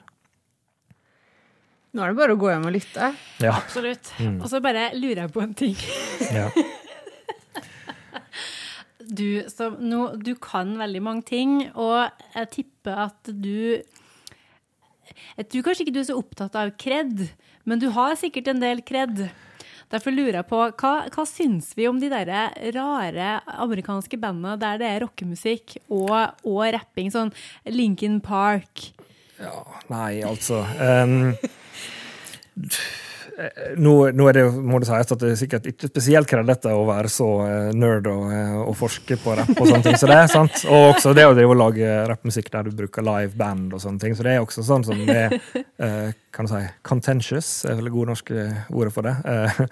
[1.95, 3.12] Nå er det bare å gå hjem og lytte.
[3.39, 3.53] Ja.
[3.55, 4.11] Absolutt.
[4.18, 4.41] Mm.
[4.43, 5.77] Og så bare lurer jeg på en ting.
[6.35, 6.49] ja.
[9.05, 13.82] Du, som no, du kan veldig mange ting, og jeg tipper at du
[15.36, 17.26] Jeg tror kanskje ikke du er så opptatt av kred,
[17.68, 19.26] men du har sikkert en del kred.
[19.92, 22.30] Derfor lurer jeg på, hva, hva syns vi om de der
[22.74, 23.28] rare
[23.61, 27.32] amerikanske bandene der det er rockemusikk og, og rapping, sånn
[27.68, 28.88] Linkin Park?
[29.38, 31.34] Ja, Nei, altså ehm,
[33.82, 36.85] nå, nå er det, må det sies at det er sikkert ikke spesielt kredete å
[36.87, 39.99] være så eh, nerd og, eh, og forske på rapp og sånne ting.
[39.99, 40.61] Så det er sant.
[40.70, 44.03] Og også det å drive og lage rappmusikk der du bruker live band og sånne
[44.05, 44.14] ting.
[44.14, 47.91] Så det er også sånn som det er eh, kan du si, contentious, er vel
[47.91, 49.16] det gode norske ordet for det.
[49.26, 49.62] Eh,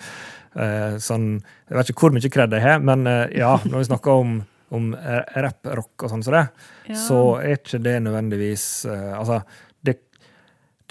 [0.67, 1.29] eh, sånn,
[1.71, 4.41] jeg vet ikke hvor mye kred jeg har, men eh, ja, når vi snakker om
[4.73, 6.47] om eh, rapp, rock og sånn som det,
[6.89, 6.95] Ja.
[6.97, 9.43] så er ikke det nødvendigvis eh, Altså,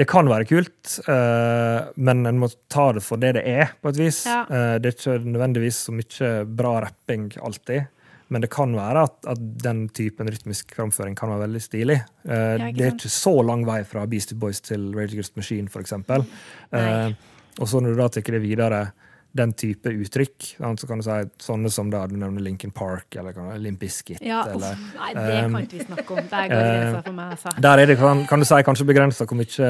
[0.01, 3.93] det, kan være kult, eh, men en må ta det for det det er, på
[3.93, 4.23] et vis.
[4.29, 4.43] Ja.
[4.49, 7.89] Eh, det er ikke nødvendigvis så mye bra rapping alltid.
[8.31, 11.97] Men det kan være at, at den typen rytmisk framføring kan være veldig stilig.
[12.23, 16.23] Eh, det er ikke så lang vei fra Beastie Boys til Rage Against Machine, eksempel.
[16.71, 17.11] Eh,
[17.59, 18.85] og så når du da tar det videre,
[19.33, 21.15] den type uttrykk, sant, så kan du si
[21.45, 24.19] sånne som da du nevner Linkin Park eller kan- Limp Bizkit.
[24.21, 26.17] Ja, uff, nei, det kan um, ikke vi snakke om.
[26.19, 27.53] Eh, for meg, altså.
[27.63, 29.69] der er det, kan, kan du si, kanskje begrensa hvor mye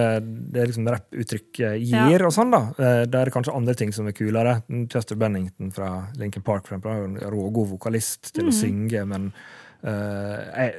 [0.55, 2.25] det liksom rapputtrykket gir, Ja.
[2.25, 2.63] og sånn, da.
[2.77, 4.63] Eh, Der er det kanskje andre ting som er kulere.
[4.89, 9.31] Chester Bennington fra Linkin Park for eksempel, er en rågod vokalist til å synge, men
[9.85, 10.71] uh,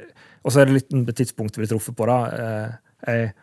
[0.43, 2.19] Og så er det litt et tidspunkt vi truffet på, da.
[2.27, 2.71] Uh,
[3.07, 3.33] jeg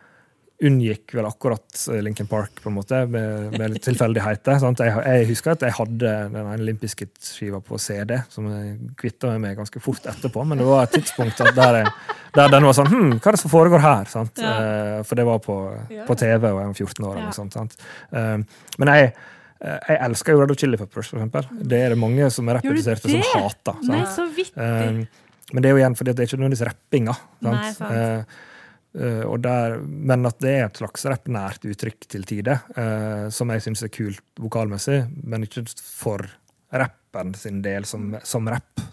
[0.67, 4.59] unngikk vel akkurat Lincoln Linkin Park, på en måte, med, med tilfeldigheter.
[4.61, 5.97] Jeg, jeg husker at jeg hadde
[6.29, 10.61] den ene olympiske skiva på CD, som jeg kvitta meg med ganske fort etterpå, men
[10.61, 11.93] det var et tidspunkt der, jeg,
[12.37, 14.05] der den var sånn Hm, hva er det som foregår her?
[14.13, 14.25] Ja.
[14.51, 15.57] Eh, for det var på,
[16.07, 17.15] på TV, og jeg var 14 år.
[17.17, 17.35] eller Ja.
[17.39, 17.77] sånt?
[18.11, 18.37] Eh,
[18.81, 19.09] men jeg
[19.61, 21.49] eh, jeg elsker jo Red Chili Peppers, for eksempel.
[21.63, 23.81] Det er det mange som er Gjør som hater.
[23.81, 23.89] Sant?
[23.89, 24.57] Nei, så vittig.
[24.57, 27.13] Eh, men det er jo igjen fordi det er ikke nødvendigvis rappinga.
[27.17, 27.51] sant?
[27.51, 28.39] Nei, sant.
[28.97, 33.27] Eh, eh, og der, men at det er et slags rappnært uttrykk til tider, uh,
[33.33, 36.25] som jeg syns er kult vokalmessig, men ikke for
[36.71, 38.83] rappen sin del som, som rapp,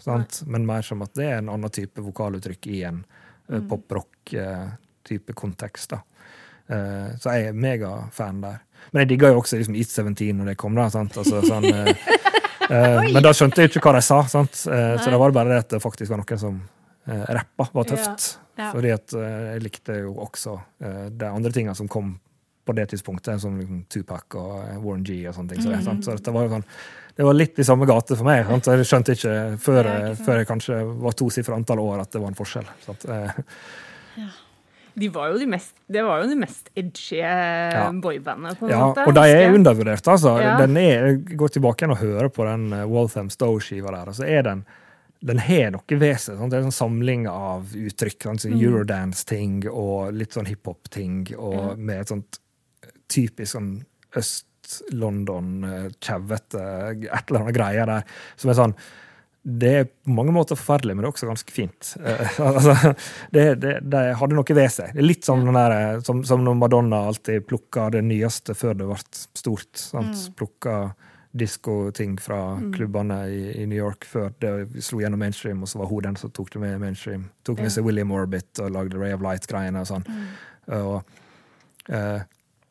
[0.45, 5.95] men mer som at det er en annen type vokaluttrykk i en uh, poprock-type kontekst.
[5.95, 6.03] da.
[6.69, 8.59] Uh, så jeg er megafan der.
[8.91, 10.75] Men jeg digga jo også liksom Eat 17 når det kom.
[10.77, 11.15] da, sant?
[11.19, 11.89] Altså, sånn, uh,
[12.69, 14.61] eh, men da skjønte jeg ikke hva de sa, sant?
[14.65, 16.59] Eh, så det var bare det at det faktisk var noen som
[17.09, 18.29] uh, rappa, var tøft.
[18.29, 18.45] Ja.
[18.73, 22.15] Fordi at eh, jeg likte jo også eh, de andre tinga som kom
[22.69, 25.63] på det tidspunktet, som liksom Tupac og eh, Warren G og sånne ting.
[25.63, 26.65] Så, det, så det, var jo sånn
[27.19, 28.45] det var litt i samme gate for meg.
[28.47, 28.67] Sant?
[28.67, 32.21] Så jeg skjønte ikke før, ikke før jeg kanskje var tosifra antall år at det
[32.23, 32.69] var en forskjell.
[32.85, 33.07] Sant?
[34.99, 37.85] De var jo de mest, det var jo de mest edgy Ja.
[37.93, 39.05] boybandene, på en Ja, måte.
[39.07, 40.33] og de er undervurdert, altså.
[40.41, 40.57] Ja.
[40.59, 44.27] Den er, jeg går tilbake igjen og hører på den Waltham Stowe-skiva der, og så
[44.27, 44.65] er den
[45.19, 46.37] den har noe ved seg.
[46.37, 46.51] Sant?
[46.51, 48.29] Det er en sånn samling av uttrykk.
[48.29, 48.45] Sant?
[48.47, 48.59] Mm.
[48.59, 52.39] Eurodance-ting og litt sånn hiphop-ting, og med et sånt
[53.09, 53.73] typisk sånn
[54.19, 58.79] Øst-London, eh, et eller annet greier der, som er sånn
[59.49, 61.93] det er på mange måter forferdelig, men det er også ganske fint.
[62.03, 62.93] Eh, altså,
[63.33, 64.91] det, det, det hadde noe ved seg.
[64.93, 68.55] Det er litt som, den der, eh, som, som når Madonna alltid plukka det nyeste
[68.57, 68.99] før det ble
[69.39, 69.71] stort.
[69.79, 70.27] Sant?
[70.37, 70.75] Plukka
[71.31, 75.89] diskoting fra klubbene i, i New York før det slo gjennom mainstream, og så var
[75.91, 77.27] hun den som tok det med mainstream.
[77.45, 80.07] Tok med seg William Orbit og lagde Ray of Light-greiene og sånn.
[80.79, 81.19] Og,
[81.91, 82.21] uh,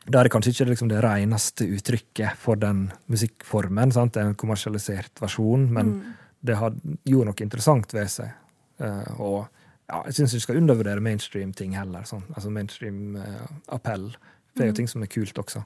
[0.08, 3.94] da er det kanskje ikke liksom det reneste uttrykket for den musikkformen.
[3.94, 4.16] Sant?
[4.16, 5.94] Det er en kommersialisert versjon, men
[6.42, 6.74] det har,
[7.06, 8.34] gjorde noe interessant ved seg.
[8.82, 9.38] Uh, og
[9.88, 12.04] ja, jeg syns ikke skal undervurdere mainstream-ting heller.
[12.08, 12.26] Sånn.
[12.34, 14.10] Altså mainstream-appell.
[14.56, 15.62] det er jo ting som er kult også.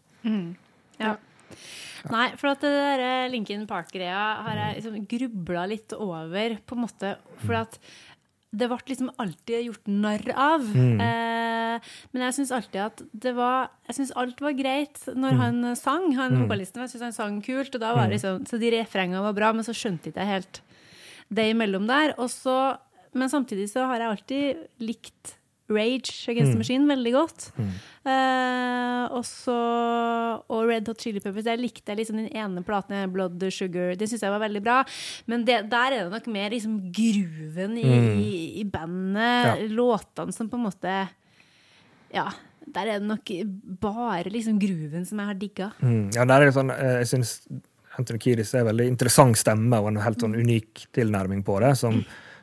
[1.01, 1.16] Ja.
[2.11, 6.79] Nei, for at det der eh, Linkin Park-greia har jeg liksom grubla litt over, på
[6.79, 7.12] en måte.
[7.45, 7.79] For at
[8.53, 10.66] det ble liksom alltid gjort narr av.
[10.77, 15.62] Eh, men jeg syns alltid at det var Jeg syns alt var greit når han
[15.79, 16.11] sang.
[16.19, 19.23] Han vokalisten jeg synes han sang kult, og da var det liksom, så de refrengene
[19.24, 20.62] var bra, men så skjønte ikke jeg helt
[21.33, 22.12] det imellom der.
[22.20, 22.77] Og så,
[23.16, 25.37] men samtidig så har jeg alltid likt
[25.71, 27.47] Rage Against the Machine veldig godt.
[27.59, 29.57] Eh, og så
[30.51, 31.47] Og Red Hot Chili Peppers.
[31.47, 33.95] Jeg likte liksom den ene platen, Blood Sugar.
[33.99, 34.83] Det syns jeg var veldig bra.
[35.31, 39.53] Men det, der er det nok mer liksom gruven i, i, i bandet.
[39.53, 39.59] Ja.
[39.73, 40.97] Låtene som på en måte
[42.13, 42.31] Ja.
[42.73, 43.31] Der er det nok
[43.83, 45.71] bare liksom gruven som jeg har digga.
[45.83, 46.13] Mm.
[46.15, 47.33] Ja, der er det sånn, eh, jeg syns
[47.99, 51.75] Anthony Kiris er en veldig interessant stemme og en helt sånn unik tilnærming på det.
[51.81, 51.99] Som,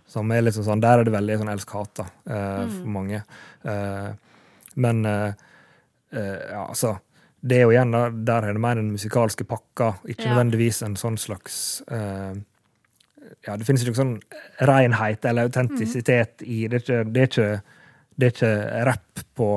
[0.10, 2.72] som er liksom sånn, Der er det veldig sånn elsk-hat da, mm.
[2.80, 3.22] for mange.
[3.64, 4.10] Eh,
[4.82, 5.34] men eh,
[6.14, 6.96] eh, ja, altså
[7.42, 10.34] Det er jo igjen da, Der er det mer den musikalske pakka, ikke Ja.
[10.34, 12.34] nødvendigvis en sånn slags eh,
[13.46, 16.82] ja, Det finnes ikke noen sånn renhet eller autentisitet i det.
[16.90, 17.50] Er ikke, det, er ikke,
[18.18, 19.50] det er ikke rapp på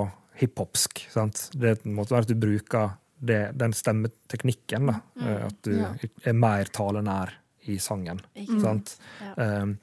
[0.42, 1.06] hiphopsk.
[1.10, 1.48] sant?
[1.56, 2.90] Det måtte være at du bruker
[3.22, 4.86] det, den stemmeteknikken.
[4.90, 5.94] da, mm, At du Ja.
[6.26, 7.32] er mer talenær
[7.66, 8.20] i sangen.
[8.36, 8.96] Ikke sant?
[9.22, 9.62] Ja.
[9.62, 9.78] Um,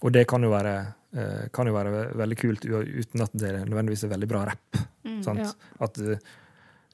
[0.00, 0.74] og det kan jo være,
[1.16, 4.80] eh, kan jo være veldig kult uten at det nødvendigvis er veldig bra rapp.
[5.04, 5.50] Mm, Ja.
[5.80, 5.98] At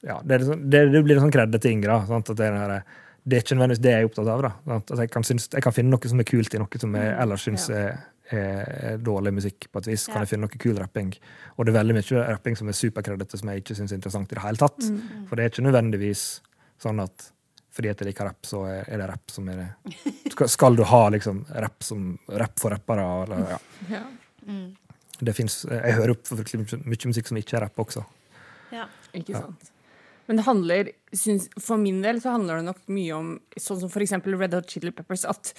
[0.03, 1.81] ja, det, sånn, det, det blir en sånn kreddeting.
[1.81, 1.91] til?
[1.91, 2.83] At det, er her,
[3.25, 4.45] det er ikke nødvendigvis det jeg er opptatt av.
[4.77, 7.15] At jeg, kan synes, jeg kan finne noe som er kult i noe som jeg
[7.23, 7.87] ellers syns Ja.
[7.87, 7.97] er,
[8.37, 9.69] er, dårlig musikk.
[9.71, 11.13] på et vis, kan jeg finne noe kul rapping.
[11.57, 14.31] Og det er veldig mye rapping som er superkreddete, som jeg ikke syns er interessant
[14.31, 14.83] i det hele tatt.
[15.29, 16.25] For det er ikke nødvendigvis
[16.83, 17.31] sånn at
[17.77, 19.93] fordi at jeg liker rapp, så er, det rapp som er det.
[20.49, 21.85] Skal, du ha liksom rapp
[22.41, 23.07] rap for rappere?
[23.23, 23.59] Eller, ja.
[23.93, 24.03] Ja.
[25.19, 28.01] det finnes, jeg hører opp for mye, mye musikk som ikke er rapp også.
[28.73, 28.87] Ja.
[29.17, 29.69] Ikke sant.
[30.27, 33.91] Men det handler, synes, for min del så handler det nok mye om sånn som
[33.93, 35.53] for eksempel Red Hot Chili Peppers, at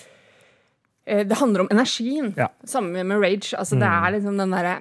[1.07, 2.35] eh, det handler om energien.
[2.37, 2.51] Ja.
[2.69, 3.55] Samme med Rage.
[3.57, 4.81] Altså, Det er liksom den derre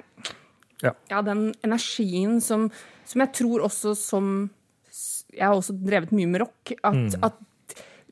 [0.83, 0.91] Ja.
[1.09, 2.67] ja, den energien som,
[3.05, 4.49] som jeg tror også som
[5.33, 6.73] Jeg har også drevet mye med rock.
[6.83, 7.33] At, at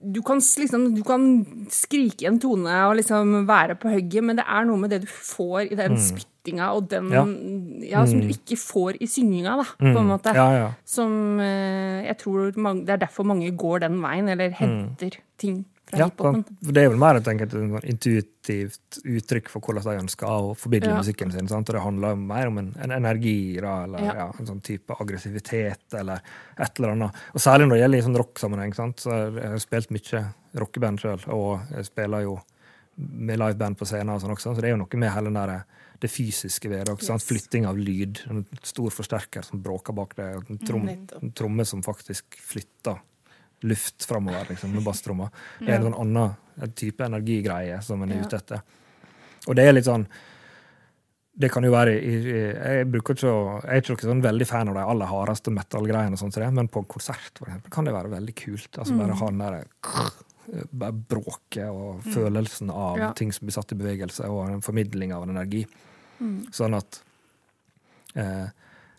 [0.06, 1.24] du kan, liksom, du kan
[1.74, 5.02] skrike i en tone og liksom være på hugget, men det er noe med det
[5.06, 7.24] du får i den spyttinga og den Ja.
[7.90, 8.04] ja.
[8.06, 10.36] som du ikke får i synginga, da, på en måte.
[10.36, 10.68] Ja.
[10.86, 15.64] Som eh, jeg tror mange, Det er derfor mange går den veien, eller henter ting
[15.86, 16.44] fra Ja, hiphopen.
[16.62, 17.28] Det er vel mer et
[17.86, 20.98] intuitivt uttrykk for hvordan de ønsker å formidle Ja.
[21.02, 21.48] musikken sin.
[21.48, 21.70] Sant?
[21.70, 24.16] Og det handler jo mer om en, en energi, da, eller Ja.
[24.16, 24.32] ja.
[24.40, 26.22] en sånn type aggressivitet, eller
[26.58, 27.12] et eller annet.
[27.34, 28.74] Og særlig når det gjelder i sånn rocksammenheng.
[28.76, 30.26] Så jeg har spilt mye
[30.56, 32.40] rockeband sjøl, og jeg spiller jo
[32.98, 35.34] med liveband på scenen, og sånn også, så det er jo noe med hele den
[35.34, 35.64] der,
[36.00, 36.98] det fysiske ved det.
[37.04, 37.24] Yes.
[37.26, 38.22] Flytting av lyd.
[38.30, 43.00] En stor forsterker som bråker bak en, trom, en tromme som faktisk flytter
[43.66, 45.30] luft framover liksom, med basstromma.
[45.60, 48.64] Det er en sånn annen type energigreie som en er ute etter.
[49.46, 50.08] Og det er litt sånn
[51.36, 53.32] det kan jo være Jeg bruker ikke
[53.68, 56.86] jeg er ikke sånn veldig fan av de aller hardeste metal-greiene, og sånt, men på
[56.88, 58.78] konsert for eksempel, kan det være veldig kult.
[58.80, 59.68] altså Bare ha den der
[60.72, 63.12] bare bråket og følelsen av Ja.
[63.14, 65.66] ting som blir satt i bevegelse, og en formidling av en energi.
[66.52, 67.02] Sånn at
[68.16, 68.48] eh,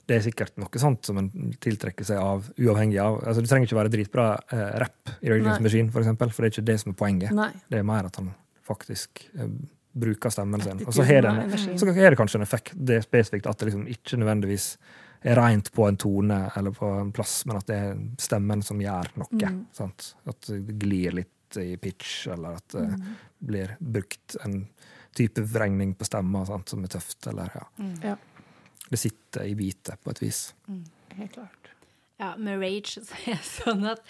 [0.07, 1.31] det er sikkert noe sånt som en
[1.62, 5.43] tiltrekker seg av, uavhengig av altså Det trenger ikke være dritbra eh, rapp i Rage
[5.43, 5.65] Against.
[5.66, 7.33] Machine, for eksempel, for det er ikke det som er poenget.
[7.35, 7.49] Nei.
[7.73, 8.31] Det er mer at han
[8.66, 9.49] faktisk eh,
[9.97, 10.85] bruker stemmen sin.
[10.87, 14.69] Og så har det, kanskje en effekt det er spesifikt at det liksom ikke nødvendigvis
[15.27, 18.81] er rent på en tone eller på en plass, men at det er stemmen som
[18.83, 19.53] gjør noe.
[19.74, 20.12] Sant?
[20.28, 22.87] At det glir litt i pitch, eller at det
[23.47, 24.61] blir brukt en
[25.16, 27.19] type vrengning på stemma sant, som er tøft.
[27.31, 27.66] Eller, ja.
[28.12, 28.16] Ja,
[28.91, 30.43] Det sitter i bitet på et vis.
[31.17, 31.73] helt klart.
[32.21, 34.01] Ja, med rage så er det sånn at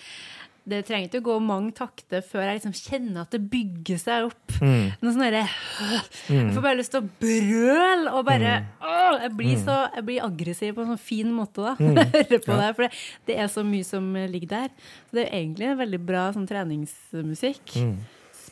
[0.66, 4.24] det trenger ikke å gå mange takter før jeg liksom kjenner at det bygger seg
[4.26, 4.56] opp.
[4.58, 9.60] Noe sånn derre Jeg får bare lyst til å brøle og bare åh, jeg, blir
[9.62, 12.70] så, jeg blir aggressiv på en sånn fin måte da, når jeg hører på det.
[12.80, 12.90] For det,
[13.30, 14.74] det er så mye som ligger der.
[15.06, 17.76] Så det er egentlig en veldig bra sånn treningsmusikk.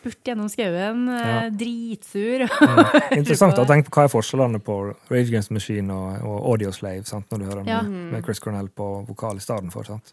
[0.05, 1.51] Spurt gjennom skauen, eh, Ja.
[1.51, 2.43] dritsur.
[3.17, 4.75] Interessant å tenke på hva er forskjellene på
[5.09, 7.25] Rage Games Machine og, og Audio Slave, sant?
[7.33, 7.81] når du hører Ja.
[7.83, 9.89] med, med Chris Cornell på vokal i stedet for.
[9.89, 10.13] Sant?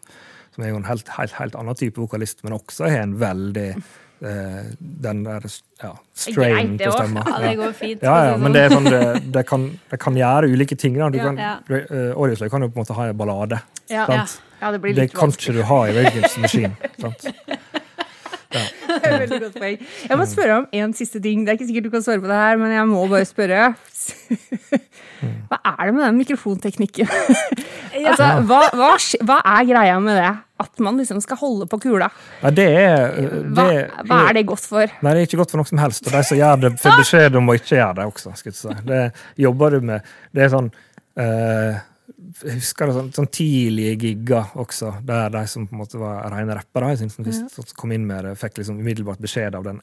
[0.54, 3.68] Som er jo en helt, helt, helt annen type vokalist, men også har en veldig
[3.76, 5.44] eh, den der
[5.82, 7.24] ja, strain på stemma.
[7.26, 8.02] Ja, det går fint.
[8.02, 8.56] Ja, ja, men sånn.
[8.56, 10.96] det, sånn, det, det, kan, det kan gjøre ulike ting.
[10.96, 11.10] Da.
[11.12, 13.60] Du kan, uh, Audio Slave kan jo på en måte ha en ballade.
[13.92, 14.08] Ja,
[14.72, 16.72] det blir Det kan ikke du ha i Rage Games Machine.
[17.02, 17.28] Sant?
[19.22, 19.80] Veldig godt poeng.
[20.08, 21.44] Jeg må spørre om en siste ting.
[21.44, 23.72] Det er ikke sikkert du kan svare på det her, men jeg må bare spørre.
[25.50, 27.10] Hva er det med den mikrofonteknikken?
[28.08, 28.94] altså, hva, hva,
[29.28, 30.32] hva er greia med det?
[30.62, 32.08] At man liksom skal holde på kula?
[32.42, 33.68] Ja, det er, det, Hva,
[34.06, 34.92] hva er det godt for?
[35.02, 36.06] Nei, det er ikke godt for noe som helst.
[36.06, 38.34] Og de som gjør det, får beskjed om å ikke gjøre det også.
[38.38, 38.76] Skal jeg si.
[38.86, 39.02] Det
[39.42, 40.12] jobber du med.
[40.34, 40.70] Det er sånn
[41.18, 41.82] eh,
[42.40, 46.24] Jeg husker det sånn, sånn tidlige gigger også, der de som på en måte var
[46.32, 49.82] rene rappere, jeg synes, som kom inn med det, fikk liksom umiddelbart beskjed av den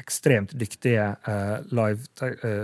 [0.00, 1.58] ekstremt dyktige uh,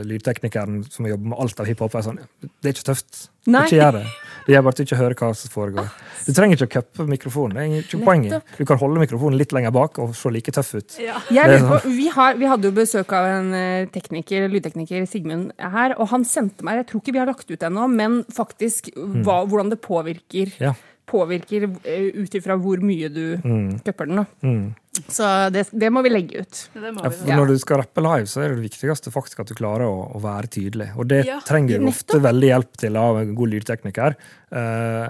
[0.06, 1.94] lydteknikeren som jobber med alt av hiphop.
[1.94, 3.28] er Sånn, det er ikke tøft.
[3.44, 3.66] Nei.
[3.68, 4.04] Ikke gjør det.
[4.46, 5.88] Det gjør bare at du ikke hører hva som foregår.
[6.24, 7.58] Du trenger ikke å cuppe mikrofonen.
[7.58, 8.30] Det er ikke poeng i.
[8.56, 10.96] Du kan holde mikrofonen litt lenger bak og se like tøff ut.
[11.02, 11.20] Ja.
[11.28, 15.96] Lurer på, vi, har, vi hadde jo besøk av en eh, tekniker, lydtekniker, Sigmund, her,
[16.00, 19.42] og han sendte meg Jeg tror ikke vi har lagt ut ennå, men faktisk hva,
[19.44, 20.72] hvordan det påvirker, Ja.
[21.10, 23.78] Påvirker uh, ut ifra hvor mye du Mm.
[23.84, 24.16] cupper den.
[24.22, 24.24] Da.
[24.42, 24.74] Mm.
[25.10, 26.68] Så det, det må vi legge ut.
[26.74, 27.36] Ja, vi Ja.
[27.36, 30.14] Når du skal rappe live, så er det det viktigste faktisk at du klarer å,
[30.14, 30.92] å være tydelig.
[30.96, 34.14] Og det Ja, trenger du ofte veldig hjelp til av en god lydtekniker.
[34.54, 35.08] Eh,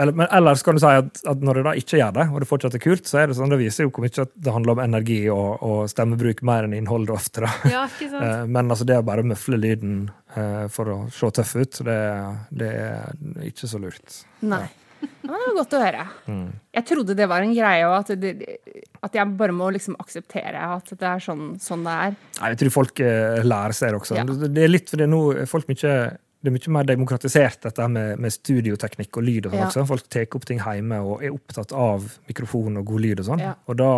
[0.00, 2.40] eller, men ellers kan du si at, at når du da ikke gjør det, og
[2.40, 4.54] det fortsatt er kult, så er det sånn, det viser jo hvor mye at det
[4.54, 7.44] handler om energi og, og stemmebruk mer enn innhold ofte.
[7.44, 7.50] da.
[7.68, 8.24] Ja, ikke sant?
[8.24, 9.96] Eh, Men altså det å bare møfle lyden
[10.34, 11.98] eh, for å se tøff ut, det,
[12.62, 14.22] det er ikke så lurt.
[14.40, 14.62] Nei.
[14.64, 16.06] Ja, men det var godt å høre.
[16.30, 16.46] Mm.
[16.76, 18.32] Jeg trodde det var en greie, og at, det,
[19.00, 22.18] at jeg bare må liksom akseptere at det er sånn, sånn det er.
[22.40, 24.18] Nei, Jeg tror folk eh, lærer seg det også.
[24.18, 24.26] Ja.
[24.26, 25.94] Det, er litt fordi nå folk mye
[26.40, 29.46] det er mye mer demokratisert, dette med, med studioteknikk og lyd.
[29.46, 29.66] og sånn Ja.
[29.68, 29.86] også.
[29.90, 33.20] Folk tar opp ting hjemme og er opptatt av mikrofon og god lyd.
[33.20, 33.42] Og sånn.
[33.44, 33.54] Ja.
[33.68, 33.90] Og da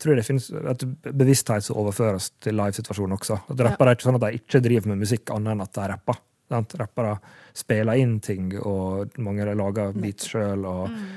[0.00, 3.36] tror jeg det finnes et bevissthet som overføres til livesituasjonen også.
[3.52, 5.90] At Rappere er ikke sånn at de ikke driver med musikk annet enn at de
[5.92, 6.22] rapper.
[6.50, 6.74] Sant?
[6.78, 7.16] Rappere
[7.56, 10.66] spiller inn ting, og mange lager beats sjøl.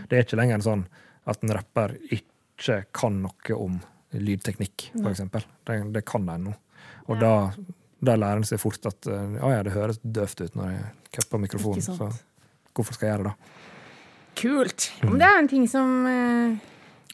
[0.08, 0.86] Det er ikke lenger sånn
[1.28, 3.82] at en rapper ikke kan noe om
[4.18, 5.44] lydteknikk, eksempel.
[5.68, 6.54] Det, det kan de nå.
[7.12, 7.34] Og da,
[8.04, 10.88] da lærer en seg fort at eh, ja, ja, det høres døvt ut når jeg
[11.18, 11.84] cupper mikrofonen.
[11.84, 12.10] Så
[12.76, 13.54] hvorfor skal jeg gjøre det, da?
[14.38, 14.90] Kult.
[15.02, 16.58] Ja, det er en ting som eh,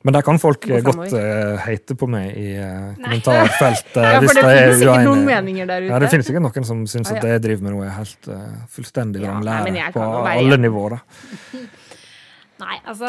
[0.04, 4.02] Men der kan folk eh, godt uh, hate på meg i uh, kommentarfeltet.
[4.04, 5.92] Ja, hvis for det de er finnes sikkert noen meninger der ute.
[5.94, 7.96] Ja, det finnes sikkert noen som syns Ja, at det jeg driver med nå, er
[7.96, 8.42] helt uh,
[8.74, 11.00] fullstendig Ja, vranglære men på være alle nivåer.
[12.64, 13.08] Nei, altså,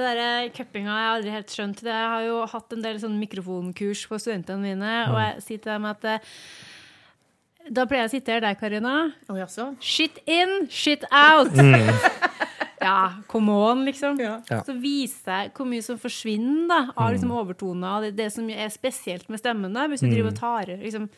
[0.00, 1.82] det der cuppinga har jeg aldri helt skjønt.
[1.84, 5.74] Jeg har jo hatt en del sånn mikrofonkurs for studentene mine, og jeg sier til
[5.74, 6.32] dem at eh,
[7.76, 8.96] Da pleier jeg å sitere deg, Karina.
[9.28, 9.38] Oh.
[9.82, 11.52] Shit in, shit out!
[12.86, 14.20] ja, come on, liksom.
[14.22, 14.60] Ja.
[14.66, 18.70] Så viser hvor mye som forsvinner da, av liksom, overtoner, og det, det som er
[18.74, 19.74] spesielt med stemmen.
[19.74, 21.08] da, Hvis du driver og tar liksom,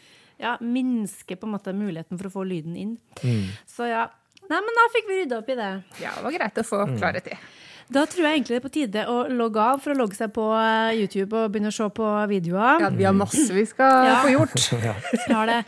[0.41, 2.97] ja, minsker på en måte muligheten for å få lyden inn.
[3.69, 4.07] Så ja.
[4.49, 5.73] Nei, men da fikk vi rydda opp i det.
[6.01, 7.35] Ja, det var greit å få klarhet i.
[7.89, 10.29] Da tror jeg egentlig det er på tide å logge av for å logge seg
[10.37, 12.83] på eh, YouTube og begynne å se på videoer.
[12.85, 14.19] Ja, vi har masse vi skal Ja.
[14.25, 14.57] få gjort.
[15.33, 15.63] Ja.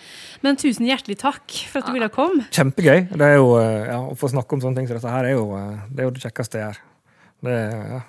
[0.44, 2.44] Men tusen hjertelig takk for at du ville komme.
[2.52, 3.06] Kjempegøy.
[3.16, 5.36] Det er jo, eh, ja, Å få snakke om sånne ting som dette her er
[5.38, 6.80] jo eh, det, er jo det kjekkeste jeg gjør.
[7.40, 8.00] Det er ja,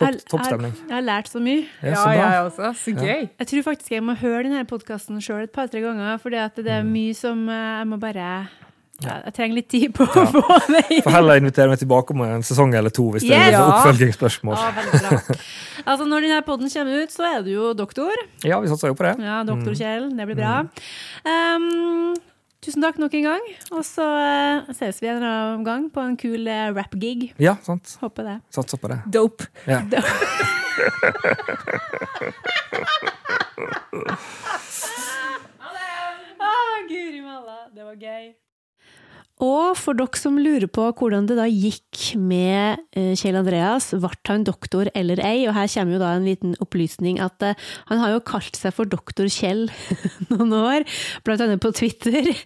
[0.00, 0.72] topp, topp stemning.
[0.72, 1.66] Jeg, jeg har lært så mye.
[1.82, 2.70] Ja, Ja, så jeg også.
[2.84, 3.28] Så gøy.
[3.42, 6.88] Jeg tror faktisk jeg må høre denne podkasten sjøl et par-tre ganger, for det er
[6.88, 8.30] mye som jeg må bare
[9.04, 10.42] ja, Jeg trenger litt tid på å få
[10.72, 11.02] det inn.
[11.04, 13.60] Får heller invitere meg tilbake om en sesong eller to hvis det er Ja.
[13.70, 14.56] oppfølgingsspørsmål.
[14.58, 15.20] Ja.
[15.86, 18.10] Altså, når denne podden kommer ut, så er du jo doktor.
[18.42, 19.14] Ja, vi satser jo på det.
[19.22, 20.10] Ja, doktor Kjell.
[20.18, 20.56] Det blir bra.
[21.24, 22.16] Um,
[22.60, 23.46] tusen takk nok en gang.
[23.70, 27.30] Og så uh, ses vi en annen gang på en kul uh, rap-gig.
[27.38, 27.94] Ja, sant.
[28.02, 28.36] Håper det.
[28.50, 28.98] Satser på det.
[29.06, 29.46] Dope.
[29.70, 29.80] Ja.
[29.92, 30.08] Dope.
[36.88, 38.30] Guri malla, det var gøy.
[39.44, 44.10] Og for dere som lurer på hvordan det da gikk med eh, Kjell Andreas, ble
[44.26, 45.46] han doktor eller ei?
[45.46, 48.74] Og her kommer jo da en liten opplysning at eh, han har jo kalt seg
[48.74, 49.68] for doktor Kjell
[50.32, 50.88] noen år,
[51.26, 52.32] blant annet på Twitter.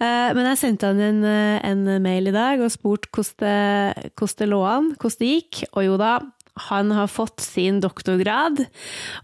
[0.00, 4.60] Eh, men jeg sendte han en, en mail i dag og spurte hvordan det lå
[4.64, 5.60] an, hvordan det gikk.
[5.74, 6.12] Og jo da,
[6.70, 8.64] han har fått sin doktorgrad,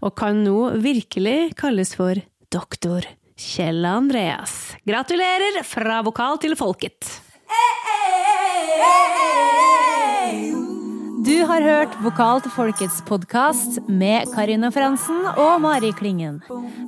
[0.05, 2.19] og kan nå virkelig kalles for
[2.53, 4.73] doktor Kjell Andreas.
[4.83, 7.05] Gratulerer fra vokal til folket!
[11.27, 16.39] Du har hørt Vokal til folkets podkast med Karina Fransen og Mari Klingen.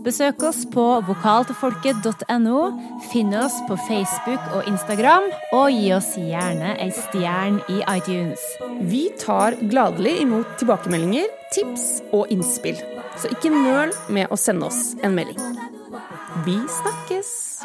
[0.05, 2.61] Besøk oss på vokaltilfolket.no,
[3.11, 8.41] finn oss på Facebook og Instagram, og gi oss gjerne ei stjerne i iTunes.
[8.89, 12.79] Vi tar gladelig imot tilbakemeldinger, tips og innspill.
[13.19, 15.77] Så ikke nøl med å sende oss en melding.
[16.35, 17.61] Vi snakkes!